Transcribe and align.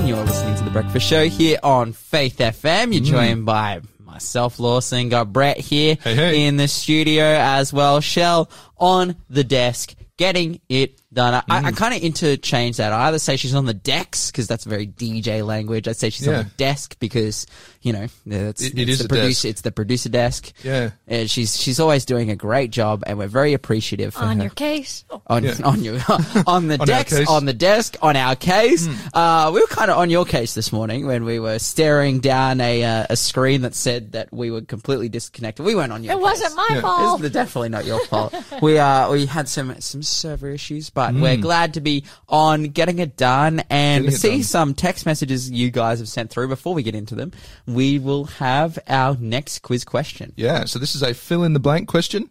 and 0.00 0.08
you're 0.08 0.24
listening 0.24 0.54
to 0.56 0.64
The 0.64 0.70
Breakfast 0.70 1.06
Show 1.06 1.28
here 1.28 1.58
on 1.62 1.92
Faith 1.92 2.38
FM. 2.38 2.86
Mm. 2.88 2.94
You're 2.94 3.04
joined 3.04 3.44
by 3.46 3.80
myself, 3.98 4.58
Lawson, 4.58 5.08
got 5.10 5.32
Brett 5.32 5.58
here 5.58 5.96
Hey, 6.02 6.14
hey. 6.14 6.46
in 6.46 6.56
the 6.56 6.68
studio 6.68 7.24
as 7.24 7.72
well. 7.72 8.00
Shell 8.00 8.50
on 8.78 9.16
the 9.28 9.44
desk, 9.44 9.94
getting 10.16 10.60
it 10.68 10.99
done. 11.12 11.34
I, 11.34 11.60
Mm. 11.60 11.64
I 11.64 11.72
kind 11.72 11.94
of 11.94 12.02
interchange 12.02 12.76
that. 12.78 12.92
I 12.92 13.08
either 13.08 13.18
say 13.18 13.36
she's 13.36 13.54
on 13.54 13.66
the 13.66 13.74
decks 13.74 14.30
because 14.30 14.46
that's 14.46 14.64
very 14.64 14.86
DJ 14.86 15.44
language. 15.44 15.88
I'd 15.88 15.96
say 15.96 16.10
she's 16.10 16.28
on 16.28 16.34
the 16.34 16.44
desk 16.56 16.96
because 17.00 17.46
you 17.82 17.92
know 17.92 18.06
it's, 18.26 18.62
It- 18.62 18.78
it 18.78 18.82
it's 18.82 18.90
is 18.92 18.98
the 19.00 19.04
a 19.06 19.08
producer. 19.08 19.28
desk. 19.28 19.44
It's 19.46 19.60
the 19.62 19.72
producer 19.72 20.08
desk. 20.08 20.52
Yeah. 20.62 20.90
And 21.08 21.30
she's 21.30 21.56
she's 21.60 21.80
always 21.80 22.04
doing 22.04 22.30
a 22.30 22.36
great 22.36 22.70
job, 22.70 23.02
and 23.06 23.18
we're 23.18 23.26
very 23.28 23.52
appreciative 23.54 24.14
for 24.14 24.22
on 24.24 24.36
her 24.38 24.44
your 24.44 24.50
case. 24.50 25.04
on 25.26 25.44
Yeah. 25.44 25.54
on 25.64 25.82
your 25.82 25.98
on 26.46 26.68
the 26.68 26.78
our 26.78 26.86
decks 26.86 27.18
on 27.28 27.44
the 27.46 27.52
desk 27.54 27.96
on 28.02 28.16
our 28.16 28.36
case. 28.36 28.88
Uh, 29.12 29.50
we 29.52 29.60
were 29.60 29.66
kind 29.66 29.90
of 29.90 29.98
on 29.98 30.10
your 30.10 30.24
case 30.24 30.54
this 30.54 30.72
morning 30.72 31.06
when 31.06 31.24
we 31.24 31.38
were 31.40 31.58
staring 31.58 32.20
down 32.20 32.60
a 32.60 32.84
uh, 32.84 33.06
a 33.10 33.16
screen 33.16 33.62
that 33.62 33.74
said 33.74 34.12
that 34.12 34.32
we 34.32 34.50
were 34.50 34.60
completely 34.62 35.08
disconnected. 35.08 35.64
We 35.66 35.74
weren't 35.74 35.92
on 35.92 36.04
your. 36.04 36.12
It 36.14 36.20
wasn't 36.20 36.54
my 36.54 36.68
Yeah. 36.70 36.80
fault. 36.82 37.24
It's 37.24 37.32
definitely 37.34 37.70
not 37.70 37.84
your 37.84 38.04
fault. 38.06 38.34
we 38.62 38.78
uh 38.78 39.10
we 39.10 39.26
had 39.26 39.48
some 39.48 39.74
some 39.80 40.02
server 40.02 40.50
issues, 40.50 40.90
but 40.90 40.99
we're 41.08 41.36
Mm. 41.36 41.42
glad 41.42 41.74
to 41.74 41.80
be 41.80 42.04
on 42.28 42.64
getting 42.64 42.98
it 42.98 43.16
done 43.16 43.62
and 43.70 44.06
it 44.06 44.12
see 44.12 44.30
done. 44.30 44.42
some 44.42 44.74
text 44.74 45.06
messages 45.06 45.50
you 45.50 45.70
guys 45.70 45.98
have 45.98 46.08
sent 46.08 46.30
through. 46.30 46.48
Before 46.48 46.74
we 46.74 46.82
get 46.82 46.94
into 46.94 47.14
them, 47.14 47.32
we 47.66 47.98
will 47.98 48.24
have 48.26 48.78
our 48.88 49.16
next 49.20 49.62
quiz 49.62 49.84
question. 49.84 50.32
Yeah, 50.36 50.64
so 50.66 50.78
this 50.78 50.94
is 50.94 51.02
a 51.02 51.14
fill 51.14 51.42
in 51.44 51.52
the 51.52 51.60
blank 51.60 51.88
question. 51.88 52.30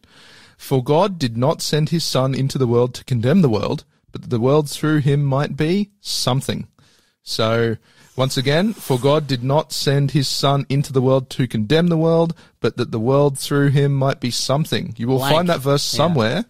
For 0.57 0.83
God 0.83 1.17
did 1.17 1.37
not 1.37 1.61
send 1.61 1.89
his 1.89 2.03
Son 2.03 2.33
into 2.35 2.57
the 2.57 2.67
world 2.67 2.93
to 2.95 3.03
condemn 3.05 3.41
the 3.41 3.49
world, 3.49 3.85
but 4.11 4.29
the 4.29 4.39
world 4.39 4.69
through 4.69 4.99
him 4.99 5.23
might 5.23 5.55
be 5.55 5.91
something. 6.01 6.67
So, 7.23 7.77
once 8.17 8.35
again, 8.35 8.73
for 8.73 8.99
God 8.99 9.27
did 9.27 9.43
not 9.43 9.71
send 9.71 10.11
his 10.11 10.27
Son 10.27 10.65
into 10.67 10.91
the 10.91 11.01
world 11.01 11.29
to 11.31 11.47
condemn 11.47 11.87
the 11.87 11.97
world, 11.97 12.33
but 12.59 12.75
that 12.75 12.91
the 12.91 12.99
world 12.99 13.37
through 13.39 13.69
him 13.69 13.93
might 13.95 14.19
be 14.19 14.31
something. 14.31 14.93
You 14.97 15.07
will 15.07 15.19
Blank. 15.19 15.35
find 15.35 15.49
that 15.49 15.61
verse 15.61 15.93
Yeah. 15.93 15.97
somewhere 15.97 16.45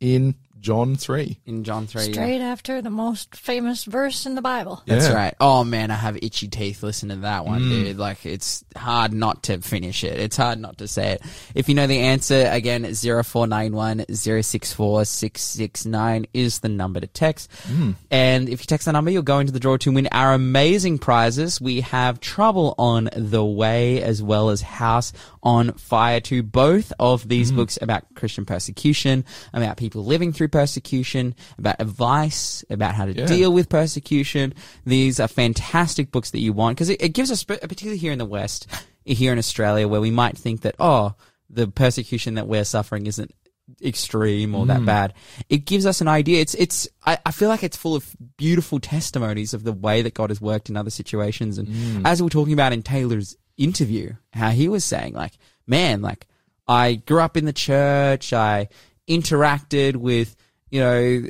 in 0.00 0.34
John 0.62 0.94
3. 0.96 1.38
In 1.44 1.64
John 1.64 1.86
three, 1.86 2.04
yeah. 2.06 2.12
Straight 2.12 2.40
after 2.40 2.80
the 2.80 2.88
most 2.90 3.34
famous 3.36 3.84
verse 3.84 4.24
in 4.26 4.36
the 4.36 4.40
Bible. 4.42 4.82
That's 4.86 5.08
Yeah. 5.08 5.12
right. 5.12 5.34
Oh 5.40 5.64
man, 5.64 5.90
I 5.90 5.96
have 5.96 6.16
itchy 6.22 6.46
teeth 6.48 6.82
listening 6.82 7.16
to 7.18 7.22
that 7.22 7.44
one, 7.44 7.60
Mm. 7.62 7.68
dude. 7.68 7.98
Like 7.98 8.24
it's 8.24 8.64
hard 8.76 9.12
not 9.12 9.42
to 9.44 9.58
finish 9.60 10.04
it. 10.04 10.18
It's 10.20 10.36
hard 10.36 10.60
not 10.60 10.78
to 10.78 10.86
say 10.88 11.12
it. 11.14 11.22
If 11.54 11.68
you 11.68 11.74
know 11.74 11.86
the 11.88 11.98
answer, 11.98 12.48
again, 12.50 12.84
0491 12.94 14.04
064 14.08 15.04
669 15.04 16.26
is 16.32 16.60
the 16.60 16.68
number 16.68 17.00
to 17.00 17.06
text. 17.06 17.50
Mm. 17.68 17.96
And 18.10 18.48
if 18.48 18.60
you 18.60 18.66
text 18.66 18.84
the 18.86 18.92
number, 18.92 19.10
you'll 19.10 19.22
go 19.22 19.40
into 19.40 19.52
the 19.52 19.60
draw 19.60 19.76
to 19.78 19.90
win 19.92 20.08
our 20.12 20.32
amazing 20.32 20.98
prizes. 20.98 21.60
We 21.60 21.80
have 21.82 22.20
Trouble 22.20 22.74
on 22.78 23.10
the 23.16 23.44
Way 23.44 24.00
as 24.02 24.22
well 24.22 24.50
as 24.50 24.60
House 24.62 25.12
on 25.42 25.72
Fire 25.72 26.20
to 26.20 26.42
Both 26.42 26.92
of 27.00 27.28
these 27.28 27.50
Mm. 27.50 27.56
books 27.56 27.78
about 27.82 28.04
Christian 28.14 28.44
persecution, 28.44 29.24
about 29.52 29.76
people 29.76 30.04
living 30.04 30.32
through 30.32 30.48
persecution, 30.52 31.34
about 31.58 31.76
advice, 31.80 32.64
about 32.70 32.94
how 32.94 33.06
to 33.06 33.12
Yeah. 33.12 33.26
deal 33.26 33.52
with 33.52 33.68
persecution. 33.68 34.54
These 34.86 35.18
are 35.18 35.26
fantastic 35.26 36.12
books 36.12 36.30
that 36.30 36.38
you 36.40 36.52
want 36.52 36.76
because 36.76 36.90
it, 36.90 37.02
it 37.02 37.08
gives 37.08 37.32
us, 37.32 37.42
particularly 37.42 37.98
here 37.98 38.12
in 38.12 38.18
the 38.18 38.24
West, 38.24 38.68
here 39.04 39.32
in 39.32 39.38
Australia, 39.38 39.88
where 39.88 40.00
we 40.00 40.12
might 40.12 40.38
think 40.38 40.60
that, 40.60 40.76
oh, 40.78 41.14
the 41.50 41.66
persecution 41.66 42.34
that 42.34 42.46
we're 42.46 42.64
suffering 42.64 43.06
isn't 43.08 43.34
extreme 43.82 44.54
or 44.54 44.64
Mm. 44.64 44.68
that 44.68 44.84
bad. 44.84 45.14
It 45.48 45.64
gives 45.64 45.86
us 45.86 46.00
an 46.00 46.08
idea. 46.08 46.40
It's, 46.40 46.54
it's, 46.54 46.88
I, 47.04 47.18
I 47.24 47.30
feel 47.32 47.48
like 47.48 47.62
it's 47.62 47.76
full 47.76 47.94
of 47.96 48.14
beautiful 48.36 48.78
testimonies 48.80 49.54
of 49.54 49.64
the 49.64 49.72
way 49.72 50.02
that 50.02 50.14
God 50.14 50.30
has 50.30 50.40
worked 50.40 50.68
in 50.68 50.76
other 50.76 50.90
situations. 50.90 51.58
And 51.58 51.68
Mm. 51.68 52.02
as 52.04 52.20
we 52.20 52.24
were 52.26 52.30
talking 52.30 52.52
about 52.52 52.72
in 52.72 52.82
Taylor's 52.82 53.36
interview, 53.56 54.14
how 54.32 54.50
he 54.50 54.68
was 54.68 54.84
saying, 54.84 55.14
like, 55.14 55.32
man, 55.66 56.02
like, 56.02 56.26
I 56.68 56.94
grew 56.94 57.20
up 57.20 57.36
in 57.36 57.44
the 57.44 57.52
church, 57.52 58.32
I 58.32 58.68
interacted 59.08 59.96
with, 59.96 60.36
you 60.72 60.80
know, 60.80 61.28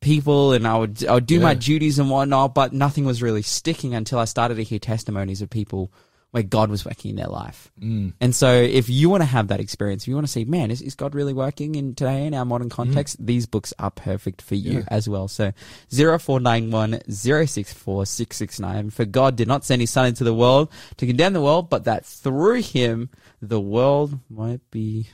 people 0.00 0.52
and 0.52 0.66
I 0.66 0.76
would, 0.76 1.06
I 1.06 1.14
would 1.14 1.26
do 1.26 1.38
my 1.38 1.54
duties 1.54 2.00
and 2.00 2.10
whatnot, 2.10 2.54
but 2.54 2.72
nothing 2.72 3.04
was 3.04 3.22
really 3.22 3.42
sticking 3.42 3.94
until 3.94 4.18
I 4.18 4.24
started 4.24 4.56
to 4.56 4.64
hear 4.64 4.80
testimonies 4.80 5.40
of 5.40 5.48
people 5.48 5.92
where 6.32 6.42
God 6.42 6.68
was 6.68 6.84
working 6.84 7.10
in 7.10 7.16
their 7.16 7.28
life. 7.28 7.70
Mm. 7.80 8.14
And 8.20 8.34
so 8.34 8.52
if 8.52 8.88
you 8.90 9.08
want 9.08 9.20
to 9.22 9.26
have 9.26 9.46
that 9.48 9.60
experience, 9.60 10.02
if 10.02 10.08
you 10.08 10.16
want 10.16 10.26
to 10.26 10.32
see, 10.32 10.44
man, 10.44 10.72
is, 10.72 10.82
is 10.82 10.96
God 10.96 11.14
really 11.14 11.32
working 11.32 11.76
in 11.76 11.94
today 11.94 12.26
in 12.26 12.34
our 12.34 12.44
modern 12.44 12.68
context? 12.68 13.24
These 13.24 13.46
books 13.46 13.72
are 13.78 13.92
perfect 13.92 14.42
for 14.42 14.56
you 14.56 14.80
Yeah. 14.80 14.84
as 14.88 15.08
well. 15.08 15.28
So 15.28 15.52
0491 15.92 17.02
064 17.08 18.90
For 18.90 19.04
God 19.04 19.36
did 19.36 19.46
not 19.46 19.64
send 19.64 19.80
his 19.82 19.90
son 19.90 20.06
into 20.06 20.24
the 20.24 20.34
world 20.34 20.68
to 20.96 21.06
condemn 21.06 21.34
the 21.34 21.40
world, 21.40 21.70
but 21.70 21.84
that 21.84 22.04
through 22.04 22.62
him 22.62 23.10
the 23.40 23.60
world 23.60 24.18
might 24.28 24.68
be 24.72 25.06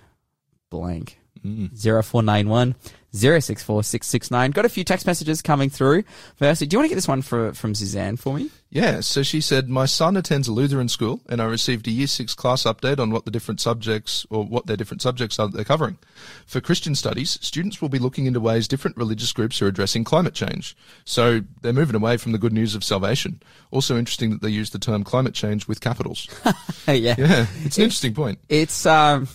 blank. 0.71 1.19
0491 1.43 2.75
064 3.13 3.83
669. 3.83 4.51
Got 4.53 4.65
a 4.65 4.69
few 4.69 4.85
text 4.85 5.07
messages 5.07 5.43
coming 5.43 5.71
through. 5.71 6.05
Firstly, 6.37 6.67
do 6.67 6.75
you 6.75 6.79
want 6.79 6.87
to 6.87 6.89
get 6.91 6.95
this 6.95 7.09
one 7.09 7.23
for, 7.23 7.53
from 7.53 7.75
Suzanne 7.75 8.17
for 8.17 8.35
me? 8.35 8.51
Yeah, 8.71 9.01
so 9.01 9.25
she 9.25 9.41
said, 9.41 9.69
My 9.69 9.87
son 9.87 10.17
attends 10.17 10.47
a 10.47 10.53
Lutheran 10.53 10.89
school, 10.89 11.21
and 11.29 11.43
I 11.43 11.45
received 11.47 11.89
a 11.89 11.91
year 11.91 12.07
six 12.07 12.35
class 12.35 12.63
update 12.63 13.01
on 13.01 13.11
what 13.11 13.25
the 13.25 13.33
different 13.33 13.61
subjects 13.61 14.25
or 14.31 14.45
what 14.45 14.67
their 14.67 14.77
different 14.77 15.03
subjects 15.03 15.41
are 15.41 15.49
that 15.49 15.57
they're 15.57 15.65
covering. 15.65 15.99
For 16.47 16.61
Christian 16.61 16.95
studies, 16.95 17.37
students 17.43 17.83
will 17.83 17.89
be 17.89 17.99
looking 17.99 18.27
into 18.27 18.39
ways 18.39 18.69
different 18.69 18.97
religious 18.97 19.33
groups 19.33 19.61
are 19.61 19.67
addressing 19.67 20.05
climate 20.05 20.35
change. 20.35 20.77
So 21.05 21.41
they're 21.63 21.73
moving 21.73 21.97
away 21.97 22.17
from 22.17 22.31
the 22.31 22.39
good 22.39 22.53
news 22.53 22.77
of 22.77 22.85
salvation. 22.85 23.43
Also 23.73 23.99
interesting 23.99 24.31
that 24.31 24.41
they 24.41 24.51
use 24.51 24.71
the 24.71 24.79
term 24.79 25.03
climate 25.03 25.35
change 25.35 25.67
with 25.67 25.81
capitals. 25.81 26.29
yeah. 26.87 27.17
Yeah, 27.19 27.47
it's 27.65 27.77
an 27.77 27.85
interesting 27.85 28.15
point. 28.15 28.39
It's 28.49 28.87
um 28.87 29.29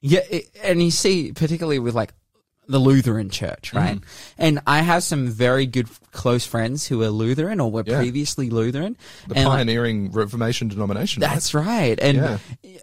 yeah, 0.00 0.20
it, 0.30 0.48
and 0.62 0.80
you 0.80 0.92
see 0.92 1.32
particularly 1.32 1.80
with 1.80 1.94
like 1.94 2.12
the 2.68 2.78
Lutheran 2.78 3.30
church, 3.30 3.72
right? 3.72 3.98
And 4.38 4.60
I 4.66 4.80
have 4.82 5.02
some 5.04 5.28
very 5.28 5.66
good 5.66 5.88
close 6.12 6.46
friends 6.46 6.86
who 6.86 7.02
are 7.02 7.10
Lutheran 7.10 7.60
or 7.60 7.70
were 7.70 7.82
Yeah. 7.86 7.98
previously 7.98 8.48
Lutheran. 8.50 8.96
The 9.28 9.36
and 9.36 9.44
like, 9.48 9.56
pioneering 9.58 10.10
Reformation 10.12 10.68
denomination. 10.68 11.20
that's 11.20 11.52
right. 11.54 11.98
And 12.00 12.16
Yeah. 12.16 12.38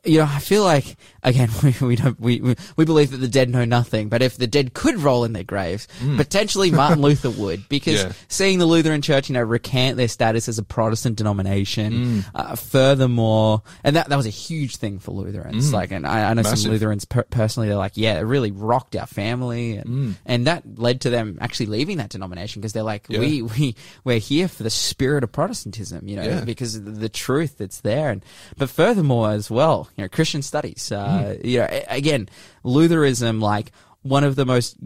you 0.05 0.19
know, 0.19 0.25
I 0.29 0.39
feel 0.39 0.63
like 0.63 0.95
again 1.23 1.49
we, 1.63 1.75
we 1.81 1.95
don't 1.95 2.19
we, 2.19 2.55
we 2.75 2.85
believe 2.85 3.11
that 3.11 3.17
the 3.17 3.27
dead 3.27 3.49
know 3.49 3.65
nothing, 3.65 4.07
but 4.09 4.21
if 4.21 4.37
the 4.37 4.47
dead 4.47 4.73
could 4.73 4.99
roll 4.99 5.23
in 5.25 5.33
their 5.33 5.43
graves, 5.43 5.87
potentially 6.15 6.69
Martin 6.71 7.01
Luther 7.01 7.29
would 7.31 7.67
because 7.69 7.93
Mm. 8.03 8.07
Yeah. 8.07 8.13
seeing 8.27 8.59
the 8.59 8.65
Lutheran 8.65 9.01
Church, 9.01 9.29
you 9.29 9.33
know, 9.33 9.41
recant 9.41 9.97
their 9.97 10.07
status 10.07 10.47
as 10.47 10.57
a 10.59 10.63
Protestant 10.63 11.15
denomination. 11.17 11.93
Mm. 11.93 12.25
Uh, 12.35 12.55
furthermore, 12.55 13.61
and 13.83 13.95
that 13.95 14.09
that 14.09 14.15
was 14.15 14.25
a 14.25 14.29
huge 14.31 14.75
thing 14.77 14.99
for 14.99 15.11
Lutherans. 15.11 15.73
Like, 15.73 15.91
and 15.91 16.05
I, 16.05 16.29
I 16.29 16.33
know 16.33 16.43
some 16.43 16.53
Mm. 16.53 16.69
Lutherans 16.69 17.05
per- 17.05 17.23
personally. 17.23 17.67
They're 17.69 17.77
like, 17.77 17.93
yeah, 17.95 18.17
it 18.19 18.21
really 18.21 18.51
rocked 18.51 18.95
our 18.95 19.07
family, 19.07 19.72
and 19.77 19.85
Mm. 19.87 20.15
and 20.25 20.47
that 20.47 20.63
led 20.77 21.01
to 21.01 21.09
them 21.09 21.37
actually 21.41 21.65
leaving 21.67 21.97
that 21.97 22.09
denomination 22.09 22.61
because 22.61 22.73
they're 22.73 22.83
like, 22.83 23.05
Yeah. 23.09 23.19
we 23.19 23.41
we 23.41 23.75
we're 24.03 24.19
here 24.19 24.47
for 24.47 24.63
the 24.63 24.69
spirit 24.69 25.23
of 25.23 25.31
Protestantism, 25.31 26.07
you 26.07 26.15
know, 26.15 26.23
Yeah. 26.23 26.43
because 26.45 26.75
of 26.75 26.99
the 26.99 27.09
truth 27.09 27.57
that's 27.57 27.81
there. 27.81 28.09
And 28.09 28.23
but 28.57 28.69
furthermore, 28.69 29.31
as 29.31 29.49
well, 29.51 29.89
you 29.97 30.03
know, 30.03 30.07
Christian 30.09 30.41
studies. 30.41 30.91
Uh, 30.91 31.35
Mm. 31.37 31.45
You 31.45 31.57
know, 31.59 31.67
again, 31.89 32.29
Lutheranism, 32.63 33.39
like 33.39 33.71
one 34.03 34.23
of 34.23 34.35
the 34.35 34.45
most 34.45 34.77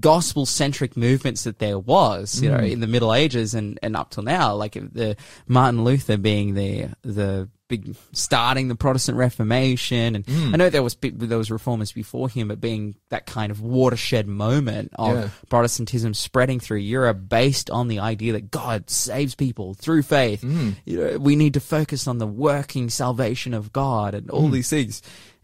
gospel 0.00 0.44
centric 0.46 0.96
movements 0.96 1.44
that 1.44 1.58
there 1.58 1.78
was, 1.78 2.40
you 2.42 2.50
know, 2.50 2.58
Mm. 2.58 2.70
in 2.72 2.80
the 2.80 2.86
Middle 2.86 3.14
Ages 3.14 3.54
and, 3.54 3.78
and 3.82 3.94
up 3.96 4.10
till 4.10 4.22
now, 4.22 4.54
like 4.54 4.72
the 4.72 5.16
Martin 5.46 5.84
Luther 5.84 6.16
being 6.16 6.54
the 6.54 6.88
the 7.02 7.48
big 7.68 7.94
starting 8.12 8.68
the 8.68 8.74
Protestant 8.74 9.16
Reformation, 9.16 10.14
and 10.16 10.26
Mm. 10.26 10.52
I 10.54 10.56
know 10.56 10.68
there 10.70 10.82
was 10.82 10.96
there 11.02 11.38
was 11.38 11.50
reformers 11.50 11.92
before 11.92 12.28
him, 12.28 12.48
but 12.48 12.60
being 12.60 12.96
that 13.10 13.24
kind 13.26 13.50
of 13.50 13.60
watershed 13.60 14.26
moment 14.26 14.90
of 14.96 15.14
Yeah. 15.16 15.28
Protestantism 15.48 16.12
spreading 16.14 16.60
through 16.60 16.78
Europe 16.78 17.28
based 17.28 17.70
on 17.70 17.88
the 17.88 17.98
idea 17.98 18.32
that 18.34 18.50
God 18.50 18.90
saves 18.90 19.34
people 19.34 19.74
through 19.74 20.02
faith. 20.02 20.42
Mm. 20.42 20.76
You 20.84 20.98
know, 20.98 21.18
we 21.18 21.34
need 21.36 21.54
to 21.54 21.60
focus 21.60 22.06
on 22.06 22.18
the 22.18 22.26
working 22.26 22.90
salvation 22.90 23.54
of 23.54 23.72
God 23.72 24.14
and 24.14 24.26
Mm. 24.26 24.34
all 24.34 24.48
these 24.48 24.68
things. 24.68 25.00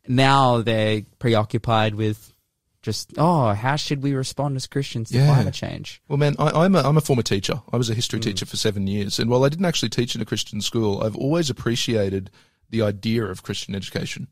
Now 0.06 0.62
they're 0.62 1.02
preoccupied 1.18 1.94
with 1.94 2.32
just, 2.88 3.12
oh, 3.18 3.52
how 3.52 3.76
should 3.76 4.02
we 4.02 4.14
respond 4.14 4.56
as 4.56 4.66
Christians 4.66 5.10
to 5.10 5.18
Yeah. 5.18 5.26
climate 5.26 5.52
change? 5.54 6.00
Well, 6.08 6.16
man, 6.16 6.34
I, 6.38 6.64
I'm, 6.64 6.74
a, 6.74 6.80
I'm 6.80 6.96
a 6.96 7.02
former 7.02 7.22
teacher. 7.22 7.60
I 7.70 7.76
was 7.76 7.90
a 7.90 7.94
history 7.94 8.18
teacher 8.20 8.46
for 8.46 8.56
seven 8.56 8.86
years. 8.86 9.18
And 9.18 9.28
while 9.30 9.44
I 9.44 9.50
didn't 9.50 9.66
actually 9.66 9.90
teach 9.90 10.14
in 10.14 10.22
a 10.22 10.24
Christian 10.24 10.62
school, 10.62 11.02
I've 11.04 11.16
always 11.16 11.50
appreciated 11.50 12.30
the 12.70 12.80
idea 12.82 13.24
of 13.24 13.42
Christian 13.42 13.74
education. 13.74 14.28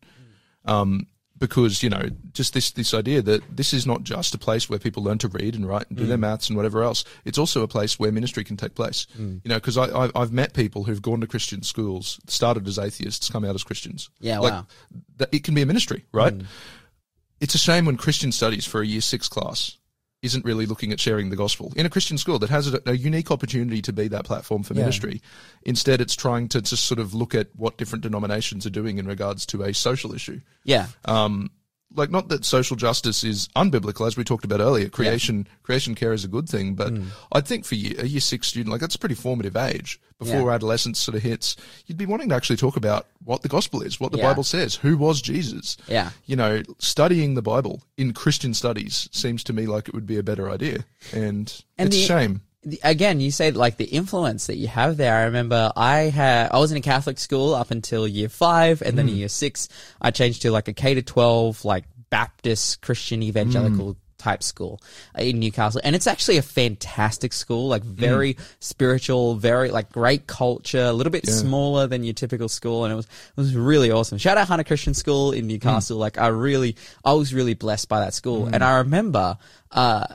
Hmm. 0.65 0.71
Um, 0.73 1.07
because, 1.39 1.83
you 1.83 1.91
know, 1.91 2.09
just 2.33 2.55
this, 2.55 2.71
this 2.71 2.95
idea 2.95 3.21
that 3.21 3.43
this 3.55 3.75
is 3.75 3.87
not 3.87 4.03
just 4.05 4.35
a 4.35 4.39
place 4.39 4.71
where 4.71 4.79
people 4.79 5.03
learn 5.03 5.19
to 5.19 5.29
read 5.29 5.55
and 5.55 5.69
write 5.69 5.87
and 5.91 5.99
do 5.99 6.05
Hmm. 6.05 6.09
their 6.09 6.17
maths 6.19 6.49
and 6.49 6.57
whatever 6.57 6.83
else. 6.83 7.05
It's 7.27 7.37
also 7.37 7.63
a 7.63 7.69
place 7.69 7.99
where 7.99 8.11
ministry 8.11 8.43
can 8.43 8.57
take 8.57 8.75
place. 8.75 9.07
Hmm. 9.15 9.37
You 9.45 9.51
know, 9.51 9.57
because 9.57 9.77
I, 9.77 9.85
I, 10.07 10.11
I've 10.15 10.33
met 10.33 10.55
people 10.55 10.85
who've 10.85 11.03
gone 11.03 11.21
to 11.21 11.27
Christian 11.27 11.63
schools, 11.63 12.19
started 12.27 12.67
as 12.67 12.79
atheists, 12.79 13.29
come 13.29 13.45
out 13.45 13.55
as 13.55 13.65
Christians. 13.65 14.09
Yeah, 14.19 14.39
like, 14.39 14.53
wow. 14.55 14.67
That, 15.19 15.29
it 15.35 15.45
can 15.45 15.55
be 15.55 15.61
a 15.61 15.67
ministry, 15.67 16.07
right? 16.11 16.33
It's 17.41 17.55
a 17.55 17.59
shame 17.59 17.85
when 17.85 17.97
Christian 17.97 18.33
studies 18.33 18.65
for 18.67 18.81
a 18.81 18.87
year 18.87 19.01
six 19.01 19.29
class 19.29 19.77
isn't 20.23 20.45
really 20.45 20.67
looking 20.67 20.91
at 20.93 20.99
sharing 20.99 21.29
the 21.31 21.37
gospel 21.37 21.73
in 21.77 21.85
a 21.87 21.91
Christian 21.91 22.17
school 22.19 22.39
that 22.39 22.51
has 22.51 22.73
a, 22.73 22.81
a 22.87 22.97
unique 22.97 23.31
opportunity 23.31 23.83
to 23.83 23.93
be 23.93 24.09
that 24.09 24.25
platform 24.25 24.63
for 24.63 24.75
Yeah. 24.75 24.81
ministry. 24.81 25.21
Instead, 25.63 26.01
it's 26.01 26.17
trying 26.17 26.49
to 26.49 26.63
just 26.63 26.85
sort 26.85 26.99
of 26.99 27.15
look 27.15 27.35
at 27.35 27.49
what 27.55 27.77
different 27.77 28.03
denominations 28.03 28.67
are 28.67 28.71
doing 28.71 28.99
in 28.99 29.07
regards 29.07 29.45
to 29.47 29.63
a 29.63 29.75
social 29.75 30.15
issue. 30.15 30.41
Yeah. 30.65 30.87
Um, 31.05 31.51
like 31.97 32.11
not 32.11 32.29
that 32.29 32.45
social 32.45 32.77
justice 32.77 33.25
is 33.25 33.49
unbiblical, 33.57 34.07
as 34.07 34.17
we 34.17 34.25
talked 34.25 34.45
about 34.45 34.61
earlier. 34.61 34.89
Creation, 34.89 35.47
creation 35.63 35.95
care 35.95 36.13
is 36.13 36.25
a 36.25 36.29
good 36.29 36.49
thing, 36.49 36.75
but 36.75 36.93
Mm. 36.95 37.07
I 37.33 37.41
think 37.41 37.65
for 37.65 37.75
year, 37.75 37.95
a 37.99 38.07
year 38.07 38.21
six 38.21 38.47
student, 38.49 38.71
like 38.73 38.81
that's 38.81 38.95
a 38.95 38.99
pretty 38.99 39.15
formative 39.15 39.57
age 39.57 40.01
before 40.19 40.51
adolescence 40.53 40.99
sort 40.99 41.15
of 41.17 41.23
hits. 41.23 41.57
You'd 41.87 41.99
be 41.99 42.07
wanting 42.07 42.29
to 42.31 42.35
actually 42.35 42.57
talk 42.57 42.77
about 42.77 43.07
what 43.25 43.43
the 43.43 43.49
gospel 43.49 43.83
is, 43.83 43.99
what 44.01 44.13
the 44.13 44.19
Yeah. 44.19 44.29
Bible 44.29 44.45
says, 44.45 44.77
who 44.77 44.97
was 44.97 45.21
Jesus. 45.21 45.77
Yeah. 45.89 46.11
You 46.27 46.37
know, 46.37 46.63
studying 46.79 47.35
the 47.35 47.43
Bible 47.43 47.83
in 47.97 48.13
Christian 48.13 48.55
studies 48.55 49.09
seems 49.13 49.43
to 49.45 49.53
me 49.53 49.67
like 49.67 49.89
it 49.89 49.95
would 49.95 50.07
be 50.07 50.17
a 50.19 50.23
better 50.23 50.51
idea, 50.51 50.85
and, 51.13 51.53
And 51.79 51.89
it's 51.89 51.97
the- 51.97 52.05
a 52.05 52.07
shame. 52.07 52.41
Again, 52.83 53.21
you 53.21 53.31
say 53.31 53.51
like 53.51 53.77
the 53.77 53.85
influence 53.85 54.47
that 54.47 54.57
you 54.57 54.69
have 54.69 54.97
there. 54.97 55.17
I 55.17 55.25
remember 55.25 55.73
I 55.77 55.99
had 56.03 56.51
I 56.51 56.59
was 56.59 56.73
in 56.73 56.79
a 56.79 56.83
Catholic 56.83 57.19
school 57.19 57.55
up 57.55 57.71
until 57.71 58.07
year 58.07 58.29
five, 58.29 58.83
and 58.83 58.99
then 58.99 59.09
in 59.09 59.15
hmm. 59.15 59.21
year 59.21 59.29
six, 59.29 59.69
I 60.01 60.11
changed 60.11 60.43
to 60.43 60.51
like 60.51 60.69
a 60.69 60.73
K 60.73 60.95
to 60.95 61.03
twelve, 61.03 61.65
like 61.65 61.85
Baptist 62.11 62.81
Christian 62.83 63.23
evangelical 63.23 63.93
hmm. 63.93 63.99
type 64.19 64.43
school 64.43 64.81
uh, 65.19 65.23
in 65.23 65.39
Newcastle, 65.39 65.81
and 65.85 65.95
it's 65.95 66.07
actually 66.07 66.39
a 66.39 66.43
fantastic 66.43 67.33
school, 67.33 67.69
like 67.69 67.85
very 67.85 68.33
hmm. 68.33 68.43
spiritual, 68.61 69.37
very 69.37 69.71
like 69.71 69.93
great 69.93 70.27
culture, 70.27 70.85
a 70.85 70.93
little 70.93 71.13
bit 71.13 71.27
smaller 71.27 71.87
than 71.87 72.05
your 72.05 72.15
typical 72.15 72.49
school, 72.49 72.85
and 72.85 72.93
it 72.93 72.97
was 72.97 73.07
it 73.07 73.41
was 73.41 73.55
really 73.55 73.91
awesome. 73.91 74.19
Shout 74.19 74.39
out 74.39 74.49
Hunter 74.49 74.65
Christian 74.65 74.95
School 74.95 75.33
in 75.33 75.47
Newcastle. 75.47 75.99
Like 75.99 76.19
I 76.19 76.29
really, 76.29 76.77
I 77.05 77.13
was 77.13 77.33
really 77.33 77.55
blessed 77.55 77.89
by 77.89 78.01
that 78.01 78.15
school, 78.15 78.47
and 78.47 78.63
I 78.65 78.79
remember. 78.79 79.39
uh 79.71 80.07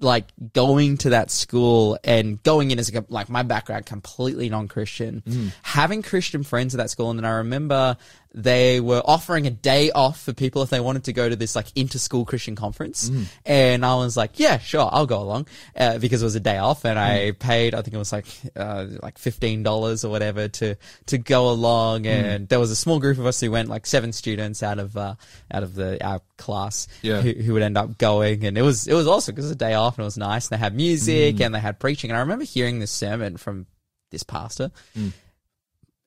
like 0.00 0.26
going 0.52 0.96
to 0.98 1.10
that 1.10 1.30
school 1.30 1.98
and 2.04 2.42
going 2.42 2.70
in 2.70 2.78
as 2.78 2.94
a, 2.94 3.04
like 3.08 3.28
my 3.28 3.42
background 3.42 3.86
completely 3.86 4.48
non-Christian, 4.48 5.22
mm. 5.26 5.52
having 5.62 6.02
Christian 6.02 6.42
friends 6.42 6.74
at 6.74 6.78
that 6.78 6.90
school, 6.90 7.10
and 7.10 7.18
then 7.18 7.24
I 7.24 7.38
remember 7.38 7.96
they 8.34 8.78
were 8.80 9.02
offering 9.04 9.46
a 9.46 9.50
day 9.50 9.90
off 9.90 10.20
for 10.20 10.32
people 10.32 10.62
if 10.62 10.70
they 10.70 10.80
wanted 10.80 11.04
to 11.04 11.12
go 11.12 11.28
to 11.28 11.34
this 11.34 11.56
like 11.56 11.66
inter-school 11.74 12.24
Christian 12.24 12.54
conference, 12.56 13.10
and 13.46 13.84
I 13.84 13.94
was 13.96 14.16
like, 14.16 14.38
yeah, 14.38 14.58
sure, 14.58 14.88
I'll 14.92 15.06
go 15.06 15.20
along 15.22 15.46
uh, 15.74 15.98
because 15.98 16.20
it 16.22 16.24
was 16.26 16.34
a 16.34 16.40
day 16.40 16.58
off, 16.58 16.84
and 16.84 16.98
I 16.98 17.32
paid, 17.32 17.74
I 17.74 17.82
think 17.82 17.94
it 17.94 17.98
was 17.98 18.12
like 18.12 18.26
uh, 18.54 18.86
like 19.02 19.18
fifteen 19.18 19.62
dollars 19.62 20.04
or 20.04 20.10
whatever 20.10 20.48
to 20.48 20.76
to 21.06 21.18
go 21.18 21.50
along, 21.50 22.06
and 22.06 22.48
there 22.48 22.60
was 22.60 22.70
a 22.70 22.76
small 22.76 22.98
group 23.00 23.18
of 23.18 23.26
us 23.26 23.40
who 23.40 23.50
went, 23.50 23.68
like 23.68 23.86
seven 23.86 24.12
students 24.12 24.62
out 24.62 24.78
of 24.78 24.96
uh, 24.96 25.14
out 25.50 25.62
of 25.62 25.74
the 25.74 26.04
our 26.06 26.20
class, 26.36 26.86
Yeah. 27.02 27.20
who, 27.22 27.32
who 27.32 27.52
would 27.54 27.62
end 27.62 27.78
up 27.78 27.98
going, 27.98 28.44
and 28.44 28.56
it 28.58 28.62
was 28.62 28.86
it 28.86 28.94
was 28.94 29.06
awesome. 29.06 29.34
Because 29.34 29.46
it 29.46 29.48
was 29.48 29.52
a 29.52 29.58
day 29.58 29.74
off 29.74 29.96
and 29.98 30.04
it 30.04 30.06
was 30.06 30.18
nice. 30.18 30.48
And 30.48 30.58
they 30.58 30.62
had 30.62 30.74
music 30.74 31.40
and 31.40 31.54
they 31.54 31.60
had 31.60 31.78
preaching, 31.80 32.10
and 32.10 32.16
I 32.16 32.20
remember 32.20 32.44
hearing 32.44 32.78
this 32.78 32.90
sermon 32.90 33.36
from 33.36 33.66
this 34.10 34.22
pastor, 34.22 34.70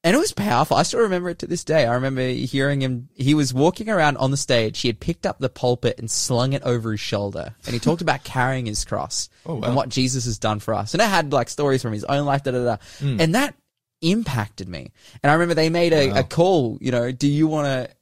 and 0.03 0.15
it 0.15 0.19
was 0.19 0.33
powerful. 0.33 0.77
I 0.77 0.83
still 0.83 1.01
remember 1.01 1.29
it 1.29 1.39
to 1.39 1.47
this 1.47 1.63
day. 1.63 1.85
I 1.85 1.93
remember 1.93 2.27
hearing 2.27 2.81
him. 2.81 3.09
He 3.13 3.33
was 3.33 3.53
walking 3.53 3.87
around 3.87 4.17
on 4.17 4.31
the 4.31 4.37
stage. 4.37 4.79
He 4.81 4.87
had 4.87 4.99
picked 4.99 5.25
up 5.27 5.37
the 5.39 5.49
pulpit 5.49 5.99
and 5.99 6.09
slung 6.09 6.53
it 6.53 6.63
over 6.63 6.91
his 6.91 6.99
shoulder, 6.99 7.55
and 7.65 7.73
he 7.73 7.79
talked 7.79 8.01
about 8.01 8.23
carrying 8.23 8.65
his 8.65 8.83
cross 8.83 9.29
Oh, 9.45 9.55
wow. 9.55 9.67
and 9.67 9.75
what 9.75 9.89
Jesus 9.89 10.25
has 10.25 10.39
done 10.39 10.59
for 10.59 10.73
us. 10.73 10.93
And 10.93 11.01
it 11.01 11.09
had 11.09 11.33
like 11.33 11.49
stories 11.49 11.81
from 11.81 11.93
his 11.93 12.03
own 12.03 12.25
life, 12.25 12.43
da 12.43 12.51
da 12.51 12.63
da, 12.63 12.77
hmm. 12.99 13.19
and 13.19 13.35
that 13.35 13.55
impacted 14.01 14.67
me. 14.67 14.91
And 15.21 15.29
I 15.29 15.33
remember 15.33 15.53
they 15.53 15.69
made 15.69 15.93
a, 15.93 16.19
a 16.19 16.23
call. 16.23 16.77
You 16.81 16.91
know, 16.91 17.11
do 17.11 17.27
you 17.27 17.47
want 17.47 17.67
to? 17.67 17.95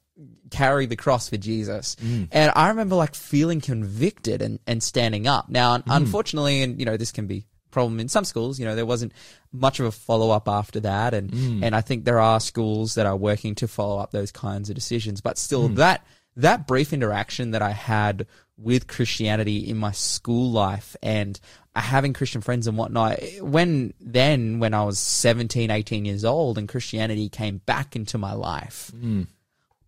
carry 0.50 0.84
the 0.84 0.96
cross 0.96 1.28
for 1.28 1.36
Jesus. 1.36 1.96
Hmm. 2.00 2.24
And 2.32 2.52
I 2.56 2.70
remember 2.70 2.96
like 2.96 3.14
feeling 3.14 3.60
convicted 3.60 4.42
and, 4.42 4.58
and 4.66 4.82
standing 4.82 5.28
up. 5.28 5.48
Now, 5.48 5.78
hmm. 5.78 5.88
unfortunately, 5.88 6.62
and 6.62 6.78
you 6.78 6.86
know, 6.86 6.96
this 6.96 7.12
can 7.12 7.28
be 7.28 7.46
problem 7.70 8.00
in 8.00 8.08
some 8.08 8.24
schools, 8.24 8.58
you 8.58 8.64
know, 8.64 8.74
there 8.74 8.86
wasn't 8.86 9.12
much 9.52 9.80
of 9.80 9.86
a 9.86 9.92
follow 9.92 10.30
up 10.30 10.48
after 10.48 10.80
that. 10.80 11.14
And, 11.14 11.30
mm. 11.30 11.64
and 11.64 11.74
I 11.74 11.80
think 11.80 12.04
there 12.04 12.20
are 12.20 12.40
schools 12.40 12.94
that 12.94 13.06
are 13.06 13.16
working 13.16 13.54
to 13.56 13.68
follow 13.68 13.98
up 13.98 14.10
those 14.10 14.32
kinds 14.32 14.68
of 14.68 14.74
decisions, 14.74 15.20
but 15.20 15.38
still 15.38 15.68
mm. 15.68 15.76
that, 15.76 16.06
that 16.36 16.66
brief 16.66 16.92
interaction 16.92 17.52
that 17.52 17.62
I 17.62 17.70
had 17.70 18.26
with 18.56 18.86
Christianity 18.86 19.58
in 19.68 19.76
my 19.78 19.92
school 19.92 20.50
life 20.50 20.96
and 21.02 21.38
having 21.74 22.12
Christian 22.12 22.40
friends 22.40 22.66
and 22.66 22.76
whatnot, 22.76 23.20
when 23.40 23.94
then, 24.00 24.58
when 24.58 24.74
I 24.74 24.84
was 24.84 24.98
17, 24.98 25.70
18 25.70 26.04
years 26.04 26.24
old 26.24 26.58
and 26.58 26.68
Christianity 26.68 27.28
came 27.28 27.58
back 27.58 27.96
into 27.96 28.18
my 28.18 28.32
life, 28.32 28.92
mm. 28.94 29.26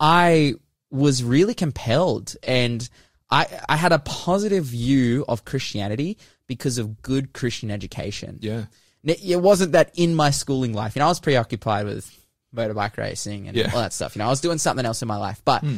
I 0.01 0.55
was 0.91 1.23
really 1.23 1.55
compelled. 1.55 2.37
And 2.43 2.89
I, 3.31 3.47
I 3.69 3.77
had 3.77 3.93
a 3.93 3.99
positive 3.99 4.65
view 4.65 5.25
of 5.27 5.45
Christianity 5.45 6.19
because 6.47 6.79
of 6.79 7.03
good 7.03 7.33
Christian 7.33 7.71
education. 7.71 8.39
Yeah. 8.41 8.65
It 9.05 9.41
wasn't 9.41 9.73
that 9.73 9.91
in 9.95 10.15
my 10.15 10.31
schooling 10.31 10.73
life, 10.73 10.95
you 10.95 11.01
know, 11.01 11.07
I 11.07 11.09
was 11.09 11.21
preoccupied 11.21 11.87
with 11.87 12.11
motorbike 12.55 12.97
racing 12.97 13.49
and 13.49 13.57
Yeah. 13.57 13.71
all 13.73 13.81
that 13.81 13.93
stuff. 13.93 14.15
You 14.15 14.21
know, 14.21 14.27
I 14.27 14.31
was 14.31 14.41
doing 14.41 14.59
something 14.59 14.87
else 14.87 15.03
in 15.03 15.09
my 15.09 15.17
life. 15.17 15.43
But 15.45 15.63
hmm. 15.63 15.77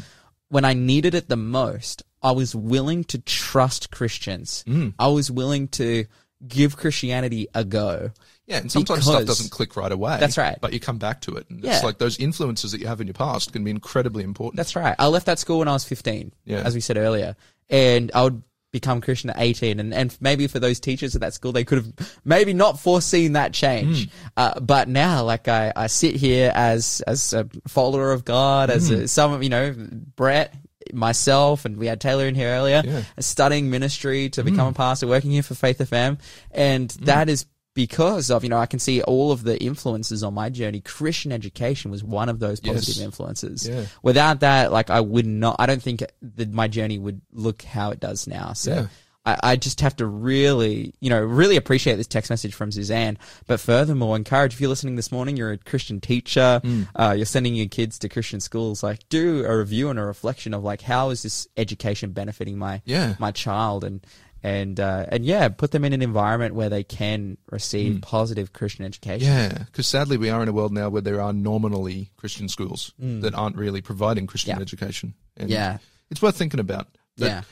when 0.48 0.64
I 0.64 0.74
needed 0.74 1.14
it 1.14 1.28
the 1.28 1.36
most, 1.36 2.02
I 2.22 2.32
was 2.32 2.54
willing 2.54 3.04
to 3.04 3.18
trust 3.18 3.90
Christians. 3.90 4.62
Hmm. 4.66 4.90
I 4.98 5.08
was 5.08 5.30
willing 5.30 5.68
to 5.68 6.06
give 6.46 6.76
Christianity 6.76 7.48
a 7.54 7.64
go. 7.64 8.10
Yeah, 8.46 8.58
and 8.58 8.70
sometimes 8.70 9.04
stuff 9.04 9.24
doesn't 9.24 9.50
click 9.50 9.76
right 9.76 9.90
away. 9.90 10.18
That's 10.20 10.36
right. 10.36 10.58
But 10.60 10.74
you 10.74 10.80
come 10.80 10.98
back 10.98 11.22
to 11.22 11.36
it. 11.36 11.48
And 11.48 11.64
Yeah. 11.64 11.76
It's 11.76 11.84
like 11.84 11.96
those 11.96 12.18
influences 12.18 12.72
that 12.72 12.80
you 12.80 12.86
have 12.86 13.00
in 13.00 13.06
your 13.06 13.14
past 13.14 13.52
can 13.54 13.64
be 13.64 13.70
incredibly 13.70 14.22
important. 14.22 14.56
That's 14.58 14.76
right. 14.76 14.94
I 14.98 15.06
left 15.06 15.26
that 15.26 15.38
school 15.38 15.60
when 15.60 15.68
I 15.68 15.72
was 15.72 15.84
15, 15.84 16.32
Yeah. 16.44 16.58
as 16.58 16.74
we 16.74 16.80
said 16.80 16.98
earlier. 16.98 17.36
And 17.70 18.10
I 18.14 18.24
would 18.24 18.42
become 18.74 19.00
Christian 19.00 19.30
at 19.30 19.36
18. 19.38 19.80
And, 19.80 19.94
and 19.94 20.14
maybe 20.20 20.48
for 20.48 20.58
those 20.58 20.80
teachers 20.80 21.14
at 21.14 21.22
that 21.22 21.32
school, 21.32 21.52
they 21.52 21.64
could 21.64 21.78
have 21.78 22.18
maybe 22.24 22.52
not 22.52 22.78
foreseen 22.78 23.32
that 23.32 23.54
change. 23.54 24.10
Hmm. 24.10 24.10
Uh, 24.36 24.60
but 24.60 24.88
now, 24.88 25.22
like, 25.22 25.46
I, 25.48 25.72
I 25.74 25.86
sit 25.86 26.16
here 26.16 26.52
as, 26.54 27.00
as 27.06 27.32
a 27.32 27.48
follower 27.68 28.12
of 28.12 28.24
God, 28.24 28.68
as 28.68 28.88
hmm. 28.88 28.94
a, 28.94 29.08
some, 29.08 29.42
you 29.42 29.48
know, 29.48 29.74
Brett, 30.16 30.54
myself, 30.92 31.64
and 31.64 31.78
we 31.78 31.86
had 31.86 32.00
Taylor 32.00 32.26
in 32.26 32.34
here 32.34 32.48
earlier, 32.48 32.82
Yeah. 32.84 33.02
studying 33.20 33.70
ministry 33.70 34.28
to 34.30 34.42
become 34.42 34.66
hmm. 34.66 34.74
a 34.74 34.74
pastor, 34.74 35.06
working 35.06 35.30
here 35.30 35.44
for 35.44 35.54
Faith 35.54 35.78
FM. 35.78 36.18
And 36.50 36.90
that 37.02 37.28
is 37.28 37.46
because 37.74 38.30
of, 38.30 38.42
you 38.44 38.48
know, 38.50 38.58
I 38.58 38.66
can 38.66 38.78
see 38.78 39.02
all 39.02 39.32
of 39.32 39.42
the 39.42 39.60
influences 39.62 40.22
on 40.22 40.32
my 40.34 40.48
journey. 40.48 40.80
Christian 40.80 41.32
education 41.32 41.90
was 41.90 42.02
one 42.04 42.28
of 42.28 42.38
those 42.38 42.60
Yes. 42.62 42.74
positive 42.76 43.02
influences. 43.04 43.68
Yeah. 43.68 43.86
Without 44.02 44.40
that, 44.40 44.72
like 44.72 44.90
I 44.90 45.00
would 45.00 45.26
not, 45.26 45.56
I 45.58 45.66
don't 45.66 45.82
think 45.82 46.02
that 46.22 46.52
my 46.52 46.68
journey 46.68 46.98
would 46.98 47.20
look 47.32 47.62
how 47.62 47.90
it 47.90 48.00
does 48.00 48.26
now. 48.26 48.52
So 48.52 48.74
Yeah. 48.74 48.86
I, 49.26 49.38
I 49.42 49.56
just 49.56 49.80
have 49.80 49.96
to 49.96 50.06
really, 50.06 50.92
you 51.00 51.08
know, 51.08 51.18
really 51.20 51.56
appreciate 51.56 51.96
this 51.96 52.06
text 52.06 52.28
message 52.28 52.52
from 52.54 52.70
Suzanne. 52.70 53.16
But 53.46 53.58
furthermore, 53.58 54.16
encourage 54.16 54.52
if 54.52 54.60
you're 54.60 54.68
listening 54.68 54.96
this 54.96 55.10
morning, 55.10 55.36
you're 55.38 55.52
a 55.52 55.56
Christian 55.58 55.98
teacher, 56.00 56.60
Mm. 56.62 56.88
uh, 56.94 57.14
you're 57.16 57.24
sending 57.24 57.54
your 57.54 57.66
kids 57.68 57.98
to 58.00 58.08
Christian 58.10 58.38
schools, 58.40 58.82
like 58.82 59.08
do 59.08 59.44
a 59.46 59.56
review 59.56 59.88
and 59.88 59.98
a 59.98 60.04
reflection 60.04 60.52
of 60.52 60.62
like 60.62 60.82
how 60.82 61.08
is 61.10 61.22
this 61.22 61.48
education 61.56 62.12
benefiting 62.12 62.58
my 62.58 62.82
Yeah. 62.84 63.14
my 63.18 63.30
child 63.30 63.82
and 63.82 64.06
and 64.44 64.78
uh, 64.78 65.06
and 65.08 65.24
yeah, 65.24 65.48
put 65.48 65.70
them 65.70 65.84
in 65.86 65.92
an 65.94 66.02
environment 66.02 66.54
where 66.54 66.68
they 66.68 66.84
can 66.84 67.38
receive 67.50 68.02
positive 68.02 68.52
Christian 68.52 68.84
education. 68.84 69.26
Mm. 69.26 69.30
Yeah, 69.52 69.58
because 69.64 69.86
sadly 69.86 70.18
we 70.18 70.28
are 70.28 70.42
in 70.42 70.48
a 70.48 70.52
world 70.52 70.70
now 70.72 70.90
where 70.90 71.00
there 71.02 71.20
are 71.22 71.32
nominally 71.32 72.10
Christian 72.16 72.48
schools 72.50 72.92
that 72.98 73.34
aren't 73.34 73.56
really 73.56 73.80
providing 73.80 74.26
Christian 74.26 74.54
Mm. 74.54 74.58
Yeah. 74.58 74.62
education. 74.62 75.14
And 75.38 75.48
Yeah. 75.50 75.78
it's 76.10 76.20
worth 76.22 76.36
thinking 76.36 76.60
about. 76.60 76.88
That- 77.16 77.26
Yeah. 77.26 77.42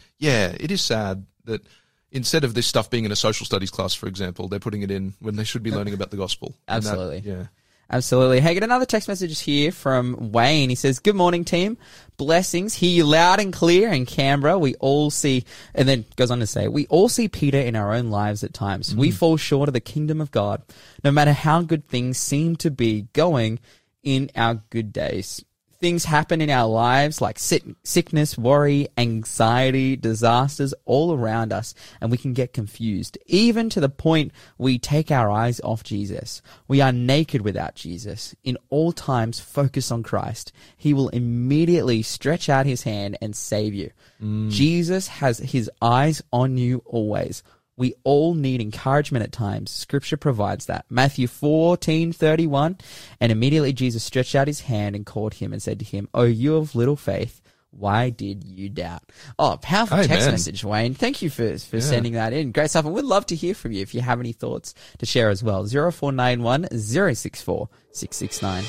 yeah, 0.50 0.56
it 0.61 0.70
is 0.70 0.82
sad 0.82 1.25
that 1.46 1.62
instead 2.11 2.44
of 2.44 2.52
this 2.52 2.66
stuff 2.66 2.90
being 2.90 3.06
in 3.06 3.11
a 3.12 3.16
social 3.16 3.46
studies 3.46 3.70
class, 3.70 3.94
for 3.94 4.06
example, 4.06 4.46
they're 4.49 4.61
putting 4.61 4.82
it 4.82 4.90
in 4.90 5.14
when 5.18 5.37
they 5.37 5.44
should 5.44 5.62
be 5.62 5.70
learning 5.78 5.94
about 5.94 6.11
the 6.11 6.18
gospel. 6.18 6.54
And 6.68 6.84
that- 6.84 6.90
Absolutely. 6.90 7.22
yeah. 7.25 7.46
Absolutely. 7.92 8.40
Hey, 8.40 8.54
get 8.54 8.62
another 8.62 8.87
text 8.87 9.06
message 9.06 9.38
here 9.40 9.70
from 9.70 10.32
Wayne. 10.32 10.70
He 10.70 10.75
says, 10.75 10.99
Good 10.99 11.14
morning, 11.14 11.44
team. 11.44 11.76
Blessings. 12.16 12.72
Hear 12.72 12.90
you 12.90 13.04
loud 13.04 13.38
and 13.38 13.52
clear 13.52 13.92
in 13.92 14.06
Canberra. 14.06 14.58
We 14.58 14.75
all 14.76 15.11
see, 15.11 15.44
and 15.75 15.87
then 15.87 16.06
goes 16.16 16.30
on 16.30 16.38
to 16.38 16.46
say, 16.46 16.68
we 16.68 16.87
all 16.87 17.11
see 17.11 17.28
Peter 17.28 17.58
in 17.58 17.76
our 17.76 17.92
own 17.92 18.11
lives 18.11 18.44
at 18.44 18.54
times. 18.54 18.96
We 18.96 19.08
mm-hmm. 19.08 19.16
fall 19.16 19.37
short 19.37 19.68
of 19.68 19.75
the 19.75 19.80
kingdom 19.80 20.22
of 20.22 20.30
God, 20.30 20.62
no 21.04 21.11
matter 21.11 21.34
how 21.34 21.61
good 21.61 21.87
things 21.87 22.16
seem 22.16 22.56
to 22.56 22.70
be 22.70 23.08
going 23.12 23.58
in 24.02 24.30
our 24.34 24.62
good 24.70 24.90
days. 24.92 25.44
Things 25.82 26.04
happen 26.04 26.40
in 26.40 26.48
our 26.48 26.68
lives 26.68 27.20
like 27.20 27.40
sick, 27.40 27.64
sickness, 27.82 28.38
worry, 28.38 28.86
anxiety, 28.96 29.96
disasters 29.96 30.72
all 30.84 31.12
around 31.12 31.52
us, 31.52 31.74
and 32.00 32.08
we 32.08 32.16
can 32.16 32.34
get 32.34 32.52
confused, 32.52 33.18
even 33.26 33.68
to 33.70 33.80
the 33.80 33.88
point 33.88 34.30
we 34.58 34.78
take 34.78 35.10
our 35.10 35.28
eyes 35.28 35.60
off 35.64 35.82
Jesus. 35.82 36.40
We 36.68 36.80
are 36.80 36.92
naked 36.92 37.40
without 37.40 37.74
Jesus. 37.74 38.32
In 38.44 38.58
all 38.70 38.92
times, 38.92 39.40
focus 39.40 39.90
on 39.90 40.04
Christ. 40.04 40.52
He 40.76 40.94
will 40.94 41.08
immediately 41.08 42.02
stretch 42.02 42.48
out 42.48 42.64
his 42.64 42.84
hand 42.84 43.18
and 43.20 43.34
save 43.34 43.74
you. 43.74 43.90
Mm. 44.22 44.52
Jesus 44.52 45.08
has 45.08 45.38
his 45.38 45.68
eyes 45.82 46.22
on 46.32 46.58
you 46.58 46.84
always. 46.86 47.42
We 47.76 47.94
all 48.04 48.34
need 48.34 48.60
encouragement 48.60 49.24
at 49.24 49.32
times. 49.32 49.70
Scripture 49.70 50.16
provides 50.18 50.66
that. 50.66 50.84
Matthew 50.90 51.26
14, 51.26 52.12
31. 52.12 52.76
And 53.20 53.32
immediately 53.32 53.72
Jesus 53.72 54.04
stretched 54.04 54.34
out 54.34 54.46
his 54.46 54.60
hand 54.62 54.94
and 54.94 55.06
called 55.06 55.34
him 55.34 55.52
and 55.52 55.62
said 55.62 55.78
to 55.78 55.84
him, 55.84 56.08
O 56.12 56.24
you 56.24 56.56
of 56.56 56.74
little 56.74 56.96
faith, 56.96 57.40
Why 57.70 58.10
did 58.10 58.44
you 58.44 58.68
doubt? 58.68 59.00
Oh, 59.38 59.56
powerful 59.62 59.96
Hey, 59.96 60.06
text 60.06 60.30
message, 60.30 60.62
Wayne. 60.62 60.92
Thank 60.92 61.22
you 61.22 61.30
for, 61.30 61.56
for 61.58 61.76
Yeah. 61.76 61.82
sending 61.82 62.12
that 62.12 62.34
in. 62.34 62.52
Great 62.52 62.68
stuff. 62.68 62.84
And 62.84 62.92
we'd 62.94 63.06
love 63.06 63.24
to 63.26 63.34
hear 63.34 63.54
from 63.54 63.72
you 63.72 63.80
if 63.80 63.94
you 63.94 64.02
have 64.02 64.20
any 64.20 64.32
thoughts 64.32 64.74
to 64.98 65.06
share 65.06 65.30
as 65.30 65.42
well. 65.42 65.64
0491 65.66 66.68
064 66.70 67.70
669. 67.92 68.64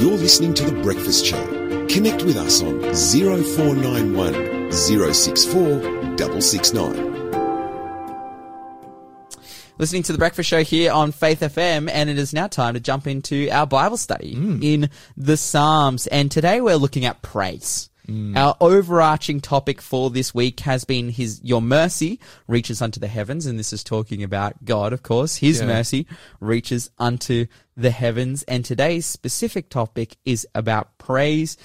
You're 0.00 0.16
listening 0.16 0.54
to 0.54 0.64
The 0.64 0.80
Breakfast 0.82 1.26
Show. 1.26 1.44
Connect 1.88 2.22
with 2.24 2.38
us 2.38 2.62
on 2.62 2.80
0491 2.94 4.72
064 4.72 5.99
669. 6.20 7.30
Listening 9.78 10.02
to 10.02 10.12
the 10.12 10.18
breakfast 10.18 10.50
show 10.50 10.62
here 10.62 10.92
on 10.92 11.12
Faith 11.12 11.40
FM, 11.40 11.88
and 11.90 12.10
it 12.10 12.18
is 12.18 12.34
now 12.34 12.46
time 12.46 12.74
to 12.74 12.80
jump 12.80 13.06
into 13.06 13.48
our 13.48 13.66
Bible 13.66 13.96
study 13.96 14.34
hmm. 14.34 14.58
in 14.62 14.90
the 15.16 15.38
Psalms. 15.38 16.06
And 16.08 16.30
today 16.30 16.60
we're 16.60 16.76
looking 16.76 17.06
at 17.06 17.22
praise. 17.22 17.88
Hmm. 18.04 18.36
Our 18.36 18.54
overarching 18.60 19.40
topic 19.40 19.80
for 19.80 20.10
this 20.10 20.34
week 20.34 20.60
has 20.60 20.84
been 20.84 21.08
his 21.08 21.40
your 21.42 21.62
mercy 21.62 22.20
reaches 22.46 22.82
unto 22.82 23.00
the 23.00 23.08
heavens, 23.08 23.46
and 23.46 23.58
this 23.58 23.72
is 23.72 23.82
talking 23.82 24.22
about 24.22 24.62
God, 24.66 24.92
of 24.92 25.02
course. 25.02 25.36
His 25.36 25.60
Yeah. 25.60 25.68
mercy 25.68 26.06
reaches 26.38 26.90
unto 26.98 27.46
the 27.78 27.92
heavens, 27.92 28.42
and 28.42 28.62
today's 28.62 29.06
specific 29.06 29.70
topic 29.70 30.18
is 30.26 30.46
about 30.54 30.98
praise. 30.98 31.56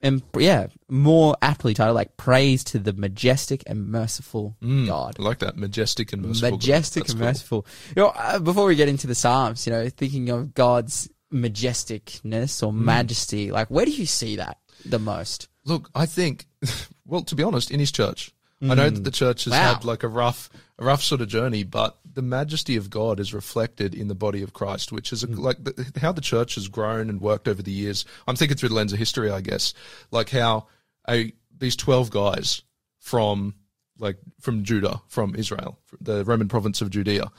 And 0.00 0.22
yeah, 0.38 0.68
more 0.88 1.36
aptly 1.42 1.74
titled 1.74 1.96
like 1.96 2.16
praise 2.16 2.62
to 2.64 2.78
the 2.78 2.92
majestic 2.92 3.64
and 3.66 3.88
merciful 3.88 4.56
God 4.86 5.16
I 5.18 5.22
like 5.22 5.40
that 5.40 5.56
majestic 5.56 6.12
and 6.12 6.22
merciful. 6.22 6.52
Majestic 6.52 7.04
That's 7.04 7.12
and 7.12 7.20
cool. 7.20 7.28
merciful. 7.28 7.66
You 7.96 8.02
know, 8.02 8.08
uh, 8.14 8.38
before 8.38 8.66
we 8.66 8.76
get 8.76 8.88
into 8.88 9.06
the 9.08 9.14
Psalms, 9.14 9.66
you 9.66 9.72
know, 9.72 9.88
thinking 9.88 10.30
of 10.30 10.54
God's 10.54 11.08
majesticness 11.32 12.64
or 12.64 12.72
majesty, 12.72 13.50
like 13.50 13.68
where 13.70 13.84
do 13.84 13.90
you 13.90 14.06
see 14.06 14.36
that 14.36 14.58
the 14.84 15.00
most? 15.00 15.48
Look, 15.64 15.90
I 15.94 16.06
think, 16.06 16.46
well, 17.04 17.22
to 17.22 17.34
be 17.34 17.42
honest, 17.42 17.70
in 17.70 17.80
his 17.80 17.90
church, 17.92 18.32
I 18.60 18.74
know 18.74 18.90
that 18.90 19.04
the 19.04 19.10
church 19.12 19.44
has 19.44 19.52
Mm. 19.54 19.56
Wow. 19.58 19.74
had 19.74 19.84
like 19.84 20.02
a 20.02 20.08
rough, 20.08 20.50
a 20.78 20.84
rough 20.84 21.02
sort 21.02 21.20
of 21.20 21.28
journey, 21.28 21.62
but 21.62 21.96
the 22.12 22.22
majesty 22.22 22.74
of 22.76 22.90
God 22.90 23.20
is 23.20 23.32
reflected 23.32 23.94
in 23.94 24.08
the 24.08 24.14
body 24.16 24.42
of 24.42 24.52
Christ, 24.52 24.90
which 24.90 25.12
is 25.12 25.22
a, 25.22 25.28
Mm. 25.28 25.38
like 25.38 25.62
the, 25.62 25.92
how 26.00 26.10
the 26.12 26.20
church 26.20 26.56
has 26.56 26.66
grown 26.66 27.08
and 27.08 27.20
worked 27.20 27.46
over 27.46 27.62
the 27.62 27.70
years. 27.70 28.04
I'm 28.26 28.34
thinking 28.36 28.56
through 28.56 28.70
the 28.70 28.74
lens 28.74 28.92
of 28.92 28.98
history, 28.98 29.30
I 29.30 29.40
guess, 29.42 29.74
like 30.10 30.30
how 30.30 30.66
a 31.08 31.32
these 31.56 31.76
twelve 31.76 32.10
guys 32.10 32.62
from 32.98 33.54
like 33.98 34.18
from 34.40 34.64
Judah, 34.64 35.02
from 35.08 35.34
Israel, 35.36 35.78
the 36.00 36.24
Roman 36.24 36.48
province 36.48 36.80
of 36.80 36.90
Judea, 36.90 37.30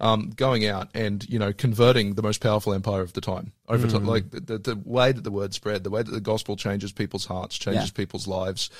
um, 0.00 0.30
going 0.30 0.64
out 0.66 0.88
and 0.94 1.28
you 1.28 1.38
know 1.40 1.52
converting 1.52 2.14
the 2.14 2.22
most 2.22 2.40
powerful 2.40 2.72
empire 2.72 3.02
of 3.02 3.12
the 3.14 3.20
time 3.20 3.52
over 3.68 3.86
Mm. 3.86 3.90
to 3.90 3.98
like 3.98 4.30
the, 4.30 4.40
the, 4.40 4.58
the 4.58 4.76
way 4.84 5.10
that 5.12 5.24
the 5.24 5.30
word 5.32 5.54
spread, 5.54 5.82
the 5.82 5.90
way 5.90 6.02
that 6.04 6.10
the 6.12 6.20
gospel 6.20 6.54
changes 6.56 6.92
people's 6.92 7.26
hearts, 7.26 7.58
changes 7.58 7.86
Yeah. 7.90 7.96
people's 7.96 8.26
lives, 8.28 8.70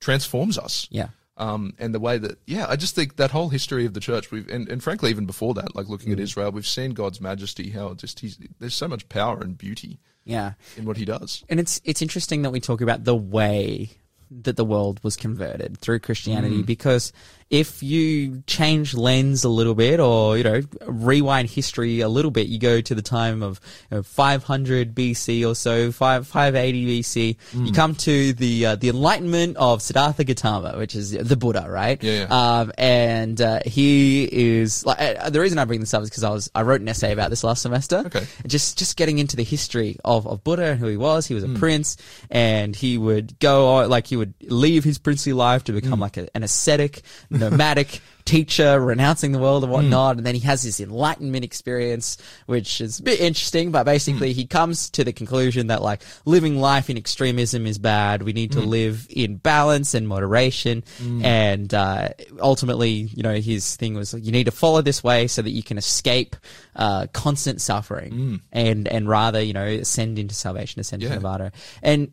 transforms 0.00 0.58
us. 0.58 0.86
Yeah. 0.90 1.08
Um, 1.38 1.72
and 1.78 1.94
the 1.94 2.00
way 2.00 2.18
that, 2.18 2.38
yeah, 2.46 2.66
I 2.68 2.74
just 2.76 2.94
think 2.96 3.14
that 3.16 3.30
whole 3.30 3.48
history 3.48 3.86
of 3.86 3.94
the 3.94 4.00
church, 4.00 4.30
we've, 4.32 4.48
and, 4.48 4.68
and 4.68 4.82
frankly, 4.82 5.08
even 5.10 5.24
before 5.24 5.54
that, 5.54 5.74
like 5.76 5.88
looking 5.88 6.10
Mm. 6.10 6.14
at 6.14 6.20
Israel, 6.20 6.50
we've 6.50 6.66
seen 6.66 6.90
God's 6.90 7.20
majesty, 7.20 7.70
how 7.70 7.94
just 7.94 8.20
he's, 8.20 8.38
there's 8.58 8.74
so 8.74 8.88
much 8.88 9.08
power 9.08 9.40
and 9.40 9.56
beauty 9.56 10.00
Yeah. 10.24 10.54
in 10.76 10.84
what 10.84 10.96
he 10.96 11.04
does. 11.04 11.44
And 11.48 11.60
it's 11.60 11.80
it's 11.84 12.02
interesting 12.02 12.42
that 12.42 12.50
we 12.50 12.60
talk 12.60 12.80
about 12.80 13.04
the 13.04 13.14
way 13.16 13.90
that 14.30 14.56
the 14.56 14.64
world 14.64 15.00
was 15.02 15.16
converted 15.16 15.78
through 15.78 15.98
Christianity 16.00 16.62
because 16.62 17.12
if 17.50 17.82
you 17.82 18.42
change 18.46 18.92
lens 18.92 19.42
a 19.42 19.48
little 19.48 19.74
bit 19.74 20.00
or 20.00 20.36
you 20.36 20.44
know 20.44 20.60
rewind 20.86 21.48
history 21.48 22.00
a 22.00 22.08
little 22.08 22.30
bit 22.30 22.46
you 22.46 22.58
go 22.58 22.82
to 22.82 22.94
the 22.94 23.00
time 23.00 23.42
of 23.42 23.58
you 23.90 23.96
know, 23.96 24.02
500 24.02 24.94
BC 24.94 25.48
or 25.48 25.54
so 25.54 25.90
5 25.90 26.26
580 26.26 26.86
BC 27.00 27.36
you 27.54 27.72
come 27.72 27.94
to 27.94 28.34
the 28.34 28.66
uh, 28.66 28.76
the 28.76 28.90
enlightenment 28.90 29.56
of 29.56 29.80
Siddhartha 29.80 30.24
Gautama 30.24 30.76
which 30.76 30.94
is 30.94 31.12
the 31.12 31.36
Buddha 31.38 31.64
right 31.70 32.02
Yeah, 32.02 32.26
yeah. 32.28 32.58
um 32.60 32.72
and 32.76 33.40
uh, 33.40 33.60
he 33.64 34.28
is 34.30 34.84
like 34.84 34.98
uh, 35.00 35.30
the 35.30 35.40
reason 35.40 35.58
I 35.58 35.64
bring 35.64 35.80
this 35.80 35.94
up 35.94 36.02
is 36.02 36.10
because 36.10 36.24
I 36.24 36.30
was 36.30 36.50
I 36.54 36.60
wrote 36.62 36.82
an 36.82 36.88
essay 36.88 37.12
about 37.12 37.30
this 37.30 37.44
last 37.44 37.62
semester 37.62 38.02
Okay. 38.06 38.26
just 38.46 38.78
just 38.78 38.98
getting 38.98 39.18
into 39.18 39.36
the 39.36 39.44
history 39.44 39.96
of, 40.04 40.26
of 40.26 40.44
Buddha 40.44 40.64
and 40.72 40.78
who 40.80 40.86
he 40.88 40.98
was. 40.98 41.26
He 41.26 41.32
was 41.34 41.44
a 41.44 41.48
prince, 41.48 41.96
and 42.30 42.76
he 42.76 42.98
would 42.98 43.38
go 43.38 43.86
like 43.86 44.06
he 44.06 44.16
would 44.18 44.34
leave 44.42 44.84
his 44.84 44.98
princely 44.98 45.32
life 45.32 45.64
to 45.64 45.72
become 45.72 46.00
like 46.00 46.16
a, 46.16 46.28
an 46.36 46.42
ascetic, 46.42 47.02
nomadic 47.30 48.00
teacher, 48.24 48.78
renouncing 48.78 49.32
the 49.32 49.38
world 49.38 49.62
and 49.64 49.72
whatnot. 49.72 50.16
Hmm. 50.16 50.18
And 50.18 50.26
then 50.26 50.34
he 50.34 50.42
has 50.42 50.62
this 50.62 50.80
enlightenment 50.80 51.44
experience, 51.46 52.18
which 52.44 52.82
is 52.82 53.00
a 53.00 53.02
bit 53.02 53.20
interesting. 53.20 53.70
But 53.70 53.84
basically, 53.84 54.34
he 54.34 54.44
comes 54.46 54.90
to 54.90 55.04
the 55.04 55.14
conclusion 55.14 55.68
that 55.68 55.80
like 55.80 56.02
living 56.26 56.58
life 56.60 56.90
in 56.90 56.98
extremism 56.98 57.66
is 57.66 57.78
bad. 57.78 58.22
We 58.22 58.34
need 58.34 58.52
to 58.52 58.60
Hmm. 58.60 58.68
live 58.68 59.06
in 59.08 59.36
balance 59.36 59.94
and 59.94 60.06
moderation. 60.06 60.84
And 61.22 61.72
uh, 61.72 62.10
ultimately, 62.40 62.90
you 62.90 63.22
know, 63.22 63.34
his 63.36 63.76
thing 63.76 63.94
was 63.94 64.12
you 64.12 64.32
need 64.32 64.44
to 64.44 64.50
follow 64.50 64.82
this 64.82 65.02
way 65.02 65.26
so 65.26 65.40
that 65.40 65.50
you 65.50 65.62
can 65.62 65.78
escape 65.78 66.36
uh, 66.76 67.06
constant 67.12 67.60
suffering 67.60 68.40
and 68.52 68.86
and 68.88 69.08
rather 69.08 69.40
you 69.42 69.52
know 69.52 69.64
ascend 69.64 70.18
into 70.18 70.34
salvation, 70.34 70.80
ascend 70.80 71.02
Yeah. 71.02 71.08
to 71.10 71.14
Nirvana. 71.14 71.52
And 71.82 72.12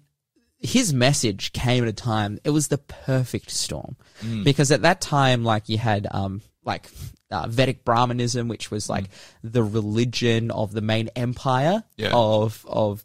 his 0.59 0.93
message 0.93 1.51
came 1.53 1.83
at 1.83 1.89
a 1.89 1.93
time 1.93 2.39
it 2.43 2.49
was 2.51 2.67
the 2.69 2.77
perfect 2.77 3.51
storm 3.51 3.95
Mm. 4.23 4.43
because 4.45 4.71
at 4.71 4.81
that 4.83 5.01
time 5.01 5.43
like 5.43 5.67
you 5.67 5.77
had 5.77 6.07
um 6.11 6.41
like 6.63 6.89
uh, 7.31 7.47
Vedic 7.47 7.83
Brahmanism 7.83 8.47
which 8.47 8.71
was 8.71 8.89
like 8.89 9.05
the 9.43 9.61
religion 9.63 10.51
of 10.51 10.71
the 10.71 10.81
main 10.81 11.09
empire 11.15 11.83
Yeah. 11.97 12.11
of 12.13 12.65
of 12.67 13.03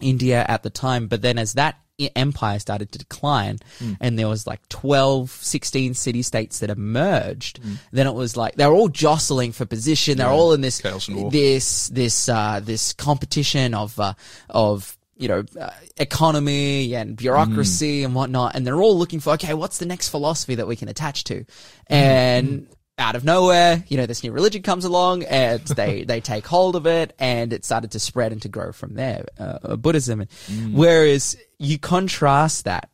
India 0.00 0.44
at 0.46 0.62
the 0.62 0.70
time 0.70 1.06
but 1.08 1.22
then 1.22 1.38
as 1.38 1.54
that 1.54 1.76
empire 2.14 2.58
started 2.58 2.92
to 2.92 2.98
decline 2.98 3.58
Hmm. 3.78 3.94
and 3.98 4.18
there 4.18 4.28
was 4.28 4.46
like 4.46 4.60
12 4.68 5.30
16 5.30 5.94
city 5.94 6.20
states 6.20 6.58
that 6.58 6.68
emerged 6.68 7.56
Hmm. 7.62 7.74
then 7.92 8.06
it 8.06 8.12
was 8.14 8.36
like 8.36 8.56
they 8.56 8.66
were 8.66 8.74
all 8.74 8.88
jostling 8.90 9.52
for 9.52 9.64
position 9.64 10.18
they're 10.18 10.28
all 10.28 10.52
in 10.52 10.60
this 10.60 10.82
Chaos 10.82 11.08
and 11.08 11.16
war. 11.16 11.30
this 11.30 11.88
this 11.88 12.28
uh 12.28 12.60
this 12.62 12.92
competition 12.92 13.72
of 13.72 13.98
uh 13.98 14.12
of 14.50 14.95
you 15.16 15.28
know 15.28 15.44
uh, 15.60 15.70
economy 15.96 16.94
and 16.94 17.16
bureaucracy 17.16 18.02
mm. 18.02 18.04
and 18.06 18.14
whatnot 18.14 18.54
and 18.54 18.66
they're 18.66 18.80
all 18.80 18.96
looking 18.96 19.20
for 19.20 19.32
okay 19.34 19.54
what's 19.54 19.78
the 19.78 19.86
next 19.86 20.08
philosophy 20.08 20.54
that 20.54 20.66
we 20.66 20.76
can 20.76 20.88
attach 20.88 21.24
to? 21.24 21.40
Mm. 21.40 21.46
And 21.88 22.68
out 22.98 23.16
of 23.16 23.24
nowhere 23.24 23.84
you 23.88 23.96
know 23.96 24.06
this 24.06 24.22
new 24.22 24.32
religion 24.32 24.62
comes 24.62 24.84
along 24.84 25.22
and 25.24 25.60
they 25.76 26.04
they 26.04 26.20
take 26.20 26.46
hold 26.46 26.76
of 26.76 26.86
it 26.86 27.14
and 27.18 27.52
it 27.52 27.64
started 27.64 27.90
to 27.92 27.98
spread 27.98 28.32
and 28.32 28.42
to 28.42 28.48
grow 28.48 28.72
from 28.72 28.94
there 28.94 29.24
uh, 29.38 29.58
uh 29.62 29.76
buddhism. 29.76 30.26
Mm. 30.46 30.74
Whereas 30.74 31.36
you 31.58 31.78
contrast 31.78 32.64
that 32.64 32.90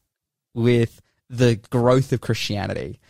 with 0.54 1.00
the 1.30 1.56
growth 1.70 2.12
of 2.12 2.20
christianity 2.20 3.00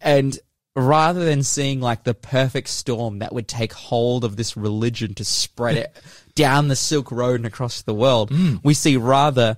and 0.00 0.38
rather 0.76 1.24
than 1.24 1.42
seeing 1.42 1.80
like 1.80 2.04
the 2.04 2.14
perfect 2.14 2.68
storm 2.68 3.20
that 3.20 3.32
would 3.32 3.48
take 3.48 3.72
hold 3.72 4.24
of 4.24 4.36
this 4.36 4.56
religion 4.56 5.14
to 5.14 5.24
spread 5.24 5.76
it 5.76 5.96
down 6.34 6.68
the 6.68 6.76
Silk 6.76 7.10
Road 7.10 7.36
and 7.36 7.46
across 7.46 7.82
the 7.82 7.94
world, 7.94 8.30
mm. 8.30 8.60
we 8.62 8.74
see 8.74 8.96
rather 8.96 9.56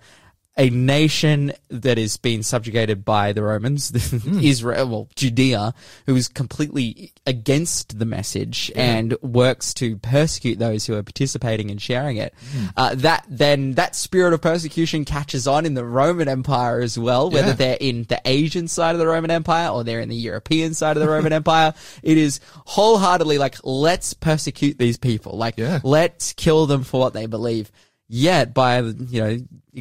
a 0.58 0.68
nation 0.70 1.52
that 1.70 1.98
is 1.98 2.16
being 2.16 2.42
subjugated 2.42 3.04
by 3.04 3.32
the 3.32 3.42
Romans, 3.44 3.92
Israel, 4.42 4.88
well, 4.88 5.08
Judea, 5.14 5.72
who 6.06 6.16
is 6.16 6.26
completely 6.26 7.12
against 7.26 7.98
the 7.98 8.04
message 8.04 8.72
and 8.74 9.16
works 9.22 9.72
to 9.74 9.96
persecute 9.98 10.58
those 10.58 10.84
who 10.86 10.96
are 10.96 11.02
participating 11.04 11.70
and 11.70 11.80
sharing 11.80 12.16
it. 12.16 12.34
Uh, 12.76 12.94
that 12.96 13.24
then 13.28 13.74
that 13.74 13.94
spirit 13.94 14.32
of 14.32 14.40
persecution 14.42 15.04
catches 15.04 15.46
on 15.46 15.64
in 15.64 15.74
the 15.74 15.84
Roman 15.84 16.26
Empire 16.28 16.80
as 16.80 16.98
well, 16.98 17.30
whether 17.30 17.48
Yeah. 17.48 17.52
they're 17.54 17.76
in 17.80 18.02
the 18.08 18.20
Asian 18.24 18.66
side 18.66 18.94
of 18.94 18.98
the 18.98 19.06
Roman 19.06 19.30
Empire 19.30 19.68
or 19.68 19.84
they're 19.84 20.00
in 20.00 20.08
the 20.08 20.16
European 20.16 20.74
side 20.74 20.96
of 20.96 21.02
the 21.02 21.08
Roman 21.08 21.32
Empire. 21.40 21.72
It 22.02 22.18
is 22.18 22.40
wholeheartedly 22.66 23.38
like, 23.38 23.56
let's 23.62 24.12
persecute 24.12 24.76
these 24.78 24.96
people. 24.96 25.36
Like, 25.38 25.56
Yeah. 25.56 25.78
let's 25.84 26.32
kill 26.32 26.66
them 26.66 26.82
for 26.82 26.98
what 26.98 27.12
they 27.12 27.26
believe. 27.26 27.70
Yet 28.08 28.54
by, 28.54 28.80
you 28.80 29.20
know, 29.20 29.38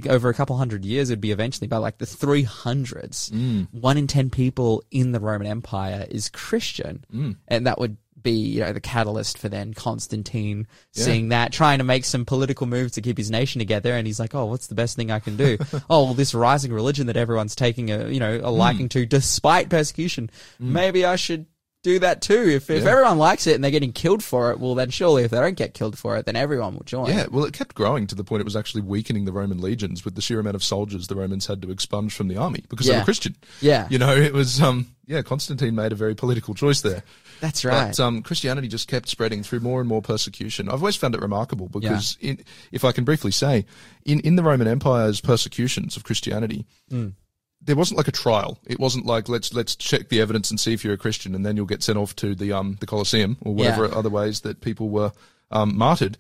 over 0.10 0.30
a 0.30 0.34
couple 0.34 0.58
hundred 0.58 0.84
years, 0.84 1.10
it'd 1.10 1.22
be 1.22 1.32
eventually 1.32 1.68
by 1.68 1.78
like 1.78 1.98
the 1.98 2.06
300s. 2.06 3.32
Mm. 3.32 3.68
One 3.72 3.98
in 3.98 4.08
10 4.08 4.30
people 4.30 4.84
in 4.92 5.14
the 5.14 5.20
Roman 5.20 5.48
Empire 5.48 6.06
is 6.10 6.30
Christian. 6.30 7.06
Mm. 7.14 7.38
And 7.48 7.68
that 7.68 7.80
would 7.80 7.96
be, 8.22 8.32
you 8.32 8.60
know, 8.60 8.74
the 8.74 8.82
catalyst 8.82 9.38
for 9.38 9.48
then 9.48 9.74
Constantine 9.74 10.68
seeing 10.92 11.30
that, 11.30 11.54
trying 11.54 11.78
to 11.78 11.86
make 11.86 12.04
some 12.04 12.26
political 12.26 12.68
moves 12.68 12.92
to 12.94 13.02
keep 13.02 13.18
his 13.18 13.32
nation 13.32 13.60
together. 13.60 13.94
And 13.94 14.06
he's 14.06 14.20
like, 14.20 14.36
oh, 14.36 14.46
what's 14.46 14.68
the 14.68 14.76
best 14.76 14.98
thing 14.98 15.10
I 15.10 15.20
can 15.20 15.38
do? 15.38 15.58
oh, 15.90 16.04
well, 16.06 16.14
this 16.14 16.34
rising 16.34 16.74
religion 16.74 17.08
that 17.08 17.16
everyone's 17.16 17.56
taking 17.56 17.92
a, 17.92 18.10
you 18.10 18.20
know, 18.20 18.36
a 18.36 18.52
Mm. 18.52 18.58
liking 18.58 18.90
to 18.90 19.06
despite 19.06 19.70
persecution. 19.70 20.30
Maybe 20.60 21.06
I 21.06 21.16
should 21.16 21.46
do 21.88 22.00
that 22.00 22.22
too. 22.22 22.44
If 22.50 22.70
if 22.70 22.84
Yeah. 22.84 22.90
everyone 22.92 23.18
likes 23.18 23.48
it 23.48 23.56
and 23.56 23.64
they're 23.64 23.72
getting 23.72 23.94
killed 23.94 24.24
for 24.24 24.52
it, 24.52 24.60
well 24.60 24.76
then 24.76 24.90
surely 24.90 25.24
if 25.24 25.32
they 25.32 25.40
don't 25.40 25.56
get 25.58 25.74
killed 25.74 25.98
for 25.98 26.18
it, 26.18 26.26
then 26.26 26.36
everyone 26.36 26.74
will 26.76 26.84
join. 26.84 27.10
Yeah, 27.10 27.28
well, 27.32 27.46
it 27.46 27.54
kept 27.54 27.76
growing 27.76 28.08
to 28.08 28.16
the 28.16 28.24
point 28.24 28.42
it 28.42 28.46
was 28.46 28.56
actually 28.56 28.82
weakening 28.82 29.26
the 29.26 29.32
Roman 29.32 29.60
legions 29.60 30.04
with 30.06 30.16
the 30.16 30.22
sheer 30.22 30.40
amount 30.40 30.56
of 30.56 30.64
soldiers 30.64 31.08
the 31.08 31.16
Romans 31.16 31.48
had 31.48 31.62
to 31.62 31.72
expunge 31.72 32.14
from 32.14 32.28
the 32.28 32.38
army 32.38 32.64
because 32.70 32.88
they 32.88 32.98
were 32.98 33.04
Christian. 33.04 33.36
Yeah. 33.62 33.88
You 33.90 33.98
know, 34.00 34.16
it 34.16 34.34
was, 34.34 34.62
um, 34.62 34.88
yeah, 35.06 35.22
Constantine 35.22 35.76
made 35.76 35.92
a 35.92 35.96
very 35.96 36.14
political 36.16 36.54
choice 36.54 36.82
there. 36.82 37.04
That's 37.40 37.64
right. 37.64 37.96
But 37.96 38.00
um, 38.04 38.22
Christianity 38.24 38.68
just 38.68 38.88
kept 38.88 39.08
spreading 39.08 39.44
through 39.44 39.62
more 39.62 39.80
and 39.80 39.88
more 39.88 40.02
persecution. 40.02 40.68
I've 40.70 40.82
always 40.82 40.96
found 40.96 41.16
it 41.16 41.22
remarkable 41.22 41.70
because, 41.70 42.18
in, 42.20 42.44
if 42.72 42.84
I 42.84 42.92
can 42.92 43.04
briefly 43.06 43.32
say, 43.32 43.66
in, 44.06 44.20
in 44.22 44.36
the 44.36 44.44
Roman 44.44 44.68
Empire's 44.68 45.22
persecutions 45.22 45.96
of 45.98 46.04
Christianity, 46.04 46.66
Mm. 46.92 47.14
There 47.62 47.76
wasn't 47.76 47.98
like 47.98 48.08
a 48.08 48.12
trial. 48.14 48.60
It 48.68 48.80
wasn't 48.80 49.06
like 49.06 49.28
let's 49.30 49.54
let's 49.54 49.76
check 49.76 50.10
the 50.10 50.22
evidence 50.22 50.50
and 50.52 50.60
see 50.60 50.74
if 50.74 50.84
you're 50.84 50.94
a 50.94 50.98
Christian, 50.98 51.36
and 51.36 51.46
then 51.46 51.58
you'll 51.58 51.66
get 51.66 51.84
sent 51.84 51.98
off 51.98 52.16
to 52.18 52.36
the 52.36 52.54
um 52.54 52.78
the 52.80 52.86
Colosseum 52.86 53.38
or 53.42 53.54
whatever 53.56 53.86
Yeah. 53.88 53.96
other 53.96 54.10
ways 54.10 54.42
that 54.42 54.62
people 54.62 54.90
were 54.90 55.12
um, 55.52 55.78
martyred. 55.78 56.18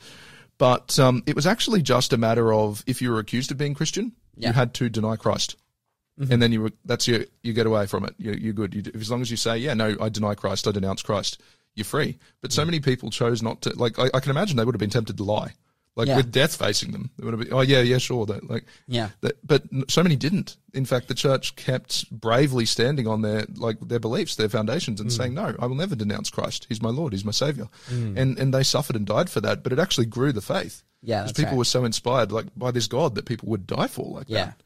But 0.57 0.97
um, 0.97 1.21
it 1.27 1.35
was 1.35 1.45
actually 1.45 1.81
just 1.83 2.13
a 2.13 2.17
matter 2.17 2.51
of 2.51 2.83
if 2.87 3.01
you 3.01 3.11
were 3.11 3.19
accused 3.19 3.51
of 3.51 3.57
being 3.57 3.75
Christian, 3.75 4.13
Yeah. 4.35 4.49
you 4.49 4.53
had 4.53 4.73
to 4.75 4.89
deny 4.89 5.15
Christ. 5.15 5.55
And 6.31 6.41
then 6.41 6.51
you 6.51 6.63
were, 6.63 6.71
that's 6.83 7.07
your, 7.07 7.25
you 7.43 7.53
get 7.53 7.67
away 7.67 7.85
from 7.85 8.03
it. 8.03 8.15
You, 8.17 8.31
you're 8.31 8.53
good. 8.53 8.73
You, 8.73 8.81
as 8.99 9.11
long 9.11 9.21
as 9.21 9.29
you 9.29 9.37
say, 9.37 9.55
yeah, 9.59 9.75
no, 9.75 9.95
I 10.01 10.09
deny 10.09 10.33
Christ, 10.33 10.67
I 10.67 10.71
denounce 10.71 11.03
Christ, 11.03 11.39
you're 11.75 11.85
free. 11.85 12.17
But 12.41 12.51
so 12.51 12.65
many 12.65 12.79
people 12.79 13.11
chose 13.11 13.43
not 13.43 13.61
to, 13.61 13.69
like, 13.77 13.99
I, 13.99 14.05
I 14.15 14.19
can 14.19 14.31
imagine 14.31 14.57
they 14.57 14.65
would 14.65 14.73
have 14.73 14.79
been 14.79 14.89
tempted 14.89 15.15
to 15.17 15.23
lie. 15.23 15.53
Like 15.97 16.07
Yeah. 16.07 16.17
with 16.17 16.31
death 16.31 16.55
facing 16.55 16.91
them, 16.91 17.09
they 17.17 17.25
would 17.25 17.33
have 17.33 17.39
been, 17.41 17.51
oh 17.51 17.61
yeah, 17.61 17.81
yeah, 17.81 17.97
sure. 17.97 18.27
That, 18.27 18.47
like, 18.47 18.65
Yeah. 18.87 19.09
that, 19.21 19.45
but 19.45 19.63
so 19.89 20.03
many 20.03 20.15
didn't. 20.15 20.55
In 20.75 20.85
fact, 20.85 21.07
the 21.07 21.15
church 21.15 21.55
kept 21.55 22.09
bravely 22.11 22.67
standing 22.67 23.07
on 23.07 23.23
their, 23.23 23.47
like, 23.55 23.79
their 23.81 23.99
beliefs, 23.99 24.35
their 24.35 24.47
foundations 24.47 25.01
and 25.01 25.09
hmm. 25.11 25.17
saying, 25.17 25.33
no, 25.33 25.55
I 25.59 25.65
will 25.65 25.75
never 25.75 25.95
denounce 25.95 26.29
Christ. 26.29 26.67
He's 26.69 26.83
my 26.83 26.89
Lord. 26.89 27.13
He's 27.13 27.25
my 27.25 27.31
savior. 27.31 27.67
Hmm. 27.89 28.15
And, 28.15 28.37
and 28.37 28.53
they 28.53 28.61
suffered 28.61 28.95
and 28.95 29.07
died 29.07 29.31
for 29.31 29.41
that, 29.41 29.63
but 29.63 29.73
it 29.73 29.79
actually 29.79 30.05
grew 30.05 30.31
the 30.31 30.41
faith. 30.41 30.83
Yeah, 31.01 31.23
Because 31.23 31.33
people 31.33 31.51
right. 31.53 31.57
were 31.57 31.65
so 31.65 31.83
inspired, 31.83 32.31
like, 32.31 32.45
by 32.55 32.69
this 32.69 32.85
God 32.85 33.15
that 33.15 33.25
people 33.25 33.49
would 33.49 33.65
die 33.65 33.87
for 33.87 34.05
like 34.05 34.29
Yeah. 34.29 34.45
that. 34.45 34.63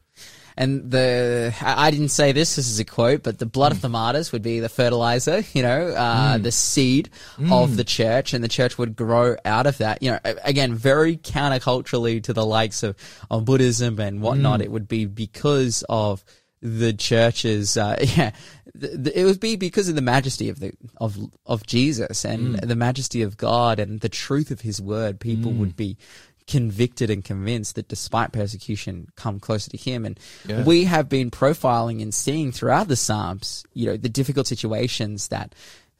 And 0.56 0.90
the, 0.90 1.54
I 1.60 1.90
didn't 1.90 2.08
say 2.08 2.32
this, 2.32 2.56
this 2.56 2.68
is 2.68 2.78
a 2.78 2.84
quote, 2.84 3.22
but 3.22 3.38
the 3.38 3.46
blood 3.46 3.72
of 3.72 3.78
mm. 3.78 3.82
the 3.82 3.88
martyrs 3.88 4.32
would 4.32 4.42
be 4.42 4.60
the 4.60 4.68
fertilizer, 4.68 5.42
you 5.52 5.62
know, 5.62 5.88
uh, 5.88 6.36
mm. 6.36 6.42
the 6.42 6.52
seed 6.52 7.10
of 7.38 7.70
mm. 7.70 7.76
the 7.76 7.84
church 7.84 8.34
and 8.34 8.42
the 8.44 8.48
church 8.48 8.78
would 8.78 8.96
grow 8.96 9.36
out 9.44 9.66
of 9.66 9.78
that. 9.78 10.02
You 10.02 10.12
know, 10.12 10.18
again, 10.44 10.74
very 10.74 11.16
counterculturally 11.16 12.22
to 12.24 12.32
the 12.32 12.46
likes 12.46 12.82
of, 12.82 12.96
of 13.30 13.44
Buddhism 13.44 13.98
and 13.98 14.20
whatnot. 14.20 14.60
It 14.60 14.70
would 14.70 14.88
be 14.88 15.06
because 15.06 15.84
of 15.88 16.24
the 16.60 16.92
church's, 16.92 17.76
uh, 17.76 17.96
yeah, 18.00 18.30
th- 18.78 19.04
th- 19.04 19.16
it 19.16 19.24
would 19.24 19.40
be 19.40 19.56
because 19.56 19.88
of 19.88 19.96
the 19.96 20.02
majesty 20.02 20.48
of 20.48 20.60
the, 20.60 20.72
of, 20.98 21.18
of 21.44 21.66
Jesus 21.66 22.24
and 22.24 22.56
the 22.56 22.76
majesty 22.76 23.22
of 23.22 23.36
God 23.36 23.80
and 23.80 24.00
the 24.00 24.08
truth 24.08 24.50
of 24.50 24.60
his 24.60 24.80
word. 24.80 25.18
People 25.18 25.52
would 25.52 25.76
be, 25.76 25.96
convicted 26.46 27.10
and 27.10 27.24
convinced 27.24 27.76
that 27.76 27.88
despite 27.88 28.32
persecution 28.32 29.08
come 29.16 29.38
closer 29.40 29.70
to 29.70 29.76
him 29.76 30.04
and 30.04 30.18
Yeah. 30.48 30.64
we 30.64 30.84
have 30.84 31.08
been 31.08 31.30
profiling 31.30 32.02
and 32.02 32.12
seeing 32.12 32.52
throughout 32.52 32.88
the 32.88 32.96
psalms 32.96 33.64
you 33.74 33.86
know 33.86 33.96
the 33.96 34.08
difficult 34.08 34.46
situations 34.46 35.28
that 35.28 35.54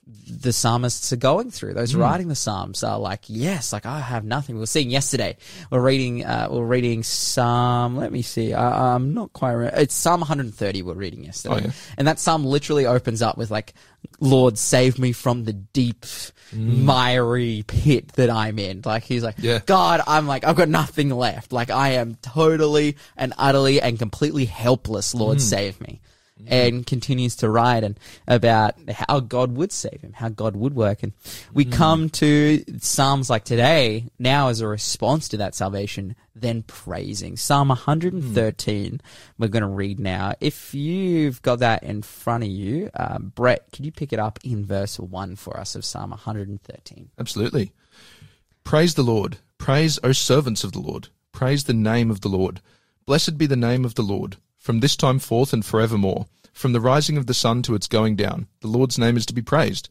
the 0.04 0.52
psalmists 0.52 1.12
are 1.12 1.16
going 1.16 1.50
through 1.50 1.75
those 1.75 1.92
hmm. 1.92 2.00
writing 2.00 2.26
the 2.26 2.35
psalms 2.35 2.82
are 2.82 2.99
like 2.99 3.21
yes 3.28 3.73
like 3.73 3.87
i 3.87 4.00
have 4.00 4.25
nothing 4.25 4.56
we 4.56 4.61
were 4.61 4.66
seeing 4.66 4.90
yesterday 4.90 5.37
we're 5.71 5.80
reading 5.80 6.25
uh 6.25 6.49
we're 6.50 6.64
reading 6.64 7.04
psalm 7.04 7.97
let 7.97 8.11
me 8.11 8.21
see 8.21 8.52
I, 8.52 8.94
i'm 8.94 9.14
not 9.14 9.32
quite 9.32 9.52
re- 9.52 9.71
it's 9.75 9.94
psalm 9.94 10.21
130 10.21 10.82
we're 10.82 10.94
reading 10.94 11.25
yesterday 11.25 11.54
Oh, 11.54 11.59
yeah. 11.66 11.71
and 11.97 12.09
that 12.09 12.18
psalm 12.18 12.44
literally 12.44 12.85
opens 12.85 13.23
up 13.23 13.38
with 13.38 13.52
like 13.52 13.75
lord 14.18 14.59
save 14.59 14.99
me 14.99 15.12
from 15.12 15.44
the 15.44 15.52
deep 15.52 16.04
hmm. 16.50 16.85
miry 16.85 17.62
pit 17.68 18.09
that 18.14 18.28
i'm 18.28 18.59
in 18.59 18.82
like 18.85 19.04
he's 19.04 19.23
like 19.23 19.37
Yeah. 19.38 19.61
God, 19.66 20.00
I'm 20.06 20.26
like, 20.26 20.44
I've 20.44 20.56
got 20.56 20.68
nothing 20.68 21.11
left. 21.11 21.52
Like, 21.52 21.71
I 21.71 21.90
am 21.90 22.16
totally 22.23 22.97
and 23.16 23.32
utterly 23.37 23.80
and 23.80 23.99
completely 23.99 24.44
helpless. 24.44 25.14
Lord, 25.14 25.38
hmm. 25.38 25.42
save 25.42 25.80
me. 25.80 26.00
Mm-hmm. 26.42 26.52
And 26.52 26.87
continues 26.87 27.37
to 27.37 27.49
write 27.49 27.84
and 27.84 28.00
about 28.26 28.75
how 28.90 29.20
God 29.20 29.52
would 29.52 29.70
save 29.70 30.00
him, 30.00 30.12
how 30.12 30.28
God 30.28 30.56
would 30.56 30.75
work. 30.75 31.04
And 31.04 31.12
we 31.54 31.64
mm. 31.64 31.72
come 31.72 32.08
to 32.11 32.64
Psalms 32.78 33.30
like 33.30 33.44
today 33.44 34.06
now 34.18 34.49
as 34.49 34.61
a 34.61 34.66
response 34.66 35.28
to 35.28 35.37
that 35.37 35.54
salvation, 35.54 36.16
then 36.34 36.62
praising. 36.62 37.37
Psalm 37.37 37.68
113, 37.68 38.92
mm. 38.92 39.00
we're 39.38 39.46
going 39.46 39.62
to 39.62 39.68
read 39.68 40.00
now. 40.00 40.34
If 40.40 40.75
you've 40.75 41.40
got 41.42 41.61
that 41.61 41.84
in 41.84 42.02
front 42.02 42.42
of 42.42 42.50
you, 42.50 42.90
um, 42.94 43.32
Brett, 43.34 43.70
could 43.70 43.84
you 43.84 43.92
pick 43.92 44.12
it 44.12 44.18
up 44.18 44.40
in 44.42 44.66
verse 44.66 44.99
1 44.99 45.37
for 45.37 45.56
us 45.56 45.76
of 45.76 45.84
Psalm 45.84 46.11
113? 46.11 47.11
Absolutely. 47.20 47.70
Praise 48.64 48.94
the 48.94 49.02
Lord. 49.02 49.38
Praise, 49.58 50.00
O 50.02 50.11
servants 50.11 50.64
of 50.64 50.72
the 50.72 50.80
Lord. 50.80 51.08
Praise 51.30 51.64
the 51.64 51.72
name 51.72 52.11
of 52.11 52.20
the 52.20 52.28
Lord. 52.28 52.61
Blessed 53.07 53.37
be 53.38 53.46
the 53.46 53.57
name 53.57 53.85
of 53.85 53.94
the 53.94 54.02
Lord, 54.02 54.37
from 54.62 54.79
this 54.79 54.94
time 54.94 55.18
forth 55.18 55.53
and 55.53 55.64
forevermore. 55.64 56.27
From 56.53 56.72
the 56.72 56.81
rising 56.81 57.16
of 57.16 57.27
the 57.27 57.35
sun 57.35 57.62
to 57.62 57.75
its 57.75 57.88
going 57.88 58.14
down, 58.14 58.46
the 58.61 58.68
Lord's 58.68 58.96
name 58.96 59.16
is 59.16 59.27
to 59.27 59.35
be 59.35 59.42
praised. 59.42 59.88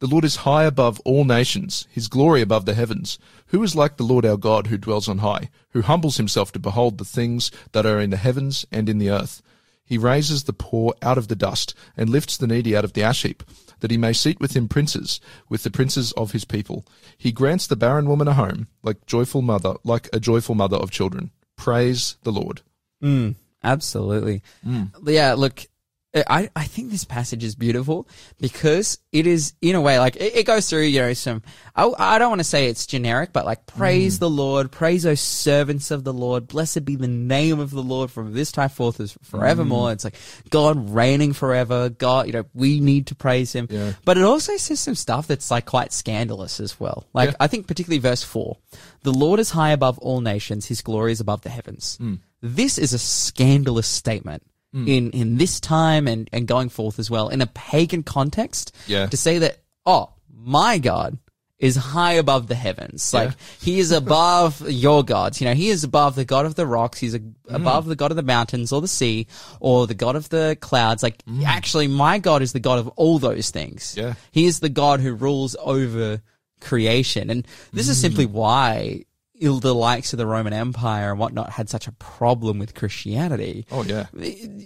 The 0.00 0.06
Lord 0.06 0.24
is 0.24 0.36
high 0.36 0.64
above 0.64 1.00
all 1.00 1.24
nations, 1.24 1.86
his 1.90 2.06
glory 2.06 2.42
above 2.42 2.66
the 2.66 2.74
heavens. 2.74 3.18
Who 3.46 3.62
is 3.62 3.74
like 3.74 3.96
the 3.96 4.04
Lord 4.04 4.26
our 4.26 4.36
God 4.36 4.66
who 4.66 4.76
dwells 4.76 5.08
on 5.08 5.18
high, 5.18 5.48
who 5.70 5.80
humbles 5.80 6.18
himself 6.18 6.52
to 6.52 6.58
behold 6.58 6.98
the 6.98 7.04
things 7.04 7.50
that 7.72 7.86
are 7.86 7.98
in 7.98 8.10
the 8.10 8.18
heavens 8.18 8.66
and 8.70 8.90
in 8.90 8.98
the 8.98 9.10
earth? 9.10 9.40
He 9.84 9.96
raises 9.96 10.44
the 10.44 10.52
poor 10.52 10.94
out 11.00 11.18
of 11.18 11.28
the 11.28 11.34
dust 11.34 11.74
and 11.96 12.10
lifts 12.10 12.36
the 12.36 12.46
needy 12.46 12.76
out 12.76 12.84
of 12.84 12.92
the 12.92 13.02
ash 13.02 13.22
heap, 13.22 13.42
that 13.80 13.90
he 13.90 13.96
may 13.96 14.12
seat 14.12 14.38
with 14.38 14.54
him 14.54 14.68
princes, 14.68 15.18
with 15.48 15.62
the 15.62 15.70
princes 15.70 16.12
of 16.12 16.32
his 16.32 16.44
people. 16.44 16.84
He 17.16 17.32
grants 17.32 17.66
the 17.66 17.74
barren 17.76 18.06
woman 18.06 18.28
a 18.28 18.34
home, 18.34 18.68
like 18.82 19.06
joyful 19.06 19.40
mother, 19.40 19.76
like 19.82 20.10
a 20.12 20.20
joyful 20.20 20.54
mother 20.54 20.76
of 20.76 20.90
children. 20.90 21.30
Praise 21.56 22.16
the 22.22 22.32
Lord. 22.32 22.60
Mm, 23.02 23.34
absolutely. 23.62 24.42
Mm. 24.66 24.90
Yeah, 25.06 25.34
look, 25.34 25.66
eh, 26.14 26.22
I, 26.28 26.50
I 26.56 26.64
think 26.64 26.90
this 26.90 27.04
passage 27.04 27.44
is 27.44 27.54
beautiful 27.54 28.08
because 28.40 28.98
it 29.12 29.26
is, 29.26 29.54
in 29.60 29.74
a 29.74 29.80
way, 29.80 29.98
like, 29.98 30.16
it, 30.16 30.36
it 30.36 30.46
goes 30.46 30.68
through, 30.68 30.82
you 30.82 31.00
know, 31.00 31.12
some, 31.14 31.42
I, 31.74 31.90
I 31.98 32.18
don't 32.18 32.30
want 32.30 32.40
to 32.40 32.44
say 32.44 32.66
it's 32.66 32.86
generic, 32.86 33.32
but 33.32 33.44
like, 33.44 33.66
praise 33.66 34.16
mm. 34.16 34.20
the 34.20 34.30
Lord, 34.30 34.72
praise 34.72 35.06
O 35.06 35.14
servants 35.14 35.90
of 35.90 36.04
the 36.04 36.12
Lord, 36.12 36.48
blessed 36.48 36.84
be 36.84 36.96
the 36.96 37.08
name 37.08 37.60
of 37.60 37.70
the 37.70 37.82
Lord 37.82 38.10
from 38.10 38.32
this 38.32 38.50
time 38.52 38.68
forth 38.68 39.00
as 39.00 39.16
forevermore. 39.22 39.88
Mm. 39.88 39.92
It's 39.92 40.04
like, 40.04 40.16
God 40.50 40.90
reigning 40.90 41.32
forever, 41.32 41.88
God, 41.88 42.26
you 42.26 42.32
know, 42.32 42.44
we 42.54 42.80
need 42.80 43.08
to 43.08 43.14
praise 43.14 43.52
Him. 43.52 43.68
Yeah. 43.70 43.92
But 44.04 44.18
it 44.18 44.24
also 44.24 44.56
says 44.56 44.80
some 44.80 44.94
stuff 44.94 45.26
that's 45.26 45.50
like 45.50 45.66
quite 45.66 45.92
scandalous 45.92 46.60
as 46.60 46.78
well. 46.80 47.06
Like, 47.12 47.30
Yeah. 47.30 47.36
I 47.40 47.46
think 47.46 47.66
particularly 47.66 48.00
verse 48.00 48.22
4 48.22 48.56
The 49.02 49.12
Lord 49.12 49.38
is 49.40 49.50
high 49.50 49.70
above 49.70 49.98
all 49.98 50.20
nations, 50.20 50.66
his 50.66 50.80
glory 50.82 51.12
is 51.12 51.20
above 51.20 51.42
the 51.42 51.50
heavens. 51.50 51.96
Hmm. 51.96 52.14
This 52.42 52.78
is 52.78 52.92
a 52.92 52.98
scandalous 52.98 53.86
statement. 53.86 54.42
Hmm. 54.72 54.86
In, 54.86 55.10
in 55.10 55.36
this 55.36 55.58
time 55.58 56.06
and, 56.06 56.30
and 56.32 56.46
going 56.46 56.68
forth 56.68 57.00
as 57.00 57.10
well, 57.10 57.28
in 57.28 57.40
a 57.40 57.46
pagan 57.48 58.04
context, 58.04 58.72
Yeah. 58.86 59.06
to 59.06 59.16
say 59.16 59.38
that, 59.38 59.58
oh, 59.84 60.10
my 60.32 60.78
God 60.78 61.18
is 61.58 61.74
high 61.74 62.12
above 62.12 62.46
the 62.46 62.54
heavens. 62.54 63.12
Like, 63.12 63.32
he 63.60 63.80
is 63.80 63.90
above 63.90 64.60
your 64.70 65.02
gods. 65.04 65.40
You 65.40 65.48
know, 65.48 65.54
he 65.54 65.70
is 65.70 65.82
above 65.82 66.14
the 66.14 66.24
God 66.24 66.46
of 66.46 66.54
the 66.54 66.68
rocks. 66.68 67.00
He's 67.00 67.14
a, 67.14 67.18
hmm. 67.18 67.34
above 67.48 67.86
the 67.86 67.96
God 67.96 68.12
of 68.12 68.16
the 68.16 68.22
mountains 68.22 68.72
or 68.72 68.80
the 68.80 68.86
sea 68.86 69.26
or 69.58 69.88
the 69.88 69.94
God 69.94 70.14
of 70.14 70.28
the 70.28 70.56
clouds. 70.60 71.02
Like, 71.02 71.20
hmm. 71.24 71.42
actually, 71.44 71.88
my 71.88 72.18
God 72.18 72.40
is 72.40 72.52
the 72.52 72.60
God 72.60 72.78
of 72.78 72.86
all 72.90 73.18
those 73.18 73.50
things. 73.50 73.96
Yeah. 73.98 74.14
He 74.30 74.46
is 74.46 74.60
the 74.60 74.68
God 74.68 75.00
who 75.00 75.14
rules 75.14 75.56
over 75.60 76.22
creation. 76.60 77.28
And 77.28 77.46
this 77.72 77.88
is 77.88 78.00
simply 78.00 78.26
why 78.26 79.04
the 79.40 79.74
likes 79.74 80.12
of 80.12 80.18
the 80.18 80.26
Roman 80.26 80.52
Empire 80.52 81.10
and 81.10 81.18
whatnot 81.18 81.50
had 81.50 81.68
such 81.68 81.86
a 81.86 81.92
problem 81.92 82.58
with 82.58 82.74
Christianity. 82.74 83.66
Oh, 83.70 83.82
yeah. 83.82 84.06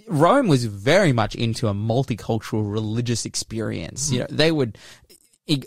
Rome 0.07 0.47
was 0.47 0.65
very 0.65 1.13
much 1.13 1.33
into 1.35 1.67
a 1.67 1.73
multicultural 1.73 2.69
religious 2.71 3.25
experience. 3.25 4.11
You 4.11 4.19
know, 4.19 4.27
they 4.29 4.51
would 4.51 4.77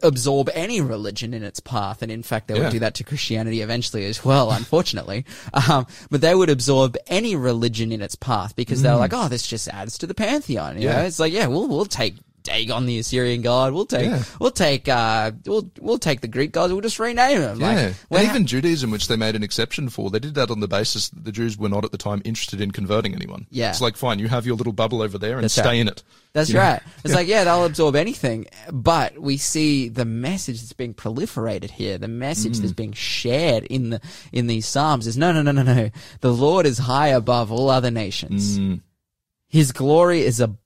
absorb 0.02 0.50
any 0.54 0.80
religion 0.80 1.32
in 1.32 1.44
its 1.44 1.60
path, 1.60 2.02
and 2.02 2.10
in 2.10 2.22
fact, 2.24 2.48
they 2.48 2.54
Yeah. 2.56 2.62
would 2.64 2.72
do 2.72 2.78
that 2.80 2.94
to 2.96 3.04
Christianity 3.04 3.60
eventually 3.62 4.04
as 4.06 4.24
well. 4.24 4.50
Unfortunately, 4.60 5.24
um, 5.68 5.86
but 6.10 6.20
they 6.20 6.34
would 6.34 6.50
absorb 6.50 6.96
any 7.06 7.36
religion 7.36 7.92
in 7.92 8.02
its 8.02 8.16
path 8.16 8.56
because 8.56 8.82
they're 8.82 8.96
like, 8.96 9.12
"Oh, 9.14 9.28
this 9.28 9.46
just 9.46 9.68
adds 9.68 9.96
to 9.98 10.06
the 10.08 10.14
pantheon." 10.14 10.80
You 10.80 10.88
know, 10.88 10.94
Mm. 10.94 10.96
Yeah. 10.96 11.02
it's 11.06 11.20
like, 11.20 11.32
yeah, 11.32 11.46
we'll 11.46 11.68
we'll 11.68 11.84
take. 11.86 12.16
Dagon, 12.48 12.86
the 12.86 12.98
Assyrian 12.98 13.42
god. 13.42 13.72
We'll 13.72 13.86
take, 13.86 14.06
Yeah. 14.06 14.22
we'll 14.40 14.50
take, 14.50 14.88
uh, 14.88 15.32
we'll 15.46 15.70
we'll 15.80 15.98
take 15.98 16.20
the 16.20 16.28
Greek 16.28 16.52
gods. 16.52 16.72
We'll 16.72 16.82
just 16.82 16.98
rename 16.98 17.40
them. 17.40 17.60
Yeah. 17.60 17.66
Like, 17.66 17.94
well, 18.10 18.20
and 18.20 18.28
even 18.30 18.46
Judaism, 18.46 18.90
which 18.90 19.06
they 19.08 19.16
made 19.16 19.36
an 19.36 19.42
exception 19.42 19.88
for, 19.88 20.10
they 20.10 20.18
did 20.18 20.34
that 20.34 20.50
on 20.50 20.60
the 20.60 20.68
basis 20.68 21.08
that 21.10 21.24
the 21.24 21.32
Jews 21.32 21.56
were 21.58 21.68
not 21.68 21.84
at 21.84 21.92
the 21.92 21.98
time 21.98 22.22
interested 22.24 22.60
in 22.60 22.70
converting 22.70 23.14
anyone. 23.14 23.46
Yeah. 23.50 23.70
It's 23.70 23.80
like, 23.80 23.96
fine, 23.96 24.18
you 24.18 24.28
have 24.28 24.46
your 24.46 24.56
little 24.56 24.72
bubble 24.72 25.02
over 25.02 25.18
there 25.18 25.34
and 25.36 25.44
That's 25.44 25.54
stay 25.54 25.62
right. 25.64 25.72
in 25.78 25.88
it. 25.88 26.02
That's 26.32 26.50
You 26.50 26.56
know? 26.56 26.60
right. 26.60 26.82
It's 27.04 27.14
like, 27.14 27.26
yeah, 27.26 27.44
they'll 27.44 27.64
absorb 27.64 27.96
anything. 27.96 28.46
But 28.70 29.18
we 29.18 29.36
see 29.38 29.88
the 29.88 30.04
message 30.04 30.60
that's 30.60 30.72
being 30.74 30.94
proliferated 30.94 31.70
here, 31.70 31.96
the 31.98 32.08
message 32.08 32.58
Mm. 32.58 32.60
that's 32.60 32.72
being 32.74 32.92
shared 32.92 33.64
in 33.64 33.90
the 33.90 34.00
in 34.32 34.46
these 34.46 34.66
Psalms 34.66 35.06
is 35.06 35.16
no 35.16 35.32
no 35.32 35.42
no 35.42 35.52
no 35.52 35.62
no. 35.62 35.90
The 36.20 36.32
Lord 36.32 36.66
is 36.66 36.78
high 36.78 37.08
above 37.08 37.50
all 37.52 37.70
other 37.70 37.90
nations. 37.90 38.58
Mm. 38.58 38.80
His 39.48 39.72
glory 39.72 40.20
is 40.20 40.40
above 40.40 40.58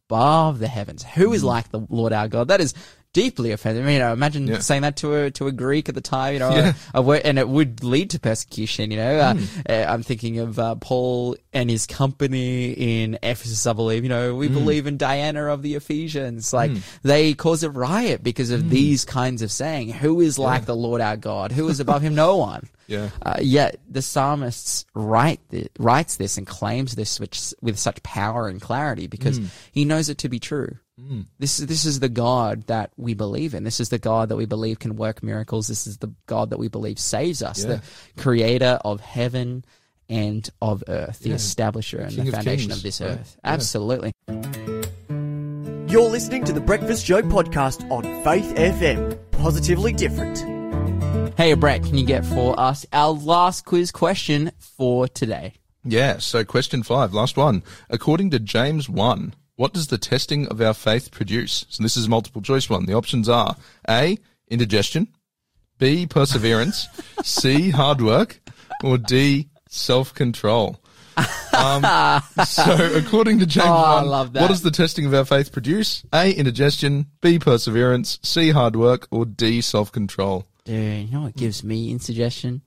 the 0.58 0.68
heavens. 0.68 1.02
Who 1.02 1.32
is 1.32 1.40
mm-hmm. 1.40 1.48
like 1.48 1.70
the 1.70 1.86
Lord 1.88 2.12
our 2.12 2.28
God? 2.28 2.48
That 2.48 2.60
is 2.60 2.74
deeply 3.12 3.52
offended. 3.52 3.82
I 3.82 3.86
mean, 3.86 3.94
you 3.94 3.98
know, 4.00 4.12
imagine 4.12 4.46
Yeah. 4.46 4.58
saying 4.60 4.82
that 4.82 4.96
to 4.96 5.14
a 5.14 5.30
to 5.32 5.46
a 5.46 5.52
Greek 5.52 5.88
at 5.88 5.94
the 5.94 6.00
time, 6.00 6.34
you 6.34 6.38
know, 6.40 6.50
Yeah. 6.50 6.72
a, 6.94 7.02
a, 7.02 7.16
and 7.26 7.38
it 7.38 7.48
would 7.48 7.84
lead 7.84 8.10
to 8.10 8.20
persecution. 8.20 8.90
You 8.90 8.96
know, 8.98 9.18
uh, 9.18 9.34
Hmm. 9.34 9.44
uh, 9.68 9.72
I'm 9.88 10.02
thinking 10.02 10.38
of 10.38 10.58
uh, 10.58 10.74
Paul 10.76 11.36
and 11.52 11.68
his 11.70 11.86
company 11.86 12.72
in 12.72 13.18
Ephesus. 13.22 13.66
I 13.66 13.72
believe, 13.74 14.02
you 14.02 14.08
know, 14.08 14.32
Hmm. 14.32 14.38
we 14.38 14.48
believe 14.48 14.86
in 14.86 14.96
Diana 14.96 15.46
of 15.46 15.62
the 15.62 15.74
Ephesians. 15.74 16.52
Like 16.52 16.70
they 17.02 17.34
cause 17.34 17.62
a 17.62 17.70
riot 17.70 18.22
because 18.22 18.48
Hmm. 18.48 18.54
of 18.56 18.70
these 18.70 19.04
kinds 19.04 19.42
of 19.42 19.52
saying. 19.52 19.90
Who 19.90 20.20
is 20.20 20.38
like 20.38 20.64
the 20.64 20.76
Lord 20.76 21.00
our 21.00 21.16
God? 21.16 21.52
Who 21.52 21.68
is 21.68 21.80
above 21.80 22.02
him? 22.02 22.14
No 22.14 22.36
one. 22.36 22.68
Yeah. 22.88 23.08
Uh, 23.24 23.36
yet 23.40 23.78
the 23.88 24.02
psalmist 24.02 24.86
write 24.92 25.40
writes 25.78 26.16
this 26.16 26.36
and 26.36 26.46
claims 26.46 26.94
this 26.94 27.18
which, 27.18 27.54
with 27.62 27.78
such 27.78 28.02
power 28.02 28.48
and 28.48 28.60
clarity 28.60 29.06
because 29.06 29.38
Hmm. 29.38 29.44
he 29.70 29.84
knows 29.86 30.08
it 30.10 30.18
to 30.18 30.28
be 30.28 30.38
true. 30.38 30.76
This 31.38 31.58
is 31.60 31.66
this 31.66 31.84
is 31.84 32.00
the 32.00 32.08
God 32.08 32.66
that 32.68 32.90
we 32.96 33.14
believe 33.14 33.54
in. 33.54 33.64
This 33.64 33.80
is 33.80 33.88
the 33.88 33.98
God 33.98 34.28
that 34.28 34.36
we 34.36 34.44
believe 34.46 34.78
can 34.78 34.96
work 34.96 35.22
miracles. 35.22 35.66
This 35.66 35.86
is 35.86 35.98
the 35.98 36.12
God 36.26 36.50
that 36.50 36.58
we 36.58 36.68
believe 36.68 36.98
saves 36.98 37.42
us, 37.42 37.62
Yeah. 37.64 37.80
the 38.16 38.22
creator 38.22 38.78
of 38.84 39.00
heaven 39.00 39.64
and 40.08 40.48
of 40.60 40.84
earth, 40.88 41.20
the 41.20 41.30
Yeah. 41.30 41.36
establisher 41.36 42.00
and 42.00 42.10
King 42.14 42.24
the 42.24 42.30
of 42.30 42.34
foundation 42.36 42.68
kings, 42.68 42.76
of 42.78 42.82
this 42.82 43.00
right? 43.00 43.10
earth. 43.10 43.36
Yeah. 43.44 43.52
Absolutely. 43.52 44.12
You're 45.92 46.08
listening 46.08 46.44
to 46.44 46.52
the 46.52 46.60
Breakfast 46.60 47.04
Show 47.04 47.20
podcast 47.22 47.88
on 47.90 48.02
Faith 48.24 48.54
FM. 48.56 49.18
Positively 49.32 49.92
different. 49.92 50.38
Hey, 51.36 51.54
Brett, 51.54 51.82
can 51.82 51.98
you 51.98 52.06
get 52.06 52.24
for 52.24 52.58
us 52.58 52.86
our 52.92 53.10
last 53.10 53.64
quiz 53.64 53.90
question 53.90 54.52
for 54.58 55.08
today? 55.08 55.54
Yeah, 55.84 56.18
so 56.18 56.44
question 56.44 56.82
five, 56.82 57.12
last 57.12 57.36
one. 57.36 57.62
According 57.90 58.30
to 58.30 58.38
James 58.38 58.88
1, 58.88 59.34
what 59.62 59.72
does 59.72 59.86
the 59.86 59.96
testing 59.96 60.48
of 60.48 60.60
our 60.60 60.74
faith 60.74 61.12
produce? 61.12 61.64
So 61.68 61.84
this 61.84 61.96
is 61.96 62.06
a 62.06 62.10
multiple 62.10 62.42
choice 62.42 62.68
one. 62.68 62.84
The 62.86 62.94
options 62.94 63.28
are 63.28 63.54
A, 63.88 64.18
indigestion, 64.48 65.06
B, 65.78 66.04
perseverance, 66.04 66.88
C, 67.22 67.70
hard 67.70 68.00
work, 68.00 68.40
or 68.82 68.98
D, 68.98 69.50
self 69.68 70.12
control. 70.14 70.80
Um, 71.56 71.82
so 72.44 72.90
according 72.96 73.38
to 73.38 73.46
James 73.46 73.66
Oh, 73.68 73.72
I 73.72 73.94
1, 74.02 74.06
love 74.08 74.32
that. 74.32 74.40
what 74.40 74.48
does 74.48 74.62
the 74.62 74.72
testing 74.72 75.06
of 75.06 75.14
our 75.14 75.24
faith 75.24 75.52
produce? 75.52 76.02
A, 76.12 76.32
indigestion, 76.32 77.06
B, 77.20 77.38
perseverance, 77.38 78.18
C, 78.24 78.50
hard 78.50 78.74
work, 78.74 79.06
or 79.12 79.24
D, 79.26 79.60
self 79.60 79.92
control. 79.92 80.44
Dude, 80.64 81.06
you 81.06 81.12
know 81.14 81.22
what 81.22 81.36
gives 81.36 81.62
me 81.62 81.92
indigestion? 81.92 82.62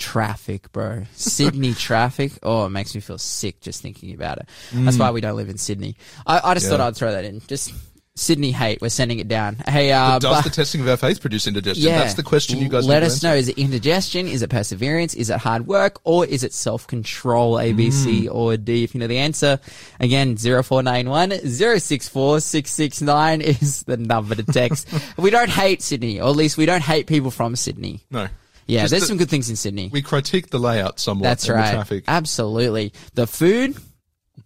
Traffic, 0.00 0.72
bro. 0.72 1.04
Sydney 1.14 1.74
traffic. 1.86 2.32
Oh, 2.42 2.64
it 2.66 2.70
makes 2.70 2.94
me 2.94 3.00
feel 3.00 3.18
sick 3.18 3.60
just 3.60 3.82
thinking 3.82 4.14
about 4.14 4.38
it. 4.38 4.48
That's 4.72 4.98
why 4.98 5.10
we 5.10 5.20
don't 5.20 5.36
live 5.36 5.48
in 5.50 5.58
Sydney. 5.58 5.96
I, 6.26 6.40
I 6.42 6.54
just 6.54 6.64
Yeah. 6.64 6.70
thought 6.72 6.80
I'd 6.80 6.96
throw 6.96 7.12
that 7.12 7.24
in. 7.24 7.40
Just 7.46 7.72
Sydney 8.16 8.50
hate. 8.50 8.80
We're 8.82 8.88
sending 8.88 9.18
it 9.18 9.28
down. 9.28 9.56
Hey, 9.68 9.92
uh, 9.92 10.18
Does 10.18 10.36
but- 10.38 10.44
the 10.44 10.50
testing 10.50 10.80
of 10.80 10.88
our 10.88 10.96
faith 10.96 11.20
produce 11.20 11.46
indigestion? 11.46 11.86
yeah. 11.86 11.98
That's 12.00 12.14
the 12.14 12.22
question 12.22 12.58
you 12.58 12.68
guys 12.68 12.86
let 12.86 13.02
us 13.02 13.22
know. 13.22 13.34
Is 13.34 13.48
it 13.48 13.56
indigestion? 13.58 14.26
Is 14.26 14.42
it 14.42 14.50
perseverance? 14.50 15.14
Is 15.14 15.30
it 15.30 15.38
hard 15.38 15.66
work? 15.66 16.00
Or 16.04 16.26
is 16.26 16.42
it 16.44 16.52
self 16.52 16.86
control? 16.86 17.58
A, 17.60 17.72
B, 17.72 17.90
C, 17.90 18.22
Mm. 18.26 18.34
or 18.34 18.56
D? 18.56 18.82
If 18.84 18.94
you 18.94 19.00
know 19.00 19.06
the 19.06 19.18
answer, 19.18 19.60
again, 20.00 20.36
0491 20.36 21.30
064 21.48 22.36
is 23.40 23.82
the 23.84 23.96
number 23.96 24.34
to 24.34 24.42
text. 24.42 24.88
we 25.16 25.30
don't 25.30 25.50
hate 25.50 25.80
Sydney, 25.82 26.20
or 26.20 26.30
at 26.30 26.36
least 26.36 26.56
we 26.58 26.66
don't 26.66 26.82
hate 26.82 27.06
people 27.06 27.30
from 27.30 27.54
Sydney. 27.56 28.00
No. 28.10 28.28
Yeah, 28.66 28.82
Just 28.82 28.90
there's 28.90 29.02
the- 29.02 29.06
some 29.08 29.16
good 29.18 29.30
things 29.30 29.50
in 29.50 29.56
Sydney. 29.56 29.88
We 29.92 30.02
critique 30.02 30.50
the 30.50 30.58
layout 30.58 31.00
somewhat. 31.00 31.24
That's 31.24 31.48
and 31.48 31.56
right. 31.58 31.66
The 31.66 31.72
traffic. 31.76 32.04
Absolutely. 32.08 32.92
The 33.14 33.26
food, 33.26 33.76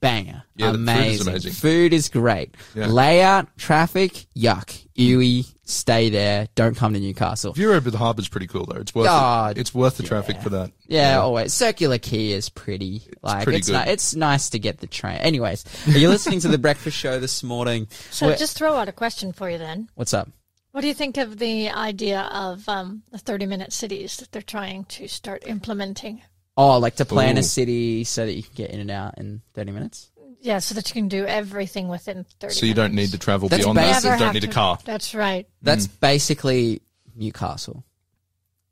banger. 0.00 0.42
Yeah, 0.56 0.72
the 0.72 0.78
food 0.78 0.80
is 0.80 0.88
amazing. 1.20 1.28
amazing. 1.28 1.52
Food 1.52 1.92
is 1.92 2.08
great. 2.08 2.54
Yeah. 2.74 2.86
Layout, 2.86 3.56
traffic, 3.58 4.26
yuck. 4.36 4.80
Ewy, 4.96 5.44
stay 5.64 6.08
there. 6.10 6.46
Don't 6.54 6.76
come 6.76 6.94
to 6.94 7.00
Newcastle. 7.00 7.52
View 7.52 7.72
over 7.72 7.90
the 7.90 7.98
harbour's 7.98 8.28
pretty 8.28 8.46
cool 8.46 8.64
though. 8.64 8.78
It's 8.80 8.94
worth 8.94 9.08
Oh, 9.10 9.46
it. 9.46 9.58
It's 9.58 9.74
worth 9.74 9.96
the 9.96 10.04
traffic 10.04 10.40
for 10.40 10.50
that. 10.50 10.70
Yeah, 10.86 11.18
always. 11.18 11.52
Circular 11.52 11.98
Quay 11.98 12.30
is 12.32 12.48
pretty. 12.48 13.02
Like 13.22 13.42
pretty 13.44 13.58
it's 13.58 13.68
good. 13.68 13.84
ni- 13.86 13.92
it's 13.92 14.14
nice 14.14 14.50
to 14.50 14.58
get 14.60 14.78
the 14.78 14.86
train. 14.86 15.16
Anyways, 15.16 15.64
are 15.88 15.98
you 15.98 16.08
listening 16.08 16.38
to 16.40 16.48
the 16.48 16.58
breakfast 16.66 16.96
show 16.96 17.18
this 17.18 17.42
morning? 17.42 17.88
So 18.10 18.28
Where- 18.28 18.36
just 18.36 18.56
throw 18.56 18.74
out 18.74 18.88
a 18.88 18.92
question 18.92 19.32
for 19.32 19.50
you 19.50 19.58
then. 19.58 19.88
what's 19.96 20.14
up? 20.14 20.28
What 20.74 20.80
do 20.80 20.88
you 20.88 20.94
think 20.94 21.18
of 21.18 21.38
the 21.38 21.70
idea 21.70 22.22
of 22.32 22.68
um, 22.68 23.04
the 23.12 23.18
30 23.18 23.46
minute 23.46 23.72
cities 23.72 24.16
that 24.16 24.32
they're 24.32 24.42
trying 24.42 24.86
to 24.86 25.06
start 25.06 25.46
implementing? 25.46 26.20
Oh, 26.56 26.78
like 26.80 26.96
to 26.96 27.04
plan 27.04 27.36
Ooh. 27.36 27.40
a 27.40 27.42
city 27.44 28.02
so 28.02 28.26
that 28.26 28.32
you 28.32 28.42
can 28.42 28.54
get 28.56 28.70
in 28.70 28.80
and 28.80 28.90
out 28.90 29.16
in 29.18 29.40
30 29.54 29.70
minutes? 29.70 30.10
Yeah, 30.40 30.58
so 30.58 30.74
that 30.74 30.88
you 30.88 30.94
can 30.94 31.06
do 31.06 31.24
everything 31.26 31.86
within 31.86 32.26
30 32.40 32.54
So 32.54 32.66
you 32.66 32.74
don't 32.74 32.92
need 32.92 33.10
to 33.12 33.18
travel 33.18 33.48
That's 33.48 33.62
beyond 33.62 33.78
that. 33.78 33.86
basic. 33.86 34.02
You 34.02 34.10
Never 34.10 34.18
don't 34.18 34.26
have 34.26 34.34
need 34.34 34.42
a 34.42 34.46
to- 34.48 34.52
car. 34.52 34.78
That's 34.84 35.14
right. 35.14 35.46
That's 35.62 35.86
Mm. 35.86 36.00
basically 36.00 36.82
Newcastle. 37.14 37.84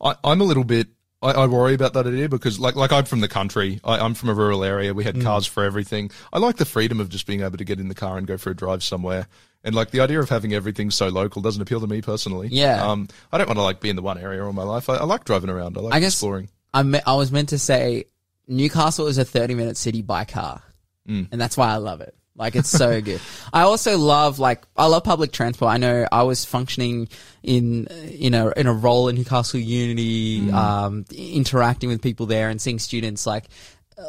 I, 0.00 0.14
I'm 0.24 0.40
a 0.40 0.44
little 0.44 0.64
bit. 0.64 0.88
I, 1.20 1.32
I 1.32 1.46
worry 1.48 1.74
about 1.74 1.92
that 1.92 2.06
idea 2.06 2.30
because, 2.30 2.58
like, 2.58 2.76
like 2.76 2.92
I'm 2.92 3.04
from 3.04 3.20
the 3.20 3.28
country. 3.28 3.78
I, 3.84 3.98
I'm 3.98 4.14
from 4.14 4.30
a 4.30 4.34
rural 4.34 4.64
area. 4.64 4.94
We 4.94 5.04
had 5.04 5.16
Mm. 5.16 5.22
cars 5.22 5.44
for 5.46 5.64
everything. 5.64 6.10
I 6.32 6.38
like 6.38 6.56
the 6.56 6.64
freedom 6.64 6.98
of 6.98 7.10
just 7.10 7.26
being 7.26 7.42
able 7.42 7.58
to 7.58 7.64
get 7.64 7.78
in 7.78 7.88
the 7.88 7.94
car 7.94 8.16
and 8.16 8.26
go 8.26 8.38
for 8.38 8.48
a 8.52 8.56
drive 8.56 8.82
somewhere. 8.82 9.28
And 9.62 9.74
like 9.74 9.90
the 9.90 10.00
idea 10.00 10.20
of 10.20 10.28
having 10.30 10.54
everything 10.54 10.90
so 10.90 11.08
local 11.08 11.42
doesn't 11.42 11.60
appeal 11.60 11.80
to 11.80 11.86
me 11.86 12.00
personally. 12.00 12.48
Yeah. 12.50 12.82
Um, 12.82 13.08
I 13.30 13.36
don't 13.38 13.46
want 13.46 13.58
to 13.58 13.62
like 13.62 13.80
be 13.80 13.90
in 13.90 13.96
the 13.96 14.02
one 14.02 14.16
area 14.18 14.44
all 14.44 14.52
my 14.54 14.62
life. 14.62 14.88
I, 14.88 14.96
I 14.96 15.04
like 15.04 15.24
driving 15.24 15.50
around. 15.50 15.76
I 15.76 15.80
like 15.82 15.94
I 15.94 16.00
guess- 16.00 16.14
exploring. 16.14 16.48
I 16.72 16.82
me- 16.82 17.00
I 17.06 17.14
was 17.14 17.30
meant 17.32 17.50
to 17.50 17.58
say 17.58 18.04
Newcastle 18.48 19.06
is 19.06 19.18
a 19.18 19.24
30 19.24 19.54
minute 19.54 19.76
city 19.76 20.02
by 20.02 20.24
car. 20.24 20.62
Mm. 21.08 21.28
And 21.32 21.40
that's 21.40 21.56
why 21.56 21.68
I 21.72 21.76
love 21.76 22.00
it. 22.00 22.14
Like 22.36 22.56
it's 22.56 22.70
so 22.70 23.00
good. 23.02 23.20
I 23.52 23.62
also 23.62 23.98
love 23.98 24.38
like 24.38 24.62
I 24.76 24.86
love 24.86 25.04
public 25.04 25.30
transport. 25.32 25.72
I 25.72 25.76
know 25.76 26.06
I 26.10 26.22
was 26.22 26.44
functioning 26.46 27.08
in 27.42 27.86
in 27.86 28.32
a 28.34 28.50
in 28.56 28.66
a 28.66 28.72
role 28.72 29.08
in 29.08 29.16
Newcastle 29.16 29.60
Unity, 29.60 30.40
Mm. 30.42 30.52
um, 30.54 31.04
interacting 31.12 31.90
with 31.90 32.00
people 32.00 32.26
there 32.26 32.48
and 32.48 32.60
seeing 32.60 32.78
students 32.78 33.26
like. 33.26 33.44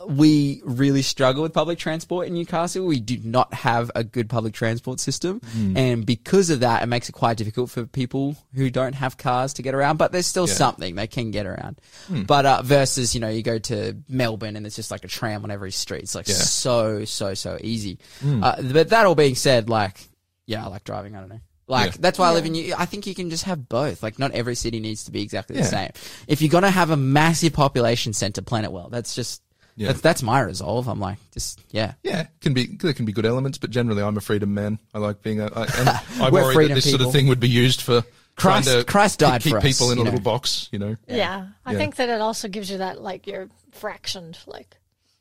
We 0.07 0.61
really 0.65 1.01
struggle 1.01 1.43
with 1.43 1.53
public 1.53 1.77
transport 1.79 2.27
in 2.27 2.33
Newcastle. 2.33 2.85
We 2.85 2.99
do 2.99 3.19
not 3.23 3.53
have 3.53 3.91
a 3.95 4.03
good 4.03 4.29
public 4.29 4.53
transport 4.53 4.99
system. 4.99 5.39
Mm. 5.41 5.77
And 5.77 6.05
because 6.05 6.49
of 6.49 6.61
that, 6.61 6.81
it 6.83 6.85
makes 6.87 7.09
it 7.09 7.11
quite 7.13 7.37
difficult 7.37 7.69
for 7.69 7.85
people 7.85 8.35
who 8.53 8.69
don't 8.69 8.93
have 8.93 9.17
cars 9.17 9.53
to 9.53 9.61
get 9.61 9.75
around, 9.75 9.97
but 9.97 10.11
there's 10.11 10.27
still 10.27 10.47
Yeah. 10.47 10.53
something 10.55 10.95
they 10.95 11.07
can 11.07 11.31
get 11.31 11.45
around. 11.45 11.79
Hmm. 12.07 12.23
But, 12.23 12.45
uh, 12.45 12.61
versus, 12.63 13.13
you 13.13 13.21
know, 13.21 13.29
you 13.29 13.43
go 13.43 13.59
to 13.59 13.97
Melbourne 14.07 14.55
and 14.55 14.65
it's 14.65 14.75
just 14.75 14.91
like 14.91 15.03
a 15.03 15.07
tram 15.07 15.43
on 15.43 15.51
every 15.51 15.71
street. 15.71 16.03
It's 16.03 16.15
like 16.15 16.27
Yeah. 16.27 16.35
so, 16.35 17.05
so, 17.05 17.33
so 17.33 17.57
easy. 17.61 17.99
Hmm. 18.21 18.43
Uh, 18.43 18.61
but 18.61 18.89
that 18.89 19.05
all 19.05 19.15
being 19.15 19.35
said, 19.35 19.69
like, 19.69 20.09
yeah, 20.47 20.65
I 20.65 20.67
like 20.69 20.83
driving. 20.83 21.15
I 21.15 21.19
don't 21.19 21.29
know. 21.29 21.41
Like, 21.67 21.91
Yeah. 21.91 21.97
that's 22.01 22.19
why 22.19 22.29
I 22.29 22.33
live 22.33 22.45
in, 22.45 22.51
New- 22.53 22.75
I 22.77 22.85
think 22.85 23.07
you 23.07 23.15
can 23.15 23.29
just 23.29 23.43
have 23.45 23.69
both. 23.69 24.03
Like, 24.03 24.19
not 24.19 24.31
every 24.31 24.55
city 24.55 24.79
needs 24.79 25.05
to 25.05 25.11
be 25.11 25.21
exactly 25.21 25.55
the 25.55 25.61
Yeah. 25.61 25.67
same. 25.69 25.91
If 26.27 26.41
you're 26.41 26.49
going 26.49 26.63
to 26.63 26.69
have 26.71 26.89
a 26.89 26.97
massive 26.97 27.53
population 27.53 28.11
center, 28.13 28.41
plan 28.41 28.65
it 28.65 28.71
well. 28.71 28.89
That's 28.89 29.15
just, 29.15 29.41
Yeah. 29.75 29.87
that's, 29.87 30.01
that's 30.01 30.23
my 30.23 30.41
resolve. 30.41 30.87
I'm 30.87 30.99
like, 30.99 31.17
just, 31.31 31.59
yeah. 31.71 31.93
Yeah, 32.03 32.27
can 32.41 32.53
be 32.53 32.67
there 32.77 32.93
can 32.93 33.05
be 33.05 33.11
good 33.13 33.25
elements, 33.25 33.57
but 33.57 33.69
generally 33.71 34.03
I'm 34.03 34.17
a 34.17 34.21
freedom 34.21 34.53
man. 34.53 34.79
I 34.93 34.99
like 34.99 35.21
being 35.23 35.39
a. 35.41 35.45
I, 35.45 35.63
and 35.77 35.89
I 36.21 36.29
worry 36.29 36.43
that 36.47 36.53
freedom 36.53 36.75
this 36.75 36.89
sort 36.89 37.01
of 37.01 37.11
thing 37.11 37.27
would 37.27 37.39
be 37.39 37.49
used 37.49 37.81
for 37.81 38.01
Christ- 38.35 38.67
trying 38.67 38.79
to 38.79 38.83
Christ 38.85 39.19
died 39.19 39.41
keep 39.41 39.51
for 39.51 39.57
us, 39.57 39.63
people 39.63 39.91
in 39.91 39.97
a 39.97 40.01
know. 40.03 40.05
little 40.11 40.19
box. 40.21 40.69
You 40.71 40.79
know, 40.79 40.95
Yeah. 41.07 41.47
I 41.65 41.71
Yeah. 41.73 41.77
think 41.77 41.95
that 41.97 42.09
it 42.09 42.21
also 42.21 42.47
gives 42.47 42.69
you 42.69 42.77
that, 42.79 43.01
like, 43.01 43.27
you're 43.27 43.49
fractioned. 43.79 44.37
Like, 44.47 44.77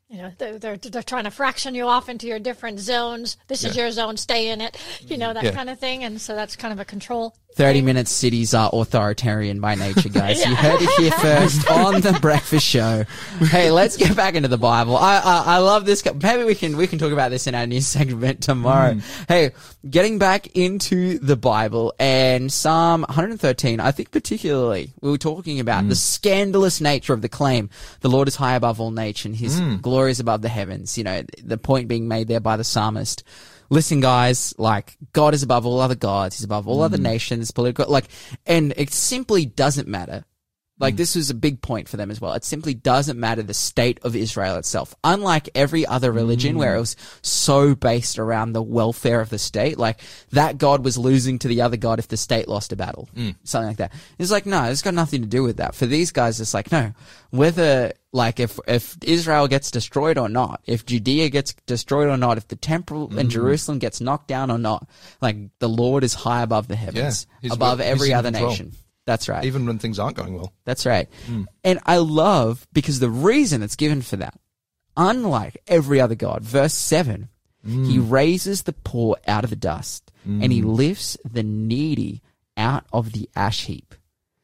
you 0.08 0.18
know, 0.18 0.32
they're, 0.38 0.58
they're, 0.58 0.76
they're 0.76 1.02
trying 1.04 1.24
to 1.24 1.30
fraction 1.30 1.74
you 1.76 1.86
off 1.86 2.08
into 2.08 2.26
your 2.26 2.38
different 2.40 2.80
zones. 2.80 3.36
This 3.46 3.62
is 3.64 3.76
your 3.76 3.90
zone, 3.92 4.16
stay 4.16 4.48
in 4.50 4.60
it, 4.60 4.76
you 5.06 5.16
know, 5.16 5.32
that 5.32 5.44
Yeah. 5.44 5.52
kind 5.52 5.70
of 5.70 5.78
thing. 5.78 6.02
And 6.02 6.20
so 6.20 6.34
that's 6.34 6.56
kind 6.56 6.72
of 6.72 6.80
a 6.80 6.84
control. 6.84 7.36
30 7.54 7.78
thing. 7.78 7.84
minute 7.84 8.08
cities 8.08 8.54
are 8.54 8.70
authoritarian 8.72 9.60
by 9.60 9.74
nature, 9.74 10.08
guys. 10.08 10.44
You 10.44 10.54
heard 10.54 10.80
it 10.80 10.88
here 10.98 11.10
first 11.12 11.70
on 11.70 12.00
the 12.00 12.18
breakfast 12.20 12.66
show. 12.66 13.04
Hey, 13.40 13.70
let's 13.70 13.96
get 13.96 14.16
back 14.16 14.34
into 14.34 14.48
the 14.48 14.58
Bible. 14.58 14.96
I, 14.96 15.16
I, 15.16 15.42
I 15.46 15.58
love 15.58 15.84
this. 15.84 16.04
Maybe 16.04 16.44
we 16.44 16.54
can, 16.54 16.76
we 16.76 16.86
can 16.86 16.98
talk 16.98 17.12
about 17.12 17.30
this 17.30 17.46
in 17.46 17.54
our 17.54 17.66
new 17.66 17.80
segment 17.80 18.42
tomorrow. 18.42 18.94
Mm. 18.94 19.28
Hey, 19.28 19.50
getting 19.88 20.18
back 20.18 20.56
into 20.56 21.18
the 21.18 21.36
Bible 21.36 21.92
and 21.98 22.52
Psalm 22.52 23.02
113, 23.02 23.80
I 23.80 23.90
think 23.90 24.10
particularly 24.10 24.92
we 25.00 25.10
were 25.10 25.18
talking 25.18 25.60
about 25.60 25.88
the 25.88 25.94
mm. 25.94 25.98
scandalous 25.98 26.80
nature 26.80 27.12
of 27.12 27.22
the 27.22 27.28
claim. 27.28 27.70
The 28.00 28.08
Lord 28.10 28.28
is 28.28 28.36
high 28.36 28.54
above 28.54 28.80
all 28.80 28.90
nature 28.90 29.28
and 29.28 29.36
his 29.36 29.60
mm. 29.60 29.82
glory 29.82 30.12
is 30.12 30.20
above 30.20 30.42
the 30.42 30.48
heavens. 30.48 30.96
You 30.96 31.04
know, 31.04 31.22
the 31.42 31.58
point 31.58 31.88
being 31.88 32.08
made 32.08 32.28
there 32.28 32.40
by 32.40 32.56
the 32.56 32.64
psalmist 32.64 33.24
listen 33.70 34.00
guys 34.00 34.52
like 34.59 34.96
god 35.12 35.33
is 35.33 35.42
above 35.42 35.64
all 35.64 35.80
other 35.80 35.94
gods. 35.94 36.37
He's 36.37 36.44
above 36.44 36.68
all 36.68 36.83
other 36.83 36.98
mm. 36.98 37.02
nations 37.02 37.50
political 37.50 37.87
like 37.88 38.06
and 38.46 38.74
it 38.76 38.90
simply 38.92 39.46
doesn't 39.46 39.88
matter 39.88 40.24
Like 40.81 40.97
this 40.97 41.14
was 41.14 41.31
a 41.31 41.35
big 41.35 41.61
point 41.61 41.88
for 41.88 41.97
them 41.97 42.11
as 42.11 42.21
well. 42.21 42.33
It 42.33 42.45
simply 42.45 42.75
doesn't 42.75 43.21
matter 43.21 43.43
the 43.43 43.55
state 43.55 44.01
of 44.03 44.16
Israel 44.16 44.57
itself. 44.57 44.95
Unlike 45.05 45.51
every 45.55 45.85
other 45.87 46.11
religion 46.11 46.57
where 46.57 46.75
it 46.77 46.81
was 46.81 46.97
so 47.23 47.75
based 47.75 48.19
around 48.19 48.53
the 48.53 48.62
welfare 48.62 49.21
of 49.21 49.29
the 49.31 49.38
state, 49.38 49.79
like 49.79 50.01
that 50.31 50.59
god 50.59 50.85
was 50.85 50.97
losing 50.97 51.38
to 51.40 51.49
the 51.49 51.61
other 51.61 51.77
god 51.77 51.99
if 51.99 52.09
the 52.09 52.16
state 52.16 52.49
lost 52.49 52.73
a 52.73 52.77
battle. 52.77 53.09
Something 53.45 53.69
like 53.69 53.77
that. 53.77 53.93
It's 54.19 54.31
like, 54.31 54.47
no, 54.47 54.64
it's 54.64 54.83
got 54.83 54.95
nothing 54.95 55.21
to 55.23 55.29
do 55.29 55.43
with 55.43 55.59
that. 55.59 55.75
For 55.75 55.87
these 55.87 56.11
guys, 56.12 56.40
it's 56.40 56.55
like, 56.55 56.73
no, 56.73 56.93
whether 57.31 57.93
like 58.12 58.40
if 58.40 58.59
if 58.66 58.97
Israel 59.03 59.47
gets 59.49 59.71
destroyed 59.71 60.19
or 60.19 60.29
not, 60.29 60.62
if 60.66 60.85
Judea 60.87 61.29
gets 61.29 61.55
destroyed 61.66 62.09
or 62.09 62.16
not, 62.16 62.38
if 62.38 62.49
the 62.49 62.57
temple 62.57 63.09
in 63.19 63.29
Jerusalem 63.31 63.79
gets 63.79 64.01
knocked 64.01 64.29
down 64.29 64.51
or 64.51 64.59
not, 64.59 64.88
like 65.21 65.37
the 65.59 65.69
Lord 65.69 66.03
is 66.05 66.14
high 66.14 66.43
above 66.43 66.69
the 66.69 66.77
heavens, 66.77 67.27
he's 67.43 67.53
above 67.57 67.81
every 67.81 68.12
other 68.14 68.31
nation. 68.31 68.73
That's 69.06 69.28
right. 69.28 69.44
Even 69.44 69.66
when 69.66 69.78
things 69.78 69.98
aren't 69.98 70.16
going 70.16 70.34
well. 70.34 70.52
That's 70.64 70.86
right. 70.86 71.08
Hmm. 71.26 71.44
And 71.64 71.80
I 71.86 71.98
love 71.98 72.66
because 72.72 73.00
the 73.00 73.10
reason 73.10 73.62
it's 73.62 73.76
given 73.76 74.02
for 74.02 74.16
that, 74.16 74.38
unlike 74.96 75.56
every 75.66 76.00
other 76.00 76.14
God, 76.14 76.42
verse 76.42 76.74
7, 76.74 77.28
hmm. 77.64 77.84
he 77.84 77.98
raises 77.98 78.62
the 78.62 78.72
poor 78.72 79.16
out 79.26 79.44
of 79.44 79.50
the 79.50 79.56
dust 79.56 80.12
and 80.24 80.52
he 80.52 80.60
hmm. 80.60 80.68
lifts 80.68 81.16
the 81.24 81.42
needy 81.42 82.22
out 82.56 82.84
of 82.92 83.12
the 83.12 83.28
ash 83.34 83.64
heap. 83.64 83.94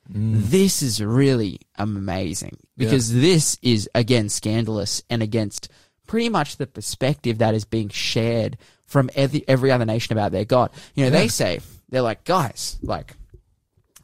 This 0.08 0.82
is 0.82 1.02
really 1.02 1.60
amazing 1.76 2.58
because 2.76 3.12
this 3.12 3.58
is 3.60 3.90
again 3.94 4.28
scandalous 4.28 5.02
and 5.10 5.22
against 5.22 5.68
pretty 6.06 6.28
much 6.28 6.56
the 6.56 6.66
perspective 6.66 7.38
that 7.38 7.54
is 7.54 7.64
being 7.64 7.88
shared 7.88 8.56
from 8.84 9.10
every, 9.14 9.44
every 9.48 9.70
other 9.70 9.84
nation 9.84 10.12
about 10.12 10.32
their 10.32 10.44
God. 10.44 10.70
You 10.94 11.04
know, 11.04 11.10
they 11.10 11.28
say, 11.28 11.60
they're 11.88 12.02
like, 12.02 12.24
guys, 12.24 12.78
like, 12.82 13.14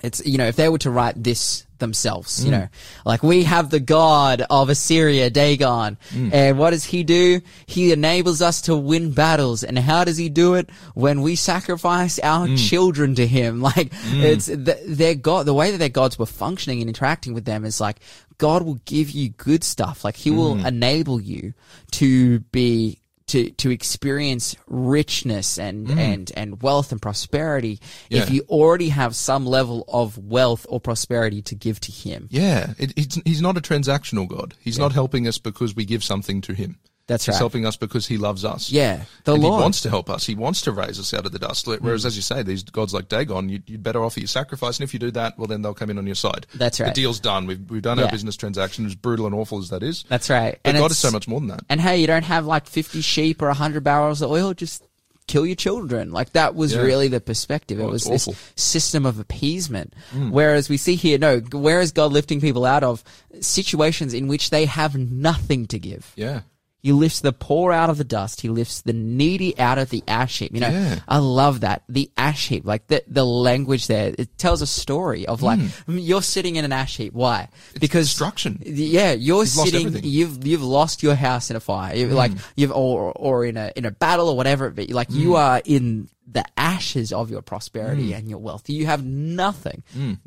it's 0.03 0.25
you 0.25 0.39
know 0.39 0.47
if 0.47 0.57
they 0.57 0.69
were 0.69 0.79
to 0.79 0.91
write 0.91 1.23
this 1.23 1.67
themselves 1.79 2.45
you 2.45 2.51
mm. 2.51 2.61
know 2.61 2.69
like 3.05 3.25
we 3.25 3.43
have 3.43 3.71
the 3.71 3.81
god 3.81 4.45
of 4.49 4.69
assyria 4.69 5.31
dagon. 5.31 5.99
Mm. 6.11 6.33
And 6.33 6.59
what 6.59 6.71
does 6.71 6.85
he 6.85 7.03
do? 7.03 7.41
He 7.67 7.93
enables 7.93 8.43
us 8.43 8.63
to 8.63 8.77
win 8.77 9.13
battles. 9.13 9.65
And 9.65 9.79
how 9.79 10.05
does 10.05 10.17
he 10.17 10.29
do 10.29 10.55
it? 10.55 10.71
When 10.95 11.23
we 11.23 11.37
sacrifice 11.37 12.19
our 12.21 12.47
mm. 12.47 12.69
children 12.69 13.15
to 13.17 13.27
him. 13.27 13.63
Like 13.73 13.93
it's 14.07 14.47
th- 14.47 14.81
their 14.87 15.15
god 15.15 15.47
the 15.47 15.55
way 15.55 15.71
that 15.71 15.79
their 15.79 15.89
gods 15.89 16.19
were 16.19 16.27
functioning 16.27 16.81
and 16.81 16.91
interacting 16.91 17.33
with 17.33 17.47
them 17.47 17.65
is 17.65 17.81
like 17.81 18.01
god 18.37 18.65
will 18.65 18.81
give 18.85 19.11
you 19.11 19.31
good 19.31 19.65
stuff. 19.65 20.05
Like 20.05 20.17
he 20.17 20.31
will 20.31 20.63
enable 20.67 21.21
you 21.21 21.55
to 21.93 22.41
be 22.41 22.99
to 23.29 23.51
to 23.51 23.71
experience 23.71 24.57
richness 24.67 25.59
and 25.59 25.89
mm. 25.89 25.97
and 25.97 26.33
and 26.37 26.63
wealth 26.63 26.93
and 26.93 27.01
prosperity 27.01 27.81
if 28.11 28.31
you 28.31 28.43
already 28.49 28.89
have 28.91 29.15
some 29.15 29.47
level 29.47 29.85
of 29.89 30.19
wealth 30.19 30.67
or 30.69 30.81
prosperity 30.81 31.43
to 31.43 31.55
give 31.55 31.81
to 31.81 31.93
him. 31.93 32.29
Yeah, 32.31 32.75
it, 32.79 32.93
it's, 32.97 33.21
he's 33.25 33.43
not 33.43 33.57
a 33.57 33.61
transactional 33.61 34.29
God. 34.29 34.55
He's 34.61 34.79
not 34.79 34.93
helping 34.93 35.27
us 35.27 35.39
because 35.39 35.75
we 35.75 35.85
give 35.85 36.05
something 36.05 36.41
to 36.43 36.55
him. 36.55 36.79
That's 37.09 37.27
right. 37.27 37.33
He's 37.35 37.37
right. 37.37 37.39
helping 37.43 37.67
us 37.67 37.77
because 37.77 38.07
he 38.07 38.17
loves 38.17 38.45
us. 38.45 38.71
Yeah, 38.71 39.05
the 39.25 39.35
and 39.35 39.43
Lord. 39.43 39.59
he 39.59 39.63
wants 39.63 39.81
to 39.83 39.91
help 39.91 40.09
us. 40.09 40.25
He 40.25 40.35
wants 40.35 40.61
to 40.63 40.73
raise 40.73 40.99
us 41.01 41.13
out 41.13 41.27
of 41.27 41.33
the 41.33 41.39
dust. 41.39 41.67
Whereas, 41.67 42.07
as 42.07 42.17
you 42.17 42.23
say, 42.23 42.43
these 42.43 42.63
gods 42.63 42.95
like 42.95 43.09
Dagon, 43.09 43.49
you, 43.49 43.61
you'd 43.67 43.83
better 43.83 44.03
offer 44.03 44.21
your 44.21 44.27
sacrifice, 44.29 44.79
and 44.79 44.85
if 44.85 44.93
you 44.95 45.01
do 45.01 45.11
that, 45.13 45.37
well, 45.37 45.47
then 45.49 45.63
they'll 45.63 45.75
come 45.75 45.91
in 45.91 45.99
on 45.99 46.07
your 46.07 46.15
side. 46.15 46.47
That's 46.55 46.79
right. 46.81 46.89
The 46.95 47.01
deal's 47.01 47.21
done. 47.21 47.47
We've 47.47 47.71
we've 47.71 47.83
done 47.83 47.99
Yeah. 47.99 48.05
our 48.05 48.11
business 48.11 48.37
transaction, 48.37 48.87
as 48.87 48.95
brutal 48.95 49.27
and 49.27 49.35
awful 49.35 49.59
as 49.59 49.69
that 49.71 49.83
is. 49.83 50.05
That's 50.09 50.31
right. 50.31 50.59
But 50.63 50.71
and 50.71 50.79
God 50.79 50.91
is 50.91 50.99
so 50.99 51.11
much 51.11 51.27
more 51.29 51.41
than 51.41 51.49
that. 51.49 51.65
And 51.69 51.81
hey, 51.81 51.99
you 52.01 52.07
don't 52.07 52.25
have 52.25 52.47
like 52.47 52.67
50 52.67 53.01
sheep 53.01 53.43
or 53.43 53.49
100 53.49 53.83
barrels 53.83 54.23
of 54.23 54.31
oil, 54.31 54.55
just 54.55 54.83
kill 55.27 55.47
your 55.47 55.57
children. 55.57 56.11
Like 56.13 56.33
that 56.33 56.55
was 56.55 56.75
Yeah. 56.75 56.81
really 56.83 57.09
the 57.09 57.21
perspective. 57.21 57.81
Oh, 57.81 57.89
it 57.89 57.91
was 57.91 58.05
this. 58.05 58.27
Mm. 58.29 58.37
system 58.59 59.07
of 59.07 59.19
appeasement. 59.19 59.95
Whereas 60.31 60.69
we 60.69 60.77
see 60.77 60.95
here, 60.97 61.17
no, 61.19 61.39
where 61.39 61.81
is 61.81 61.93
God 61.93 62.13
lifting 62.13 62.41
people 62.41 62.65
out 62.65 62.83
of 62.85 63.03
situations 63.41 64.15
in 64.15 64.29
which 64.29 64.51
they 64.51 64.65
have 64.67 64.97
nothing 64.97 65.67
to 65.69 65.79
give? 65.79 66.13
Yeah. 66.17 66.41
He 66.83 66.91
lifts 66.91 67.21
the 67.21 67.33
poor 67.33 67.71
out 67.71 67.91
of 67.91 67.99
the 67.99 68.05
dust. 68.05 68.41
He 68.41 68.49
lifts 68.49 68.81
the 68.83 68.93
needy 68.93 69.57
out 69.57 69.79
of 69.79 69.91
the 69.91 70.03
ash 70.09 70.41
heap. 70.41 70.53
You 70.53 70.61
know, 70.61 70.69
Yeah. 70.69 70.99
I 71.07 71.19
love 71.19 71.61
that. 71.61 71.85
The 71.89 72.11
ash 72.17 72.49
heap, 72.49 72.67
like 72.67 72.89
the, 72.89 73.05
the 73.07 73.25
language 73.25 73.87
there, 73.87 74.13
it 74.19 74.37
tells 74.37 74.63
a 74.63 74.67
story 74.67 75.25
of 75.25 75.43
like, 75.43 75.61
hmm. 75.61 75.97
you're 75.97 76.23
sitting 76.23 76.57
in 76.57 76.65
an 76.65 76.73
ash 76.73 76.97
heap. 76.97 77.13
Why? 77.13 77.49
because 77.79 78.09
destruction. 78.09 78.61
Yeah, 78.65 79.13
you're 79.13 79.45
You've 79.45 79.49
sitting, 79.49 80.01
you've, 80.03 80.45
you've 80.45 80.65
lost 80.65 81.05
your 81.05 81.15
house 81.15 81.51
in 81.51 81.57
a 81.57 81.61
fire. 81.61 81.95
You've, 81.95 82.11
Like, 82.11 82.33
hmm. 82.33 82.39
you've, 82.57 82.73
or, 82.73 83.13
or 83.13 83.45
in 83.45 83.57
a, 83.57 83.73
in 83.77 83.85
a 83.85 83.93
battle 83.93 84.29
or 84.29 84.37
whatever 84.37 84.67
it 84.67 84.75
be. 84.75 84.87
Like, 84.89 85.11
you 85.11 85.31
hmm. 85.31 85.37
are 85.37 85.63
in 85.65 86.09
the 86.27 86.45
ashes 86.57 87.13
of 87.13 87.31
your 87.31 87.43
prosperity 87.43 88.13
and 88.15 88.29
your 88.29 88.39
wealth. 88.39 88.69
You 88.69 88.87
have 88.87 89.05
nothing. 89.05 89.83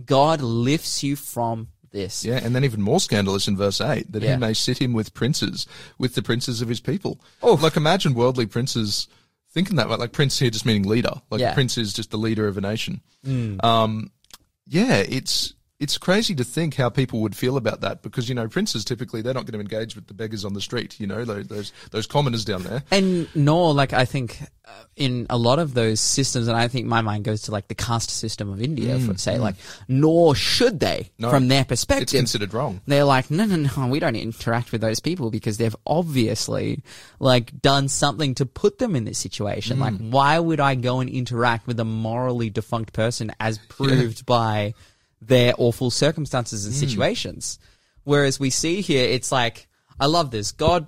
God 0.06 0.40
lifts 0.40 1.04
you 1.04 1.16
from 1.16 1.70
this. 1.96 2.24
Yeah, 2.24 2.40
and 2.44 2.54
then 2.56 2.64
even 2.64 2.82
more 2.82 3.00
scandalous 3.00 3.48
in 3.48 3.58
verse 3.58 3.82
8, 3.82 4.12
that 4.12 4.22
Yeah. 4.22 4.34
he 4.34 4.38
may 4.38 4.54
sit 4.54 4.80
him 4.80 4.94
with 4.94 5.14
princes, 5.16 5.66
with 5.98 6.14
the 6.14 6.22
princes 6.22 6.62
of 6.62 6.70
his 6.70 6.80
people. 6.80 7.20
Oh, 7.42 7.56
Like 7.56 7.76
imagine 7.78 8.14
worldly 8.14 8.46
princes 8.46 9.08
thinking 9.52 9.78
that, 9.78 9.90
way. 9.90 9.96
like 9.96 10.12
prince 10.12 10.38
here 10.38 10.50
just 10.52 10.66
meaning 10.66 10.84
leader. 10.88 11.22
Like 11.32 11.42
Yeah. 11.42 11.52
a 11.52 11.54
prince 11.56 11.78
is 11.78 11.94
just 11.94 12.12
the 12.12 12.18
leader 12.18 12.48
of 12.48 12.58
a 12.58 12.62
nation. 12.62 13.02
Um, 13.64 14.12
yeah, 14.68 14.98
it's, 14.98 15.54
it's 15.78 15.98
crazy 15.98 16.34
to 16.34 16.44
think 16.44 16.76
how 16.76 16.90
people 16.90 17.20
would 17.20 17.36
feel 17.36 17.58
about 17.58 17.82
that 17.82 18.02
because, 18.02 18.30
you 18.30 18.36
know, 18.36 18.48
princes 18.48 18.86
typically, 18.86 19.22
they're 19.22 19.34
not 19.34 19.46
going 19.46 19.54
to 19.54 19.60
engage 19.60 19.94
with 19.94 20.08
the 20.08 20.14
beggars 20.14 20.46
on 20.46 20.54
the 20.54 20.62
street, 20.62 20.98
you 21.02 21.08
know, 21.08 21.26
those, 21.26 21.48
those, 21.48 21.74
those 21.92 22.08
commoners 22.08 22.46
down 22.46 22.64
there. 22.64 22.82
And 22.92 23.28
nor, 23.36 23.74
like, 23.74 23.92
I 23.92 24.06
think 24.06 24.40
uh, 24.64 24.72
in 24.96 25.28
a 25.30 25.38
lot 25.38 25.60
of 25.60 25.74
those 25.74 26.00
systems, 26.00 26.48
and 26.48 26.56
I 26.56 26.70
think 26.70 26.86
my 26.86 27.02
mind 27.02 27.26
goes 27.26 27.42
to 27.44 27.52
like 27.52 27.68
the 27.68 27.76
caste 27.76 28.10
system 28.10 28.50
of 28.50 28.62
India, 28.62 28.98
for 29.00 29.14
mm, 29.14 29.20
say, 29.20 29.36
mm. 29.36 29.42
like, 29.42 29.56
nor 29.90 30.34
should 30.34 30.80
they, 30.80 31.12
No, 31.20 31.30
from 31.30 31.50
their 31.50 31.66
perspective. 31.66 32.04
It's 32.04 32.14
considered 32.14 32.54
wrong. 32.54 32.80
They're 32.88 33.04
like, 33.04 33.30
no, 33.30 33.44
no, 33.44 33.58
no, 33.58 33.88
we 33.88 34.00
don't 34.00 34.16
interact 34.16 34.72
with 34.72 34.80
those 34.80 35.02
people 35.02 35.30
because 35.30 35.58
they've 35.58 35.76
obviously 35.86 36.84
like 37.20 37.62
done 37.62 37.90
something 37.90 38.34
to 38.36 38.46
put 38.46 38.78
them 38.78 38.96
in 38.96 39.04
this 39.04 39.18
situation. 39.18 39.80
Like, 39.80 39.96
mm. 39.96 40.12
why 40.12 40.40
would 40.40 40.62
I 40.62 40.76
go 40.76 41.02
and 41.02 41.10
interact 41.10 41.68
with 41.68 41.82
a 41.82 41.86
morally 41.86 42.50
defunct 42.50 42.94
person 42.94 43.34
as 43.42 43.58
proved 43.68 44.26
by 44.26 44.74
their 45.22 45.54
awful 45.58 45.92
circumstances 45.92 46.66
and 46.66 46.74
hmm. 46.74 46.80
situations? 46.80 47.60
Whereas 48.04 48.40
we 48.40 48.50
see 48.50 48.82
here, 48.82 49.08
it's 49.08 49.32
like, 49.32 49.68
I 50.00 50.06
love 50.06 50.32
this. 50.32 50.52
God 50.52 50.88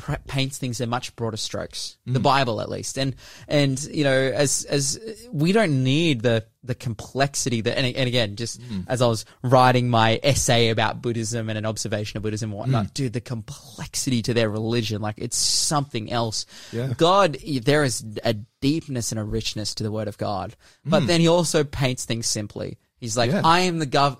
pr- 0.00 0.14
paints 0.26 0.58
things 0.58 0.80
in 0.80 0.88
much 0.88 1.14
broader 1.14 1.36
strokes. 1.36 1.96
The 2.06 2.18
hmm. 2.18 2.22
Bible, 2.22 2.60
at 2.60 2.68
least, 2.68 2.98
and 2.98 3.14
and 3.46 3.80
you 3.84 4.02
know, 4.02 4.16
as 4.16 4.64
as 4.64 4.98
we 5.30 5.52
don't 5.52 5.84
need 5.84 6.22
the 6.22 6.46
the 6.62 6.74
complexity 6.74 7.60
that, 7.62 7.78
and, 7.78 7.86
and 7.94 8.08
again, 8.08 8.36
just 8.36 8.60
hmm. 8.60 8.80
as 8.88 9.00
I 9.00 9.06
was 9.06 9.24
writing 9.42 9.88
my 9.88 10.18
essay 10.22 10.70
about 10.70 11.00
Buddhism 11.00 11.48
and 11.48 11.56
an 11.56 11.66
observation 11.66 12.16
of 12.16 12.22
Buddhism 12.22 12.50
and 12.50 12.58
whatnot, 12.58 12.94
dude, 12.94 13.12
the 13.12 13.20
complexity 13.20 14.22
to 14.22 14.34
their 14.34 14.50
religion, 14.50 15.00
like 15.00 15.16
it's 15.18 15.36
something 15.36 16.10
else. 16.10 16.46
Yeah. 16.72 16.92
God, 16.96 17.38
there 17.62 17.84
is 17.84 18.04
a 18.24 18.34
deepness 18.60 19.12
and 19.12 19.18
a 19.18 19.24
richness 19.24 19.74
to 19.76 19.82
the 19.84 19.92
Word 19.92 20.08
of 20.08 20.18
God, 20.18 20.56
but 20.84 21.06
then 21.06 21.20
He 21.20 21.28
also 21.28 21.62
paints 21.62 22.04
things 22.04 22.26
simply. 22.26 22.78
He's 23.00 23.16
like, 23.16 23.30
Yeah. 23.30 23.42
I 23.44 23.60
am 23.60 23.78
the 23.78 23.86
gov, 23.86 24.18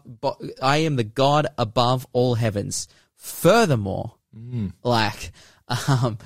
I 0.63 0.79
am 0.79 0.97
the 0.97 1.05
God 1.05 1.47
above 1.59 2.07
all 2.13 2.35
heavens. 2.35 2.89
Furthermore, 3.17 4.15
mm. 4.37 4.73
like, 4.83 5.33
um, 5.69 6.19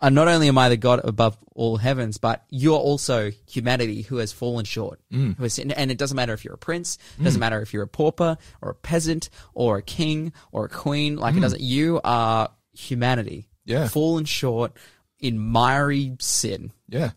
not 0.00 0.28
only 0.28 0.48
am 0.48 0.56
I 0.56 0.70
the 0.70 0.76
God 0.78 1.00
above 1.04 1.36
all 1.54 1.76
heavens, 1.76 2.16
but 2.18 2.44
you're 2.48 2.78
also 2.78 3.30
humanity 3.46 4.02
who 4.02 4.16
has 4.16 4.32
fallen 4.32 4.64
short. 4.64 5.00
Mm. 5.12 5.36
Who 5.36 5.42
has. 5.42 5.58
And 5.58 5.90
it 5.90 5.98
doesn't 5.98 6.16
matter 6.16 6.32
if 6.32 6.44
you're 6.44 6.54
a 6.54 6.58
prince, 6.58 6.96
it 7.18 7.20
mm. 7.20 7.24
doesn't 7.24 7.40
matter 7.40 7.60
if 7.60 7.74
you're 7.74 7.82
a 7.82 7.88
pauper 7.88 8.38
or 8.62 8.70
a 8.70 8.74
peasant 8.74 9.28
or 9.54 9.76
a 9.76 9.82
king 9.82 10.32
or 10.50 10.64
a 10.64 10.68
queen. 10.68 11.16
Like 11.16 11.36
it 11.36 11.40
doesn't. 11.40 11.60
You 11.60 12.00
are 12.02 12.50
humanity. 12.72 13.48
Yeah. 13.64 13.86
fallen 13.86 14.24
short 14.24 14.72
in 15.20 15.38
miry 15.38 16.16
sin. 16.20 16.72
Yeah. 16.88 17.10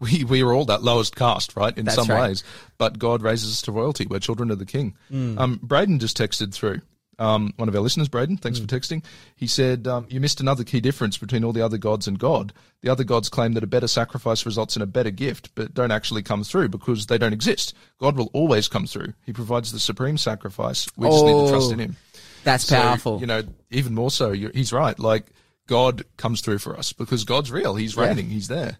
We, 0.00 0.22
we 0.22 0.42
are 0.42 0.52
all 0.52 0.64
that 0.66 0.82
lowest 0.84 1.16
caste, 1.16 1.56
right? 1.56 1.76
In 1.76 1.86
That's 1.86 1.96
some 1.96 2.06
right. 2.08 2.28
ways. 2.28 2.44
But 2.78 3.00
God 3.00 3.20
raises 3.20 3.50
us 3.52 3.62
to 3.62 3.72
royalty. 3.72 4.06
We're 4.06 4.20
children 4.20 4.50
of 4.52 4.60
the 4.60 4.64
king. 4.64 4.94
Um, 5.12 5.58
Braden 5.62 5.98
just 5.98 6.16
texted 6.16 6.54
through. 6.54 6.82
Um, 7.20 7.52
one 7.56 7.68
of 7.68 7.74
our 7.74 7.80
listeners, 7.80 8.06
Braden, 8.08 8.36
thanks 8.36 8.60
for 8.60 8.66
texting. 8.66 9.02
He 9.34 9.48
said, 9.48 9.88
um, 9.88 10.06
You 10.08 10.20
missed 10.20 10.40
another 10.40 10.62
key 10.62 10.80
difference 10.80 11.18
between 11.18 11.42
all 11.42 11.52
the 11.52 11.62
other 11.62 11.78
gods 11.78 12.06
and 12.06 12.16
God. 12.16 12.52
The 12.82 12.90
other 12.90 13.02
gods 13.02 13.28
claim 13.28 13.54
that 13.54 13.64
a 13.64 13.66
better 13.66 13.88
sacrifice 13.88 14.46
results 14.46 14.76
in 14.76 14.82
a 14.82 14.86
better 14.86 15.10
gift, 15.10 15.52
but 15.56 15.74
don't 15.74 15.90
actually 15.90 16.22
come 16.22 16.44
through 16.44 16.68
because 16.68 17.06
they 17.06 17.18
don't 17.18 17.32
exist. 17.32 17.74
God 17.98 18.16
will 18.16 18.30
always 18.32 18.68
come 18.68 18.86
through. 18.86 19.14
He 19.26 19.32
provides 19.32 19.72
the 19.72 19.80
supreme 19.80 20.16
sacrifice. 20.16 20.86
We 20.96 21.08
just 21.08 21.24
need 21.26 21.44
to 21.44 21.48
trust 21.50 21.72
in 21.72 21.80
Oh, 21.80 21.82
Him. 21.82 21.96
That's 22.44 22.62
So, 22.66 22.80
powerful. 22.80 23.18
You 23.18 23.26
know, 23.26 23.42
even 23.72 23.96
more 23.96 24.12
so, 24.12 24.30
he's 24.30 24.72
right. 24.72 24.96
Like, 24.96 25.26
God 25.66 26.04
comes 26.18 26.40
through 26.40 26.58
for 26.58 26.78
us 26.78 26.92
because 26.92 27.24
God's 27.24 27.50
real. 27.50 27.74
He's 27.74 27.96
Yeah. 27.96 28.04
reigning. 28.06 28.28
He's 28.30 28.46
there. 28.46 28.78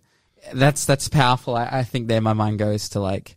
That's 0.52 0.84
that's 0.84 1.08
powerful. 1.08 1.56
I, 1.56 1.68
I 1.70 1.84
think 1.84 2.08
there 2.08 2.20
my 2.20 2.32
mind 2.32 2.58
goes 2.58 2.90
to 2.90 3.00
like 3.00 3.36